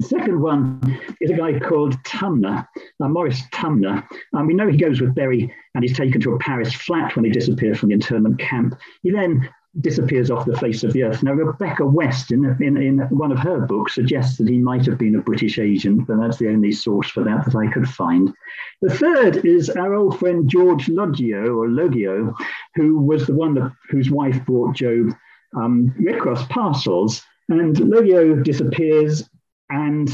The 0.00 0.06
second 0.06 0.40
one 0.40 0.98
is 1.20 1.30
a 1.30 1.36
guy 1.36 1.58
called 1.58 2.02
Tumner, 2.04 2.66
uh, 3.02 3.08
Maurice 3.08 3.42
Tumner. 3.52 4.02
Um, 4.32 4.46
we 4.46 4.54
know 4.54 4.66
he 4.66 4.78
goes 4.78 4.98
with 4.98 5.14
Berry 5.14 5.54
and 5.74 5.84
he's 5.84 5.96
taken 5.96 6.22
to 6.22 6.32
a 6.32 6.38
Paris 6.38 6.72
flat 6.72 7.14
when 7.14 7.26
he 7.26 7.30
disappears 7.30 7.78
from 7.78 7.90
the 7.90 7.94
internment 7.94 8.38
camp. 8.38 8.80
He 9.02 9.10
then 9.10 9.46
disappears 9.82 10.30
off 10.30 10.46
the 10.46 10.56
face 10.56 10.82
of 10.84 10.94
the 10.94 11.02
earth. 11.02 11.22
Now, 11.22 11.34
Rebecca 11.34 11.84
West, 11.84 12.32
in, 12.32 12.44
in, 12.62 12.78
in 12.78 12.98
one 13.10 13.30
of 13.30 13.38
her 13.40 13.60
books, 13.66 13.94
suggests 13.94 14.38
that 14.38 14.48
he 14.48 14.58
might 14.58 14.86
have 14.86 14.96
been 14.96 15.16
a 15.16 15.20
British 15.20 15.58
agent, 15.58 16.06
but 16.06 16.16
that's 16.18 16.38
the 16.38 16.48
only 16.48 16.72
source 16.72 17.10
for 17.10 17.22
that 17.22 17.44
that 17.44 17.54
I 17.54 17.70
could 17.70 17.86
find. 17.86 18.32
The 18.80 18.96
third 18.96 19.44
is 19.44 19.68
our 19.68 19.94
old 19.94 20.18
friend 20.18 20.48
George 20.48 20.86
Loggio, 20.88 21.58
or 21.58 21.68
Logio, 21.68 22.34
who 22.74 23.00
was 23.00 23.26
the 23.26 23.34
one 23.34 23.52
that, 23.56 23.70
whose 23.90 24.10
wife 24.10 24.42
brought 24.46 24.74
Job 24.74 25.10
um, 25.54 25.94
Red 26.00 26.20
Cross 26.20 26.46
parcels. 26.46 27.22
And 27.50 27.76
Logio 27.76 28.42
disappears 28.42 29.28
and 29.70 30.10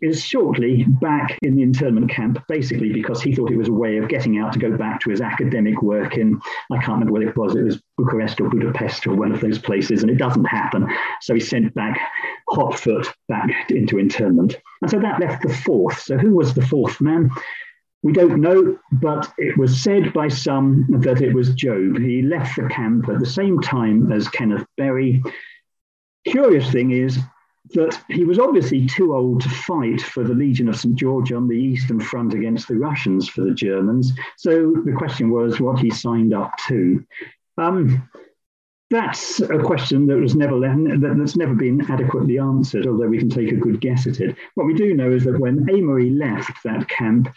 is 0.00 0.24
shortly 0.24 0.84
back 1.00 1.38
in 1.42 1.56
the 1.56 1.62
internment 1.62 2.10
camp, 2.10 2.38
basically 2.48 2.92
because 2.92 3.20
he 3.20 3.34
thought 3.34 3.50
it 3.50 3.56
was 3.56 3.68
a 3.68 3.72
way 3.72 3.98
of 3.98 4.08
getting 4.08 4.38
out 4.38 4.52
to 4.52 4.58
go 4.58 4.76
back 4.76 5.00
to 5.00 5.10
his 5.10 5.20
academic 5.20 5.82
work 5.82 6.16
in, 6.16 6.40
I 6.70 6.76
can't 6.76 6.92
remember 6.92 7.12
where 7.12 7.28
it 7.28 7.36
was, 7.36 7.56
it 7.56 7.62
was 7.62 7.82
Bucharest 7.96 8.40
or 8.40 8.48
Budapest 8.48 9.06
or 9.06 9.14
one 9.14 9.32
of 9.32 9.40
those 9.40 9.58
places, 9.58 10.02
and 10.02 10.10
it 10.10 10.18
doesn't 10.18 10.44
happen. 10.44 10.88
So 11.20 11.34
he's 11.34 11.48
sent 11.48 11.74
back 11.74 11.98
hot 12.48 12.78
foot 12.78 13.12
back 13.28 13.70
into 13.70 13.98
internment. 13.98 14.56
And 14.82 14.90
so 14.90 14.98
that 15.00 15.20
left 15.20 15.42
the 15.42 15.54
fourth. 15.54 16.00
So 16.00 16.16
who 16.16 16.34
was 16.34 16.54
the 16.54 16.66
fourth 16.66 17.00
man? 17.00 17.30
We 18.02 18.12
don't 18.12 18.40
know, 18.40 18.78
but 18.92 19.32
it 19.38 19.56
was 19.56 19.80
said 19.80 20.12
by 20.12 20.28
some 20.28 20.86
that 21.02 21.20
it 21.20 21.32
was 21.32 21.54
Job. 21.54 21.98
He 21.98 22.22
left 22.22 22.56
the 22.56 22.68
camp 22.68 23.08
at 23.08 23.20
the 23.20 23.26
same 23.26 23.60
time 23.60 24.10
as 24.10 24.28
Kenneth 24.28 24.66
Berry. 24.76 25.22
Curious 26.26 26.70
thing 26.70 26.90
is, 26.90 27.18
that 27.74 28.02
he 28.08 28.24
was 28.24 28.38
obviously 28.38 28.86
too 28.86 29.14
old 29.14 29.40
to 29.42 29.48
fight 29.48 30.00
for 30.00 30.24
the 30.24 30.34
Legion 30.34 30.68
of 30.68 30.76
St. 30.76 30.94
George 30.94 31.32
on 31.32 31.48
the 31.48 31.56
Eastern 31.56 32.00
Front 32.00 32.34
against 32.34 32.68
the 32.68 32.76
Russians 32.76 33.28
for 33.28 33.42
the 33.42 33.54
Germans. 33.54 34.12
So 34.36 34.72
the 34.84 34.92
question 34.92 35.30
was 35.30 35.60
what 35.60 35.78
he 35.78 35.90
signed 35.90 36.34
up 36.34 36.52
to. 36.68 37.04
Um, 37.58 38.08
that's 38.90 39.40
a 39.40 39.58
question 39.58 40.06
that 40.06 40.18
was 40.18 40.36
never 40.36 40.60
that's 40.98 41.36
never 41.36 41.54
been 41.54 41.90
adequately 41.90 42.38
answered, 42.38 42.86
although 42.86 43.08
we 43.08 43.18
can 43.18 43.30
take 43.30 43.50
a 43.50 43.56
good 43.56 43.80
guess 43.80 44.06
at 44.06 44.20
it. 44.20 44.36
What 44.54 44.66
we 44.66 44.74
do 44.74 44.92
know 44.94 45.10
is 45.10 45.24
that 45.24 45.40
when 45.40 45.66
Amery 45.66 46.16
left 46.16 46.62
that 46.64 46.88
camp, 46.88 47.32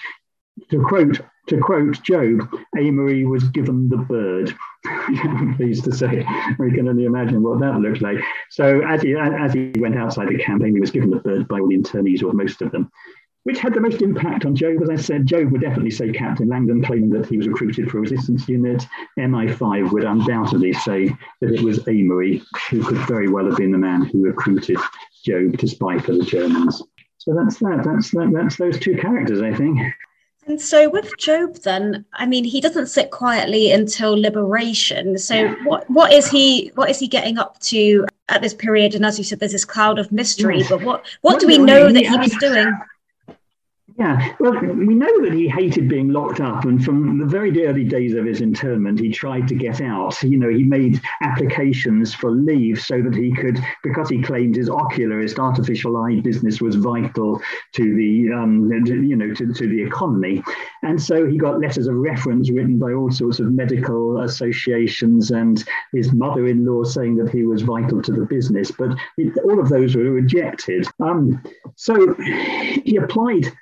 to 0.70 0.84
quote 0.84 1.22
to 1.48 1.60
quote 1.60 2.02
Job, 2.02 2.50
Amery 2.78 3.28
was 3.28 3.44
given 3.50 3.90
the 3.90 3.98
bird. 3.98 4.56
I'm 4.86 5.56
pleased 5.56 5.84
to 5.86 5.94
say, 5.94 6.26
we 6.60 6.72
can 6.72 6.88
only 6.88 7.06
imagine 7.06 7.44
what 7.44 7.60
that 7.60 7.80
looked 7.80 8.02
like. 8.02 8.18
So 8.50 8.82
as 8.82 9.02
he 9.02 9.16
as 9.16 9.54
he 9.54 9.74
went 9.78 9.98
outside 9.98 10.30
the 10.30 10.38
camp, 10.38 10.62
Amery 10.62 10.80
was 10.80 10.92
given 10.92 11.10
the 11.10 11.18
bird 11.18 11.48
by 11.48 11.60
all 11.60 11.68
the 11.68 11.78
internees, 11.78 12.24
or 12.24 12.34
most 12.34 12.62
of 12.62 12.72
them. 12.72 12.90
Which 13.44 13.60
had 13.60 13.76
the 13.76 13.80
most 13.80 14.02
impact 14.02 14.44
on 14.46 14.56
Job? 14.56 14.82
As 14.82 14.90
I 14.90 14.96
said, 14.96 15.28
Job 15.28 15.52
would 15.52 15.62
definitely 15.62 15.92
say 15.92 16.12
Captain 16.12 16.50
Langdon, 16.50 16.84
claiming 16.84 17.12
that 17.12 17.28
he 17.28 17.38
was 17.38 17.48
recruited 17.48 17.92
for 17.92 18.00
a 18.00 18.02
resistance 18.02 18.50
unit. 18.50 18.84
MI5 19.20 19.92
would 19.92 20.04
undoubtedly 20.04 20.74
say 20.74 21.10
that 21.42 21.54
it 21.54 21.62
was 21.62 21.78
Amery, 21.82 22.42
who 22.72 22.84
could 22.84 22.98
very 23.08 23.30
well 23.30 23.46
have 23.46 23.58
been 23.58 23.72
the 23.72 23.78
man 23.78 24.04
who 24.06 24.24
recruited 24.24 24.78
Job 25.24 25.60
to 25.60 25.68
spy 25.68 26.00
for 26.00 26.14
the 26.14 26.24
Germans. 26.24 26.82
So 27.20 27.36
that's 27.36 27.60
that. 27.60 27.84
That's 27.84 28.10
that, 28.12 28.32
that's 28.34 28.56
those 28.56 28.80
two 28.80 28.98
characters, 28.98 29.44
I 29.44 29.54
think. 29.54 29.80
And 30.48 30.62
so 30.62 30.90
with 30.90 31.18
Job 31.18 31.56
then, 31.64 32.06
I 32.14 32.28
mean, 32.28 32.44
he 32.44 32.62
doesn't 32.62 32.88
sit 32.88 33.10
quietly 33.10 33.72
until 33.72 34.12
liberation. 34.20 35.18
So 35.18 35.50
what 35.64 35.90
what 35.90 36.14
is 36.14 36.30
he 36.30 36.72
what 36.76 36.90
is 36.90 37.00
he 37.00 37.08
getting 37.08 37.40
up 37.40 37.60
to 37.62 38.06
at 38.30 38.42
this 38.42 38.54
period? 38.54 38.94
And 38.94 39.06
as 39.06 39.18
you 39.18 39.24
said, 39.24 39.40
there's 39.40 39.54
this 39.54 39.66
cloud 39.66 39.98
of 39.98 40.12
mystery, 40.12 40.64
but 40.70 40.84
what 40.84 41.04
what 41.22 41.40
do 41.40 41.48
we 41.48 41.58
know 41.58 41.92
that 41.92 42.06
he 42.06 42.18
was 42.18 42.36
doing? 42.38 42.72
Yeah, 43.98 44.34
well, 44.42 44.60
we 44.60 44.94
know 44.94 45.22
that 45.22 45.32
he 45.32 45.48
hated 45.48 45.88
being 45.88 46.10
locked 46.10 46.42
up, 46.42 46.66
and 46.66 46.84
from 46.84 47.18
the 47.18 47.26
very 47.26 47.66
early 47.66 47.86
days 47.86 48.14
of 48.14 48.26
his 48.26 48.42
internment, 48.42 49.00
he 49.00 49.10
tried 49.10 49.48
to 49.48 49.56
get 49.56 49.80
out. 49.80 50.22
You 50.22 50.38
know, 50.38 50.50
he 50.50 50.64
made 50.64 51.00
applications 51.22 52.14
for 52.14 52.30
leave 52.30 52.82
so 52.82 53.02
that 53.02 53.16
he 53.16 53.34
could, 53.34 53.58
because 53.84 54.10
he 54.10 54.22
claimed 54.22 54.58
his 54.58 54.68
ocularist 54.68 55.40
artificial 55.40 55.96
eye 55.96 56.20
business 56.20 56.60
was 56.60 56.76
vital 56.76 57.42
to 57.72 57.96
the, 57.96 58.34
um, 58.34 58.70
you 58.86 59.16
know, 59.16 59.34
to, 59.34 59.54
to 59.54 59.68
the 59.70 59.84
economy, 59.84 60.44
and 60.84 61.02
so 61.02 61.26
he 61.26 61.38
got 61.38 61.62
letters 61.62 61.88
of 61.88 61.96
reference 61.96 62.52
written 62.52 62.78
by 62.78 62.92
all 62.92 63.10
sorts 63.10 63.40
of 63.40 63.54
medical 63.54 64.20
associations 64.24 65.32
and 65.32 65.64
his 65.94 66.12
mother-in-law 66.12 66.84
saying 66.84 67.16
that 67.16 67.30
he 67.30 67.44
was 67.44 67.62
vital 67.62 68.02
to 68.02 68.12
the 68.12 68.26
business, 68.26 68.72
but 68.72 68.90
it, 69.18 69.38
all 69.46 69.58
of 69.58 69.70
those 69.70 69.96
were 69.96 70.12
rejected. 70.12 70.86
Um, 71.00 71.42
so 71.78 72.14
he 72.84 72.98
applied 72.98 73.54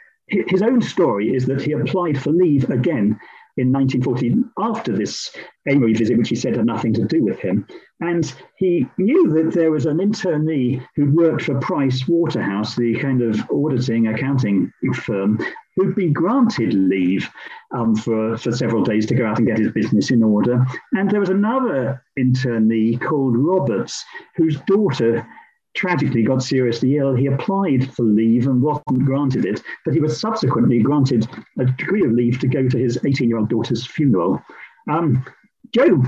his 0.47 0.61
own 0.61 0.81
story 0.81 1.35
is 1.35 1.45
that 1.45 1.61
he 1.61 1.73
applied 1.73 2.21
for 2.21 2.31
leave 2.31 2.69
again 2.69 3.19
in 3.55 3.71
1914 3.71 4.49
after 4.57 4.95
this 4.95 5.35
Amery 5.69 5.95
visit, 5.95 6.17
which 6.17 6.29
he 6.29 6.35
said 6.35 6.55
had 6.55 6.65
nothing 6.65 6.93
to 6.93 7.05
do 7.05 7.23
with 7.23 7.39
him. 7.39 7.67
And 7.99 8.33
he 8.57 8.87
knew 8.97 9.29
that 9.33 9.53
there 9.53 9.71
was 9.71 9.85
an 9.85 9.97
internee 9.97 10.83
who 10.95 11.11
worked 11.11 11.43
for 11.43 11.59
Price 11.59 12.07
Waterhouse, 12.07 12.75
the 12.75 12.95
kind 12.99 13.21
of 13.21 13.39
auditing 13.51 14.07
accounting 14.07 14.71
firm, 14.95 15.39
who'd 15.75 15.95
been 15.95 16.13
granted 16.13 16.73
leave 16.73 17.29
um, 17.71 17.95
for, 17.95 18.37
for 18.37 18.51
several 18.51 18.83
days 18.83 19.05
to 19.07 19.15
go 19.15 19.25
out 19.25 19.37
and 19.37 19.47
get 19.47 19.59
his 19.59 19.71
business 19.71 20.11
in 20.11 20.23
order. 20.23 20.65
And 20.93 21.09
there 21.09 21.19
was 21.19 21.29
another 21.29 22.03
internee 22.17 22.99
called 22.99 23.37
Roberts, 23.37 24.03
whose 24.35 24.59
daughter 24.61 25.27
tragically 25.75 26.23
got 26.23 26.43
seriously 26.43 26.97
ill. 26.97 27.15
He 27.15 27.27
applied 27.27 27.93
for 27.93 28.03
leave 28.03 28.47
and 28.47 28.61
wasn't 28.61 29.05
granted 29.05 29.45
it, 29.45 29.61
but 29.85 29.93
he 29.93 29.99
was 29.99 30.19
subsequently 30.19 30.79
granted 30.79 31.27
a 31.59 31.65
degree 31.65 32.05
of 32.05 32.11
leave 32.11 32.39
to 32.39 32.47
go 32.47 32.67
to 32.67 32.77
his 32.77 32.99
18 33.05 33.27
year 33.27 33.37
old 33.37 33.49
daughter's 33.49 33.85
funeral. 33.85 34.41
Um, 34.89 35.25
Job 35.73 36.05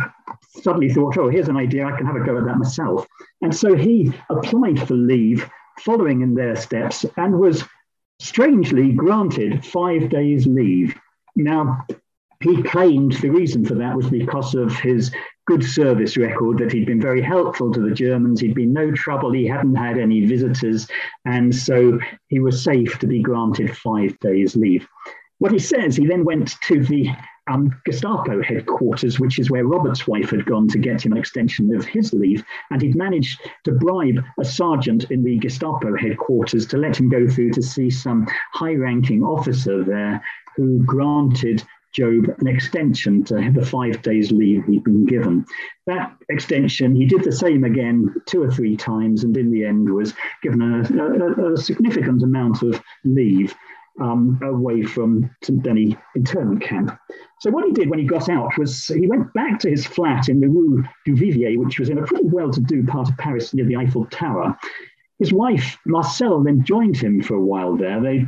suddenly 0.61 0.93
thought, 0.93 1.17
oh, 1.17 1.29
here's 1.29 1.47
an 1.47 1.57
idea, 1.57 1.87
I 1.87 1.97
can 1.97 2.05
have 2.05 2.15
a 2.15 2.23
go 2.23 2.37
at 2.37 2.45
that 2.45 2.57
myself. 2.57 3.07
And 3.41 3.55
so 3.55 3.75
he 3.75 4.13
applied 4.29 4.87
for 4.87 4.93
leave, 4.93 5.49
following 5.79 6.21
in 6.21 6.35
their 6.35 6.55
steps, 6.55 7.05
and 7.17 7.39
was 7.39 7.63
strangely 8.19 8.91
granted 8.91 9.65
five 9.65 10.09
days 10.09 10.45
leave. 10.45 10.95
Now, 11.35 11.85
he 12.41 12.61
claimed 12.61 13.13
the 13.13 13.29
reason 13.29 13.65
for 13.65 13.75
that 13.75 13.95
was 13.95 14.09
because 14.09 14.55
of 14.55 14.75
his 14.75 15.11
good 15.45 15.63
service 15.63 16.17
record, 16.17 16.57
that 16.57 16.71
he'd 16.71 16.85
been 16.85 17.01
very 17.01 17.21
helpful 17.21 17.71
to 17.71 17.81
the 17.81 17.93
Germans, 17.93 18.41
he'd 18.41 18.55
been 18.55 18.73
no 18.73 18.91
trouble, 18.91 19.31
he 19.31 19.45
hadn't 19.45 19.75
had 19.75 19.97
any 19.97 20.25
visitors, 20.25 20.87
and 21.25 21.53
so 21.53 21.99
he 22.27 22.39
was 22.39 22.63
safe 22.63 22.97
to 22.99 23.07
be 23.07 23.21
granted 23.21 23.75
five 23.77 24.19
days' 24.19 24.55
leave. 24.55 24.87
what 25.39 25.51
he 25.51 25.59
says, 25.59 25.97
he 25.97 26.07
then 26.07 26.23
went 26.23 26.59
to 26.61 26.83
the 26.83 27.09
um, 27.47 27.69
Gestapo 27.85 28.41
headquarters, 28.41 29.19
which 29.19 29.37
is 29.37 29.51
where 29.51 29.65
Robert's 29.65 30.07
wife 30.07 30.31
had 30.31 30.45
gone 30.45 30.67
to 30.69 30.79
get 30.79 31.05
him 31.05 31.11
an 31.11 31.17
extension 31.17 31.75
of 31.75 31.85
his 31.85 32.13
leave. 32.13 32.43
And 32.71 32.81
he'd 32.81 32.95
managed 32.95 33.39
to 33.65 33.73
bribe 33.73 34.23
a 34.39 34.45
sergeant 34.45 35.11
in 35.11 35.23
the 35.23 35.37
Gestapo 35.37 35.95
headquarters 35.95 36.65
to 36.67 36.77
let 36.77 36.99
him 36.99 37.09
go 37.09 37.27
through 37.27 37.51
to 37.51 37.61
see 37.61 37.89
some 37.89 38.27
high 38.53 38.75
ranking 38.75 39.23
officer 39.23 39.83
there 39.83 40.23
who 40.55 40.83
granted 40.85 41.63
Job 41.95 42.25
an 42.39 42.47
extension 42.47 43.23
to 43.23 43.51
the 43.55 43.65
five 43.65 44.01
days 44.01 44.29
leave 44.29 44.65
he'd 44.65 44.83
been 44.83 45.05
given. 45.05 45.45
That 45.87 46.13
extension, 46.27 46.93
he 46.93 47.05
did 47.05 47.23
the 47.23 47.31
same 47.31 47.63
again 47.63 48.13
two 48.25 48.43
or 48.43 48.51
three 48.51 48.75
times, 48.75 49.23
and 49.23 49.35
in 49.37 49.49
the 49.49 49.63
end 49.63 49.89
was 49.89 50.13
given 50.43 50.61
a, 50.61 50.81
a, 51.41 51.53
a 51.53 51.57
significant 51.57 52.21
amount 52.21 52.63
of 52.63 52.81
leave 53.05 53.55
um, 54.01 54.37
away 54.43 54.83
from 54.83 55.29
St. 55.41 55.63
Denis 55.63 55.95
internment 56.15 56.61
camp. 56.61 56.99
So 57.39 57.49
what 57.49 57.65
he 57.65 57.71
did 57.71 57.89
when 57.89 57.99
he 57.99 58.05
got 58.05 58.27
out 58.27 58.57
was 58.57 58.87
he 58.87 59.07
went 59.07 59.33
back 59.33 59.59
to 59.59 59.69
his 59.69 59.85
flat 59.85 60.27
in 60.27 60.41
the 60.41 60.49
Rue 60.49 60.83
du 61.05 61.15
Vivier, 61.15 61.57
which 61.57 61.79
was 61.79 61.89
in 61.89 61.99
a 61.99 62.05
pretty 62.05 62.25
well-to-do 62.25 62.83
part 62.85 63.09
of 63.09 63.17
Paris 63.17 63.53
near 63.53 63.65
the 63.65 63.77
Eiffel 63.77 64.05
Tower. 64.07 64.57
His 65.19 65.31
wife, 65.31 65.77
Marcel, 65.85 66.43
then 66.43 66.65
joined 66.65 66.97
him 66.97 67.21
for 67.21 67.35
a 67.35 67.41
while 67.41 67.77
there. 67.77 68.01
They 68.01 68.25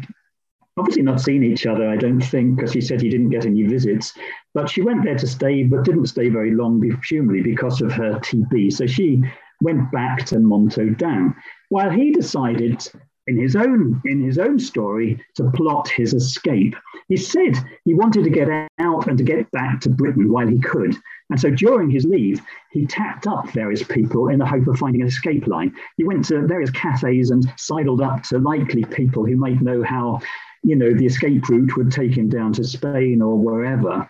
obviously 0.77 1.03
not 1.03 1.21
seen 1.21 1.43
each 1.43 1.65
other, 1.65 1.89
I 1.89 1.97
don't 1.97 2.21
think, 2.21 2.55
because 2.55 2.73
he 2.73 2.81
said 2.81 3.01
he 3.01 3.09
didn't 3.09 3.29
get 3.29 3.45
any 3.45 3.63
visits. 3.63 4.13
But 4.53 4.69
she 4.69 4.81
went 4.81 5.03
there 5.03 5.17
to 5.17 5.27
stay, 5.27 5.63
but 5.63 5.83
didn't 5.83 6.07
stay 6.07 6.29
very 6.29 6.51
long, 6.51 6.79
presumably 6.79 7.41
because 7.41 7.81
of 7.81 7.91
her 7.93 8.19
TB. 8.19 8.73
So 8.73 8.85
she 8.85 9.23
went 9.61 9.91
back 9.91 10.25
to 10.27 10.39
Montaudin, 10.39 11.33
while 11.69 11.89
he 11.89 12.11
decided 12.11 12.87
in 13.27 13.37
his 13.37 13.55
own 13.55 14.01
in 14.05 14.23
his 14.23 14.39
own 14.39 14.57
story 14.57 15.21
to 15.35 15.51
plot 15.51 15.89
his 15.89 16.13
escape. 16.13 16.75
He 17.09 17.17
said 17.17 17.55
he 17.85 17.93
wanted 17.93 18.23
to 18.23 18.29
get 18.29 18.49
out 18.79 19.07
and 19.07 19.17
to 19.17 19.23
get 19.23 19.51
back 19.51 19.81
to 19.81 19.89
Britain 19.89 20.31
while 20.31 20.47
he 20.47 20.59
could. 20.59 20.95
And 21.29 21.39
so 21.39 21.49
during 21.49 21.89
his 21.89 22.05
leave, 22.05 22.41
he 22.71 22.85
tapped 22.85 23.27
up 23.27 23.49
various 23.51 23.83
people 23.83 24.29
in 24.29 24.39
the 24.39 24.45
hope 24.45 24.67
of 24.67 24.77
finding 24.77 25.01
an 25.01 25.07
escape 25.07 25.45
line. 25.47 25.75
He 25.97 26.05
went 26.05 26.25
to 26.25 26.47
various 26.47 26.71
cafes 26.71 27.31
and 27.31 27.51
sidled 27.57 28.01
up 28.01 28.23
to 28.23 28.39
likely 28.39 28.85
people 28.85 29.25
who 29.25 29.35
might 29.35 29.61
know 29.61 29.83
how 29.83 30.21
you 30.63 30.75
know, 30.75 30.93
the 30.93 31.05
escape 31.05 31.47
route 31.49 31.75
would 31.77 31.91
take 31.91 32.15
him 32.15 32.29
down 32.29 32.53
to 32.53 32.63
Spain 32.63 33.21
or 33.21 33.37
wherever 33.37 34.07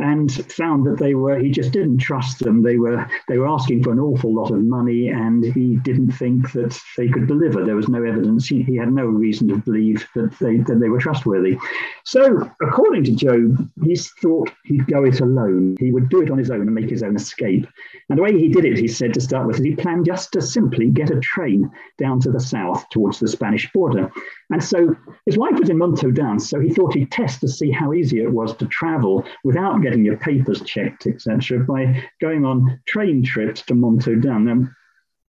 and 0.00 0.32
found 0.52 0.86
that 0.86 0.98
they 0.98 1.14
were 1.14 1.38
he 1.38 1.50
just 1.50 1.72
didn't 1.72 1.98
trust 1.98 2.38
them. 2.40 2.62
They 2.62 2.76
were 2.76 3.08
they 3.28 3.38
were 3.38 3.48
asking 3.48 3.82
for 3.82 3.92
an 3.92 4.00
awful 4.00 4.34
lot 4.34 4.50
of 4.50 4.62
money 4.62 5.08
and 5.08 5.44
he 5.44 5.76
didn't 5.76 6.12
think 6.12 6.52
that 6.52 6.78
they 6.96 7.08
could 7.08 7.26
deliver. 7.26 7.64
There 7.64 7.76
was 7.76 7.88
no 7.88 8.02
evidence. 8.02 8.46
He, 8.46 8.62
he 8.62 8.76
had 8.76 8.92
no 8.92 9.04
reason 9.04 9.48
to 9.48 9.56
believe 9.56 10.06
that 10.14 10.36
they 10.40 10.58
that 10.58 10.80
they 10.80 10.88
were 10.88 11.00
trustworthy. 11.00 11.58
So 12.04 12.50
according 12.62 13.04
to 13.04 13.14
job 13.14 13.68
he 13.84 13.96
thought 13.96 14.50
he'd 14.64 14.86
go 14.86 15.04
it 15.04 15.20
alone. 15.20 15.76
He 15.78 15.92
would 15.92 16.08
do 16.08 16.22
it 16.22 16.30
on 16.30 16.38
his 16.38 16.50
own 16.50 16.62
and 16.62 16.74
make 16.74 16.90
his 16.90 17.02
own 17.02 17.16
escape. 17.16 17.66
And 18.08 18.18
the 18.18 18.22
way 18.22 18.32
he 18.32 18.48
did 18.48 18.64
it 18.64 18.78
he 18.78 18.88
said 18.88 19.14
to 19.14 19.20
start 19.20 19.46
with 19.46 19.58
is 19.58 19.64
he 19.64 19.76
planned 19.76 20.06
just 20.06 20.32
to 20.32 20.42
simply 20.42 20.90
get 20.90 21.10
a 21.10 21.20
train 21.20 21.70
down 21.98 22.20
to 22.20 22.30
the 22.30 22.40
south 22.40 22.88
towards 22.90 23.20
the 23.20 23.28
spanish 23.28 23.70
border. 23.72 24.10
And 24.50 24.62
so 24.62 24.96
his 25.26 25.38
wife 25.38 25.58
was 25.58 25.70
in 25.70 25.78
Montaudin, 25.78 26.40
so 26.40 26.58
he 26.58 26.70
thought 26.70 26.94
he'd 26.94 27.12
test 27.12 27.40
to 27.40 27.48
see 27.48 27.70
how 27.70 27.92
easy 27.92 28.20
it 28.20 28.32
was 28.32 28.56
to 28.56 28.66
travel 28.66 29.24
without 29.44 29.80
getting 29.82 29.89
your 29.98 30.16
papers 30.16 30.62
checked, 30.62 31.06
etc., 31.06 31.60
by 31.60 32.02
going 32.20 32.44
on 32.44 32.80
train 32.86 33.22
trips 33.22 33.62
to 33.62 33.74
Montaudin. 33.74 34.48
And 34.48 34.70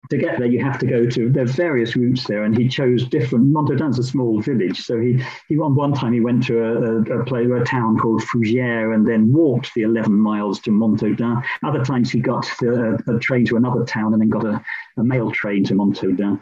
to 0.10 0.18
get 0.18 0.40
there, 0.40 0.48
you 0.48 0.64
have 0.64 0.80
to 0.80 0.86
go 0.86 1.10
to 1.10 1.30
there's 1.30 1.56
various 1.56 1.96
routes 1.96 2.26
there, 2.26 2.44
and 2.44 2.58
he 2.58 2.68
chose 2.68 3.08
different. 3.08 3.46
Montaudin's 3.48 4.00
a 4.00 4.04
small 4.04 4.42
village, 4.42 4.82
so 4.82 5.00
he 5.00 5.24
he 5.48 5.58
on 5.60 5.76
one 5.76 5.94
time 5.94 6.14
he 6.14 6.20
went 6.20 6.44
to 6.48 6.60
a, 6.60 6.74
a, 6.74 7.20
a 7.20 7.62
a 7.62 7.66
town 7.66 7.98
called 7.98 8.22
Fougères, 8.24 8.94
and 8.94 9.08
then 9.08 9.32
walked 9.32 9.74
the 9.74 9.84
11 9.84 10.14
miles 10.14 10.60
to 10.62 10.72
Montaudin. 10.72 11.42
Other 11.64 11.84
times 11.84 12.12
he 12.12 12.20
got 12.20 12.46
a, 12.62 12.98
a 13.08 13.20
train 13.20 13.46
to 13.46 13.58
another 13.58 13.86
town, 13.86 14.14
and 14.14 14.22
then 14.22 14.30
got 14.30 14.46
a, 14.46 14.62
a 14.98 15.04
mail 15.04 15.32
train 15.32 15.64
to 15.66 15.76
Montaudin. 15.76 16.40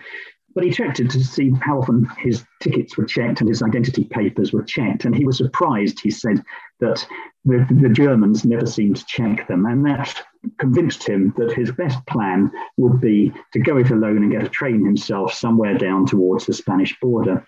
But 0.55 0.63
he 0.63 0.71
checked 0.71 0.99
it 0.99 1.09
to 1.11 1.23
see 1.23 1.51
how 1.61 1.79
often 1.79 2.05
his 2.17 2.43
tickets 2.59 2.97
were 2.97 3.05
checked 3.05 3.39
and 3.39 3.47
his 3.47 3.61
identity 3.61 4.03
papers 4.03 4.51
were 4.51 4.63
checked. 4.63 5.05
And 5.05 5.15
he 5.15 5.25
was 5.25 5.37
surprised, 5.37 5.99
he 5.99 6.09
said, 6.09 6.43
that 6.79 7.05
the, 7.45 7.65
the 7.69 7.89
Germans 7.89 8.45
never 8.45 8.65
seemed 8.65 8.97
to 8.97 9.05
check 9.05 9.47
them. 9.47 9.65
And 9.65 9.85
that 9.85 10.21
convinced 10.57 11.07
him 11.07 11.33
that 11.37 11.53
his 11.53 11.71
best 11.71 12.05
plan 12.07 12.51
would 12.77 12.99
be 12.99 13.31
to 13.53 13.59
go 13.59 13.77
it 13.77 13.91
alone 13.91 14.17
and 14.17 14.31
get 14.31 14.43
a 14.43 14.49
train 14.49 14.83
himself 14.83 15.33
somewhere 15.33 15.77
down 15.77 16.05
towards 16.05 16.45
the 16.45 16.53
Spanish 16.53 16.99
border. 16.99 17.45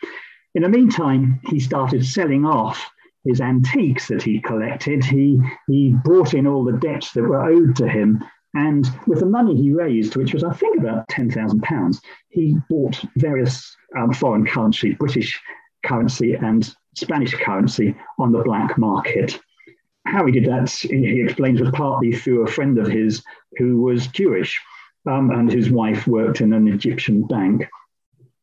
In 0.54 0.64
the 0.64 0.70
meantime, 0.70 1.39
he 1.45 1.60
started 1.60 2.06
selling 2.06 2.45
off 2.45 2.89
his 3.24 3.41
antiques 3.41 4.08
that 4.08 4.24
he 4.24 4.41
collected. 4.41 5.04
He, 5.04 5.39
he 5.68 5.95
brought 6.04 6.34
in 6.34 6.47
all 6.47 6.64
the 6.64 6.78
debts 6.78 7.12
that 7.14 7.24
were 7.24 7.43
owed 7.43 7.76
to 7.78 7.88
him 7.88 8.24
and 8.54 8.89
with 9.08 9.20
the 9.20 9.26
money 9.26 9.56
he 9.56 9.72
raised, 9.72 10.16
which 10.16 10.34
was, 10.34 10.43
I 10.43 10.54
think, 10.54 10.80
about 10.80 11.08
£10,000, 11.10 12.02
he 12.30 12.58
bought 12.70 13.04
various 13.16 13.76
um, 13.97 14.14
foreign 14.14 14.45
currency, 14.45 14.93
British 14.93 15.39
currency 15.86 16.34
and 16.34 16.74
Spanish 16.95 17.34
currency 17.34 17.95
on 18.20 18.32
the 18.32 18.43
black 18.43 18.78
market. 18.78 19.39
How 20.06 20.26
he 20.26 20.32
did 20.34 20.45
that, 20.45 20.70
he 20.70 21.22
explains, 21.22 21.62
was 21.62 21.72
partly 21.72 22.12
through 22.12 22.43
a 22.43 22.52
friend 22.52 22.78
of 22.78 22.88
his 22.88 23.24
who 23.58 23.82
was 23.82 24.08
Jewish 24.08 24.60
um, 25.10 25.32
and 25.32 25.52
his 25.52 25.70
wife 25.70 26.06
worked 26.08 26.41
in 26.41 26.54
an 26.54 26.68
Egyptian 26.68 27.26
bank. 27.26 27.68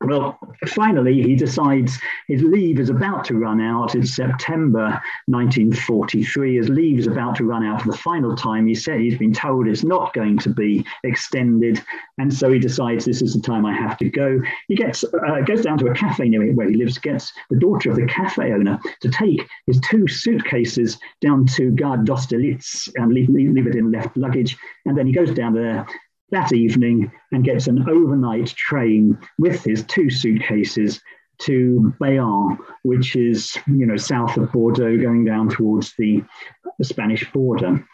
Well, 0.00 0.38
finally, 0.68 1.22
he 1.22 1.34
decides 1.34 1.98
his 2.28 2.40
leave 2.42 2.78
is 2.78 2.88
about 2.88 3.24
to 3.26 3.34
run 3.34 3.60
out. 3.60 3.96
It's 3.96 4.14
September 4.14 5.02
1943. 5.26 6.56
His 6.56 6.68
leave 6.68 7.00
is 7.00 7.08
about 7.08 7.34
to 7.36 7.44
run 7.44 7.64
out 7.64 7.82
for 7.82 7.90
the 7.90 7.98
final 7.98 8.36
time. 8.36 8.68
He 8.68 8.76
said 8.76 9.00
he's 9.00 9.18
been 9.18 9.32
told 9.32 9.66
it's 9.66 9.82
not 9.82 10.12
going 10.12 10.38
to 10.38 10.50
be 10.50 10.86
extended. 11.02 11.82
And 12.18 12.32
so 12.32 12.52
he 12.52 12.60
decides 12.60 13.04
this 13.04 13.22
is 13.22 13.34
the 13.34 13.40
time 13.40 13.66
I 13.66 13.74
have 13.74 13.98
to 13.98 14.08
go. 14.08 14.40
He 14.68 14.76
gets 14.76 15.02
uh, 15.02 15.40
goes 15.44 15.62
down 15.62 15.78
to 15.78 15.88
a 15.88 15.94
cafe 15.94 16.28
near 16.28 16.52
where 16.52 16.68
he 16.68 16.76
lives, 16.76 16.96
gets 16.98 17.32
the 17.50 17.58
daughter 17.58 17.90
of 17.90 17.96
the 17.96 18.06
cafe 18.06 18.52
owner 18.52 18.78
to 19.00 19.08
take 19.08 19.48
his 19.66 19.80
two 19.80 20.06
suitcases 20.06 20.96
down 21.20 21.44
to 21.46 21.72
Gare 21.72 21.96
d'Austerlitz 21.96 22.88
and 22.94 23.12
leave, 23.12 23.28
leave 23.28 23.66
it 23.66 23.74
in 23.74 23.90
left 23.90 24.16
luggage. 24.16 24.56
And 24.86 24.96
then 24.96 25.08
he 25.08 25.12
goes 25.12 25.32
down 25.32 25.54
there 25.54 25.86
that 26.30 26.52
evening 26.52 27.10
and 27.32 27.44
gets 27.44 27.66
an 27.66 27.88
overnight 27.88 28.48
train 28.48 29.18
with 29.38 29.64
his 29.64 29.84
two 29.84 30.10
suitcases 30.10 31.00
to 31.38 31.94
Bayonne, 32.00 32.58
which 32.82 33.16
is 33.16 33.56
you 33.66 33.86
know 33.86 33.96
south 33.96 34.36
of 34.36 34.52
Bordeaux, 34.52 34.98
going 34.98 35.24
down 35.24 35.48
towards 35.48 35.94
the, 35.96 36.22
the 36.78 36.84
Spanish 36.84 37.30
border. 37.32 37.86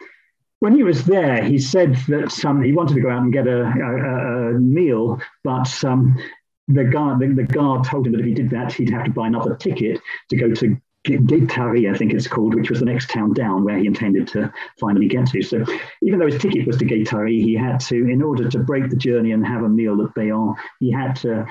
When 0.59 0.75
he 0.75 0.83
was 0.83 1.05
there, 1.05 1.43
he 1.43 1.59
said 1.59 1.95
that 2.07 2.43
um, 2.45 2.63
he 2.63 2.71
wanted 2.71 2.95
to 2.95 3.01
go 3.01 3.09
out 3.09 3.21
and 3.21 3.33
get 3.33 3.47
a, 3.47 3.61
a, 3.61 4.55
a 4.55 4.59
meal, 4.59 5.19
but 5.43 5.83
um, 5.83 6.17
the 6.67 6.85
guard 6.85 7.19
the, 7.19 7.27
the, 7.27 7.43
guard 7.43 7.83
told 7.85 8.07
him 8.07 8.13
that 8.13 8.21
if 8.21 8.25
he 8.25 8.33
did 8.33 8.49
that, 8.49 8.73
he'd 8.73 8.89
have 8.89 9.05
to 9.05 9.11
buy 9.11 9.27
another 9.27 9.55
ticket 9.55 9.99
to 10.29 10.35
go 10.35 10.51
to 10.53 10.77
Guétary, 11.05 11.93
I 11.93 11.97
think 11.97 12.13
it's 12.13 12.27
called, 12.27 12.55
which 12.55 12.69
was 12.69 12.79
the 12.79 12.85
next 12.85 13.09
town 13.09 13.33
down 13.33 13.63
where 13.63 13.77
he 13.77 13.85
intended 13.85 14.27
to 14.29 14.51
finally 14.79 15.07
get 15.07 15.27
to. 15.27 15.41
So 15.41 15.63
even 16.01 16.19
though 16.19 16.25
his 16.25 16.41
ticket 16.41 16.65
was 16.65 16.77
to 16.77 16.85
Guétary, 16.85 17.41
he 17.41 17.53
had 17.53 17.79
to, 17.81 17.95
in 17.95 18.21
order 18.21 18.49
to 18.49 18.59
break 18.59 18.89
the 18.89 18.95
journey 18.95 19.31
and 19.31 19.45
have 19.45 19.63
a 19.63 19.69
meal 19.69 20.01
at 20.03 20.13
Bayonne, 20.15 20.55
he 20.79 20.91
had 20.91 21.15
to 21.17 21.45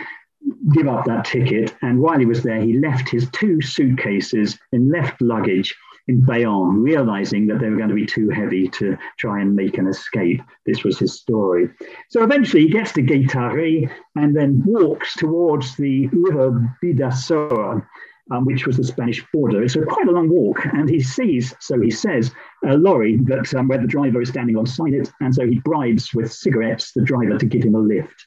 give 0.73 0.89
up 0.89 1.05
that 1.07 1.25
ticket. 1.25 1.75
And 1.83 2.01
while 2.01 2.19
he 2.19 2.27
was 2.27 2.43
there, 2.43 2.61
he 2.61 2.79
left 2.79 3.09
his 3.09 3.31
two 3.31 3.61
suitcases 3.61 4.59
in 4.73 4.91
left 4.91 5.23
luggage 5.23 5.75
in 6.07 6.25
Bayonne, 6.25 6.83
realizing 6.83 7.47
that 7.47 7.61
they 7.61 7.71
were 7.71 7.77
going 7.77 7.89
to 7.89 7.95
be 7.95 8.07
too 8.07 8.29
heavy 8.29 8.69
to 8.69 8.99
try 9.19 9.41
and 9.41 9.57
make 9.57 9.79
an 9.79 9.87
escape. 9.87 10.43
This 10.67 10.85
was 10.85 10.99
his 10.99 11.19
story. 11.19 11.71
So 12.11 12.23
eventually 12.23 12.65
he 12.65 12.69
gets 12.69 12.93
to 12.93 13.03
Guétary 13.03 13.91
and 14.17 14.37
then 14.37 14.63
walks 14.67 15.15
towards 15.15 15.77
the 15.77 16.09
river 16.09 16.77
Bidassoa 16.83 17.87
um, 18.31 18.45
which 18.45 18.67
was 18.67 18.77
the 18.77 18.85
Spanish 18.85 19.25
border. 19.33 19.63
It's 19.63 19.77
a 19.77 19.83
quite 19.83 20.09
a 20.09 20.13
long 20.13 20.29
walk, 20.29 20.65
and 20.67 20.89
he 20.89 21.01
sees, 21.01 21.55
so 21.61 21.81
he 21.81 21.91
says, 21.91 22.33
a 22.65 22.77
lorry 22.77 23.19
that 23.25 23.55
um, 23.55 23.69
where 23.69 23.81
the 23.81 23.87
driver 23.87 24.23
is 24.23 24.31
standing 24.31 24.55
alongside 24.55 24.95
it, 24.95 25.11
and 25.21 25.35
so 25.35 25.47
he 25.47 25.61
bribes 25.61 26.15
with 26.15 26.33
cigarettes 26.33 26.93
the 26.93 27.03
driver 27.03 27.39
to 27.39 27.47
give 27.47 27.63
him 27.63 27.75
a 27.75 27.79
lift, 27.79 28.25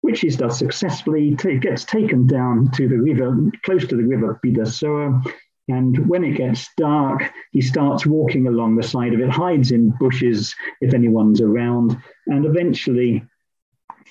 which 0.00 0.20
he 0.20 0.28
does 0.30 0.58
successfully. 0.58 1.36
T- 1.36 1.58
gets 1.58 1.84
taken 1.84 2.26
down 2.26 2.70
to 2.72 2.88
the 2.88 2.98
river, 2.98 3.36
close 3.64 3.86
to 3.86 3.96
the 3.96 4.04
river 4.04 4.40
Bidassoa, 4.44 5.24
and 5.68 6.08
when 6.08 6.24
it 6.24 6.36
gets 6.36 6.68
dark, 6.76 7.32
he 7.52 7.60
starts 7.60 8.06
walking 8.06 8.46
along 8.46 8.76
the 8.76 8.82
side 8.82 9.14
of 9.14 9.20
it, 9.20 9.30
hides 9.30 9.72
in 9.72 9.90
bushes 9.98 10.54
if 10.80 10.94
anyone's 10.94 11.40
around, 11.40 11.96
and 12.26 12.46
eventually 12.46 13.24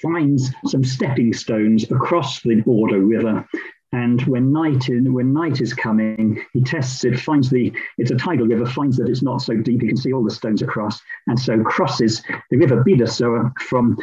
finds 0.01 0.51
some 0.65 0.83
stepping 0.83 1.31
stones 1.31 1.89
across 1.89 2.41
the 2.41 2.59
border 2.61 2.99
river 2.99 3.47
and 3.95 4.21
when 4.23 4.51
night 4.51 4.89
in, 4.89 5.13
when 5.13 5.31
night 5.31 5.61
is 5.61 5.73
coming, 5.73 6.45
he 6.51 6.61
tests 6.61 7.05
it, 7.05 7.17
finds 7.17 7.49
the 7.49 7.71
it's 7.97 8.11
a 8.11 8.15
tidal 8.15 8.45
river, 8.45 8.65
finds 8.65 8.97
that 8.97 9.07
it's 9.07 9.21
not 9.21 9.41
so 9.41 9.55
deep. 9.55 9.81
He 9.81 9.87
can 9.87 9.95
see 9.95 10.11
all 10.11 10.23
the 10.23 10.29
stones 10.29 10.61
across, 10.61 10.99
and 11.27 11.39
so 11.39 11.63
crosses 11.63 12.21
the 12.51 12.57
river 12.57 12.83
Bidassoa 12.83 13.53
from 13.61 13.97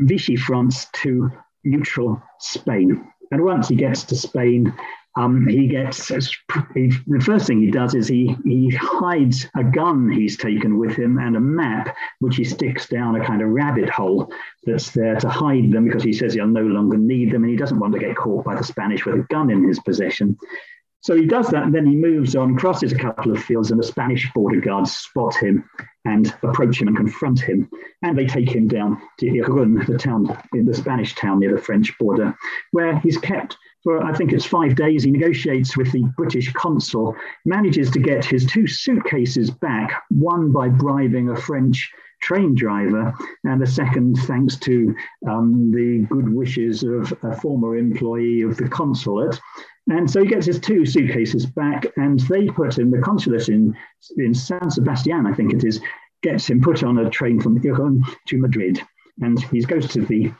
Vichy, 0.00 0.34
France, 0.34 0.86
to 0.94 1.30
neutral 1.62 2.20
Spain. 2.40 3.06
And 3.30 3.44
once 3.44 3.68
he 3.68 3.76
gets 3.76 4.02
to 4.04 4.16
Spain, 4.16 4.74
um, 5.16 5.46
he 5.46 5.66
gets 5.66 6.08
he, 6.74 6.92
the 7.06 7.22
first 7.24 7.46
thing 7.46 7.60
he 7.60 7.70
does 7.70 7.94
is 7.94 8.06
he 8.06 8.36
he 8.44 8.68
hides 8.70 9.48
a 9.56 9.64
gun 9.64 10.10
he's 10.10 10.36
taken 10.36 10.78
with 10.78 10.94
him 10.94 11.18
and 11.18 11.36
a 11.36 11.40
map 11.40 11.96
which 12.20 12.36
he 12.36 12.44
sticks 12.44 12.86
down 12.86 13.16
a 13.16 13.24
kind 13.24 13.40
of 13.40 13.48
rabbit 13.48 13.88
hole 13.88 14.30
that's 14.64 14.90
there 14.90 15.16
to 15.16 15.28
hide 15.28 15.72
them 15.72 15.86
because 15.86 16.02
he 16.02 16.12
says 16.12 16.34
he'll 16.34 16.46
no 16.46 16.62
longer 16.62 16.98
need 16.98 17.32
them 17.32 17.44
and 17.44 17.50
he 17.50 17.56
doesn't 17.56 17.78
want 17.78 17.94
to 17.94 17.98
get 17.98 18.16
caught 18.16 18.44
by 18.44 18.54
the 18.54 18.64
Spanish 18.64 19.06
with 19.06 19.14
a 19.14 19.26
gun 19.30 19.50
in 19.50 19.66
his 19.66 19.80
possession. 19.80 20.36
So 21.06 21.14
he 21.14 21.24
does 21.24 21.48
that, 21.50 21.62
and 21.62 21.72
then 21.72 21.86
he 21.86 21.94
moves 21.94 22.34
on, 22.34 22.56
crosses 22.56 22.90
a 22.90 22.98
couple 22.98 23.30
of 23.30 23.40
fields, 23.40 23.70
and 23.70 23.78
the 23.78 23.86
Spanish 23.86 24.28
border 24.34 24.60
guards 24.60 24.92
spot 24.92 25.36
him 25.36 25.68
and 26.04 26.34
approach 26.42 26.80
him 26.80 26.88
and 26.88 26.96
confront 26.96 27.38
him. 27.38 27.70
And 28.02 28.18
they 28.18 28.26
take 28.26 28.50
him 28.50 28.66
down 28.66 29.00
to 29.20 29.26
Irun, 29.26 29.86
the 29.86 29.98
town, 29.98 30.36
in 30.52 30.64
the 30.64 30.74
Spanish 30.74 31.14
town 31.14 31.38
near 31.38 31.54
the 31.54 31.62
French 31.62 31.96
border, 31.98 32.36
where 32.72 32.98
he's 32.98 33.18
kept 33.18 33.56
for, 33.86 34.02
I 34.02 34.12
think 34.12 34.32
it's 34.32 34.44
five 34.44 34.74
days. 34.74 35.04
He 35.04 35.12
negotiates 35.12 35.76
with 35.76 35.92
the 35.92 36.02
British 36.16 36.52
consul, 36.54 37.14
manages 37.44 37.88
to 37.92 38.00
get 38.00 38.24
his 38.24 38.44
two 38.44 38.66
suitcases 38.66 39.48
back, 39.48 40.02
one 40.10 40.50
by 40.50 40.68
bribing 40.68 41.28
a 41.28 41.36
French 41.36 41.88
train 42.20 42.56
driver, 42.56 43.14
and 43.44 43.62
the 43.62 43.66
second 43.66 44.16
thanks 44.22 44.56
to 44.56 44.92
um, 45.30 45.70
the 45.70 46.04
good 46.10 46.28
wishes 46.28 46.82
of 46.82 47.16
a 47.22 47.36
former 47.36 47.76
employee 47.76 48.42
of 48.42 48.56
the 48.56 48.68
consulate. 48.68 49.40
And 49.88 50.10
so 50.10 50.20
he 50.20 50.26
gets 50.26 50.46
his 50.46 50.58
two 50.58 50.84
suitcases 50.84 51.46
back, 51.46 51.86
and 51.96 52.18
they 52.18 52.48
put 52.48 52.76
him, 52.76 52.90
the 52.90 52.98
consulate 52.98 53.48
in, 53.48 53.72
in 54.16 54.34
San 54.34 54.68
Sebastian, 54.68 55.26
I 55.26 55.32
think 55.32 55.54
it 55.54 55.62
is, 55.62 55.80
gets 56.24 56.50
him 56.50 56.60
put 56.60 56.82
on 56.82 56.98
a 56.98 57.08
train 57.08 57.40
from 57.40 57.60
Irun 57.60 58.02
to 58.26 58.38
Madrid. 58.38 58.82
And 59.20 59.40
he 59.44 59.60
goes 59.60 59.86
to 59.90 60.00
the, 60.00 60.32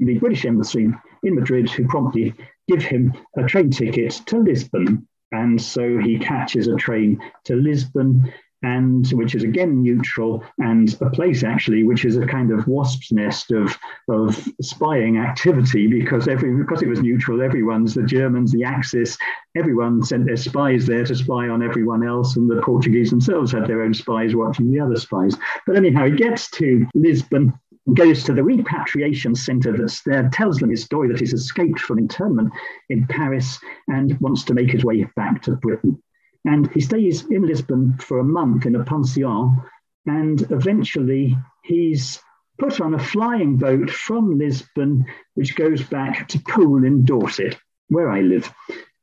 the 0.00 0.18
British 0.18 0.46
embassy 0.46 0.88
in 1.22 1.34
Madrid, 1.34 1.68
who 1.68 1.86
promptly 1.86 2.34
give 2.68 2.82
him 2.82 3.12
a 3.36 3.44
train 3.44 3.70
ticket 3.70 4.12
to 4.26 4.38
Lisbon. 4.38 5.06
And 5.32 5.60
so 5.60 5.98
he 5.98 6.18
catches 6.18 6.68
a 6.68 6.76
train 6.76 7.20
to 7.44 7.54
Lisbon 7.54 8.32
and 8.62 9.08
which 9.10 9.34
is 9.34 9.44
again 9.44 9.82
neutral 9.82 10.42
and 10.58 10.96
a 11.00 11.10
place 11.10 11.44
actually 11.44 11.84
which 11.84 12.04
is 12.04 12.16
a 12.16 12.26
kind 12.26 12.50
of 12.50 12.66
wasp's 12.66 13.12
nest 13.12 13.52
of 13.52 13.76
of 14.08 14.48
spying 14.60 15.18
activity 15.18 15.86
because 15.86 16.26
every 16.26 16.56
because 16.56 16.82
it 16.82 16.88
was 16.88 17.00
neutral 17.00 17.40
everyone's 17.40 17.94
the 17.94 18.02
germans 18.02 18.50
the 18.50 18.64
axis 18.64 19.16
everyone 19.56 20.02
sent 20.02 20.26
their 20.26 20.36
spies 20.36 20.86
there 20.86 21.04
to 21.04 21.14
spy 21.14 21.48
on 21.48 21.62
everyone 21.62 22.04
else 22.04 22.36
and 22.36 22.50
the 22.50 22.60
portuguese 22.62 23.10
themselves 23.10 23.52
had 23.52 23.66
their 23.68 23.82
own 23.82 23.94
spies 23.94 24.34
watching 24.34 24.72
the 24.72 24.80
other 24.80 24.96
spies 24.96 25.36
but 25.64 25.76
anyhow 25.76 26.04
he 26.04 26.16
gets 26.16 26.50
to 26.50 26.84
lisbon 26.94 27.52
goes 27.94 28.24
to 28.24 28.32
the 28.32 28.42
repatriation 28.42 29.34
center 29.34 29.76
that's 29.76 30.02
there, 30.02 30.28
tells 30.32 30.58
them 30.58 30.70
his 30.70 30.84
story 30.84 31.08
that 31.08 31.20
he's 31.20 31.32
escaped 31.32 31.80
from 31.80 31.98
internment 31.98 32.52
in 32.88 33.06
Paris 33.06 33.58
and 33.88 34.18
wants 34.20 34.44
to 34.44 34.54
make 34.54 34.70
his 34.70 34.84
way 34.84 35.04
back 35.16 35.42
to 35.42 35.52
Britain. 35.52 36.02
And 36.44 36.70
he 36.72 36.80
stays 36.80 37.24
in 37.30 37.46
Lisbon 37.46 37.96
for 37.98 38.18
a 38.18 38.24
month 38.24 38.66
in 38.66 38.76
a 38.76 38.84
pension. 38.84 39.60
And 40.06 40.40
eventually 40.50 41.36
he's 41.62 42.20
put 42.58 42.80
on 42.80 42.94
a 42.94 42.98
flying 42.98 43.56
boat 43.56 43.90
from 43.90 44.38
Lisbon, 44.38 45.04
which 45.34 45.56
goes 45.56 45.82
back 45.82 46.28
to 46.28 46.40
Poole 46.40 46.84
in 46.84 47.04
Dorset, 47.04 47.56
where 47.88 48.10
I 48.10 48.20
live. 48.20 48.52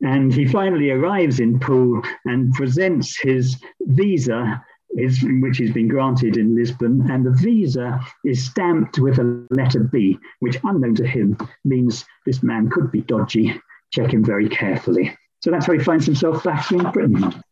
And 0.02 0.34
he 0.34 0.46
finally 0.46 0.90
arrives 0.90 1.40
in 1.40 1.60
Poole 1.60 2.02
and 2.26 2.54
presents 2.54 3.20
his 3.20 3.62
visa, 3.82 4.64
his, 4.96 5.24
which 5.24 5.58
has 5.60 5.72
been 5.72 5.88
granted 5.88 6.38
in 6.38 6.56
Lisbon. 6.56 7.10
And 7.10 7.26
the 7.26 7.32
visa 7.32 8.00
is 8.24 8.46
stamped 8.46 9.00
with 9.00 9.20
a 9.20 9.46
letter 9.50 9.82
B, 9.84 10.18
which, 10.40 10.58
unknown 10.64 10.96
to 10.96 11.08
him, 11.08 11.38
means 11.64 12.06
this 12.26 12.44
man 12.44 12.70
could 12.70 12.92
be 12.92 13.02
dodgy. 13.02 13.60
Check 13.92 14.12
him 14.12 14.24
very 14.24 14.50
carefully. 14.50 15.16
So 15.42 15.52
that's 15.52 15.68
how 15.68 15.74
he 15.74 15.80
finds 15.80 16.06
himself 16.06 16.44
back 16.44 16.72
in 16.72 16.92
Britain. 16.92 17.44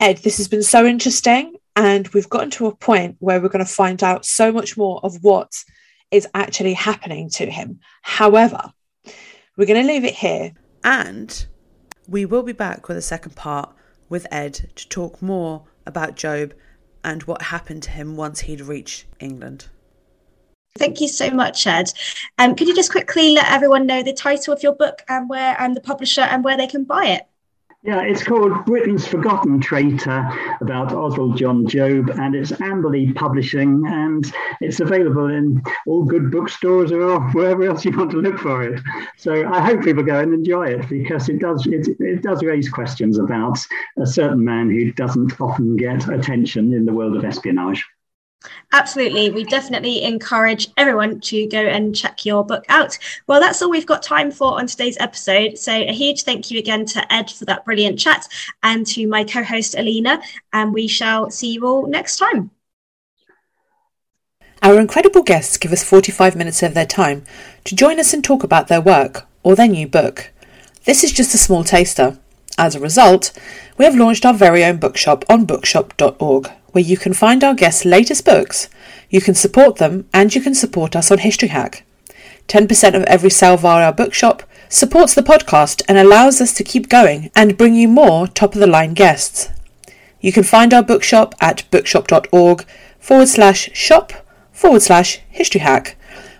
Ed, 0.00 0.18
this 0.18 0.38
has 0.38 0.48
been 0.48 0.62
so 0.62 0.86
interesting. 0.86 1.54
And 1.76 2.08
we've 2.08 2.28
gotten 2.28 2.50
to 2.50 2.66
a 2.66 2.74
point 2.74 3.16
where 3.20 3.40
we're 3.40 3.48
going 3.48 3.64
to 3.64 3.70
find 3.70 4.02
out 4.02 4.24
so 4.24 4.50
much 4.50 4.76
more 4.76 5.00
of 5.04 5.22
what 5.22 5.52
is 6.10 6.26
actually 6.34 6.74
happening 6.74 7.30
to 7.30 7.46
him. 7.46 7.78
However, 8.02 8.72
we're 9.56 9.66
going 9.66 9.86
to 9.86 9.92
leave 9.92 10.04
it 10.04 10.14
here. 10.14 10.54
And 10.82 11.46
we 12.08 12.24
will 12.24 12.42
be 12.42 12.52
back 12.52 12.88
with 12.88 12.96
a 12.96 13.02
second 13.02 13.36
part 13.36 13.72
with 14.08 14.26
Ed 14.32 14.54
to 14.74 14.88
talk 14.88 15.22
more 15.22 15.66
about 15.86 16.16
Job 16.16 16.52
and 17.04 17.22
what 17.24 17.42
happened 17.42 17.82
to 17.84 17.90
him 17.90 18.16
once 18.16 18.40
he'd 18.40 18.60
reached 18.60 19.06
England. 19.20 19.66
Thank 20.76 21.00
you 21.00 21.08
so 21.08 21.30
much, 21.30 21.66
Ed. 21.66 21.92
Um, 22.38 22.54
could 22.54 22.68
you 22.68 22.74
just 22.74 22.92
quickly 22.92 23.30
let 23.30 23.50
everyone 23.50 23.86
know 23.86 24.02
the 24.02 24.12
title 24.12 24.54
of 24.54 24.62
your 24.62 24.74
book 24.74 25.02
and 25.08 25.28
where 25.28 25.56
and 25.58 25.74
the 25.74 25.80
publisher 25.80 26.20
and 26.20 26.44
where 26.44 26.56
they 26.56 26.66
can 26.66 26.84
buy 26.84 27.06
it? 27.06 27.22
Yeah, 27.88 28.02
it's 28.02 28.22
called 28.22 28.66
Britain's 28.66 29.08
Forgotten 29.08 29.62
Traitor 29.62 30.30
about 30.60 30.92
Oswald 30.92 31.38
John 31.38 31.66
Job, 31.66 32.10
and 32.10 32.34
it's 32.34 32.52
Amberley 32.52 33.14
Publishing, 33.14 33.82
and 33.86 34.30
it's 34.60 34.80
available 34.80 35.28
in 35.28 35.62
all 35.86 36.04
good 36.04 36.30
bookstores 36.30 36.92
or 36.92 37.18
wherever 37.30 37.64
else 37.64 37.86
you 37.86 37.96
want 37.96 38.10
to 38.10 38.18
look 38.18 38.40
for 38.40 38.62
it. 38.62 38.82
So 39.16 39.50
I 39.50 39.62
hope 39.62 39.84
people 39.84 40.02
go 40.02 40.20
and 40.20 40.34
enjoy 40.34 40.66
it 40.66 40.86
because 40.90 41.30
it 41.30 41.38
does 41.38 41.66
it, 41.66 41.88
it 41.98 42.20
does 42.20 42.42
raise 42.42 42.68
questions 42.68 43.18
about 43.18 43.58
a 43.98 44.04
certain 44.04 44.44
man 44.44 44.68
who 44.68 44.92
doesn't 44.92 45.40
often 45.40 45.74
get 45.76 46.10
attention 46.10 46.74
in 46.74 46.84
the 46.84 46.92
world 46.92 47.16
of 47.16 47.24
espionage. 47.24 47.82
Absolutely. 48.72 49.30
We 49.30 49.44
definitely 49.44 50.02
encourage 50.04 50.68
everyone 50.76 51.20
to 51.20 51.46
go 51.48 51.58
and 51.58 51.94
check 51.96 52.24
your 52.24 52.44
book 52.44 52.64
out. 52.68 52.96
Well, 53.26 53.40
that's 53.40 53.60
all 53.62 53.70
we've 53.70 53.86
got 53.86 54.02
time 54.02 54.30
for 54.30 54.58
on 54.58 54.66
today's 54.66 54.96
episode. 55.00 55.58
So, 55.58 55.72
a 55.72 55.92
huge 55.92 56.22
thank 56.22 56.50
you 56.50 56.58
again 56.58 56.84
to 56.86 57.12
Ed 57.12 57.30
for 57.30 57.44
that 57.46 57.64
brilliant 57.64 57.98
chat 57.98 58.28
and 58.62 58.86
to 58.88 59.06
my 59.08 59.24
co 59.24 59.42
host, 59.42 59.74
Alina. 59.76 60.20
And 60.52 60.72
we 60.72 60.86
shall 60.86 61.30
see 61.30 61.52
you 61.54 61.66
all 61.66 61.86
next 61.86 62.18
time. 62.18 62.50
Our 64.62 64.78
incredible 64.78 65.22
guests 65.22 65.56
give 65.56 65.72
us 65.72 65.84
45 65.84 66.34
minutes 66.36 66.62
of 66.62 66.74
their 66.74 66.86
time 66.86 67.24
to 67.64 67.76
join 67.76 68.00
us 68.00 68.12
and 68.12 68.24
talk 68.24 68.42
about 68.42 68.68
their 68.68 68.80
work 68.80 69.26
or 69.42 69.54
their 69.54 69.68
new 69.68 69.86
book. 69.86 70.32
This 70.84 71.04
is 71.04 71.12
just 71.12 71.34
a 71.34 71.38
small 71.38 71.64
taster. 71.64 72.18
As 72.56 72.74
a 72.74 72.80
result, 72.80 73.32
we 73.76 73.84
have 73.84 73.94
launched 73.94 74.26
our 74.26 74.34
very 74.34 74.64
own 74.64 74.78
bookshop 74.78 75.24
on 75.28 75.44
bookshop.org 75.44 76.50
where 76.78 76.84
you 76.84 76.96
can 76.96 77.12
find 77.12 77.42
our 77.42 77.54
guests' 77.54 77.84
latest 77.84 78.24
books, 78.24 78.68
you 79.10 79.20
can 79.20 79.34
support 79.34 79.78
them, 79.78 80.08
and 80.14 80.32
you 80.32 80.40
can 80.40 80.54
support 80.54 80.94
us 80.94 81.10
on 81.10 81.18
History 81.18 81.48
Hack. 81.48 81.84
10% 82.46 82.94
of 82.94 83.02
every 83.02 83.30
sale 83.30 83.56
via 83.56 83.86
our 83.86 83.92
bookshop 83.92 84.44
supports 84.68 85.12
the 85.12 85.22
podcast 85.22 85.82
and 85.88 85.98
allows 85.98 86.40
us 86.40 86.54
to 86.54 86.62
keep 86.62 86.88
going 86.88 87.32
and 87.34 87.58
bring 87.58 87.74
you 87.74 87.88
more 87.88 88.28
top 88.28 88.54
of 88.54 88.60
the 88.60 88.66
line 88.68 88.94
guests. 88.94 89.48
You 90.20 90.30
can 90.30 90.44
find 90.44 90.72
our 90.72 90.84
bookshop 90.84 91.34
at 91.40 91.68
bookshop.org 91.72 92.64
forward 93.00 93.26
slash 93.26 93.70
shop 93.72 94.12
forward 94.52 94.82
slash 94.82 95.18
history 95.30 95.62
hack 95.62 95.96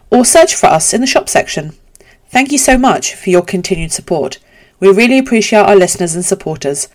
or 0.09 0.25
search 0.25 0.55
for 0.55 0.67
us 0.67 0.95
in 0.95 1.01
the 1.01 1.07
shop 1.09 1.29
section. 1.29 1.73
Thank 2.29 2.53
you 2.53 2.59
so 2.59 2.79
much 2.79 3.17
for 3.17 3.31
your 3.31 3.43
continued 3.43 3.91
support. 3.91 4.39
We 4.79 4.87
really 4.87 5.19
appreciate 5.19 5.67
our 5.67 5.75
listeners 5.75 6.15
and 6.15 6.25
supporters. 6.25 6.87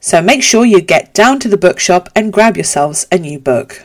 So 0.00 0.22
make 0.22 0.42
sure 0.44 0.64
you 0.64 0.80
get 0.80 1.12
down 1.12 1.40
to 1.40 1.48
the 1.48 1.56
bookshop 1.56 2.08
and 2.14 2.32
grab 2.32 2.56
yourselves 2.56 3.06
a 3.10 3.18
new 3.18 3.40
book. 3.40 3.84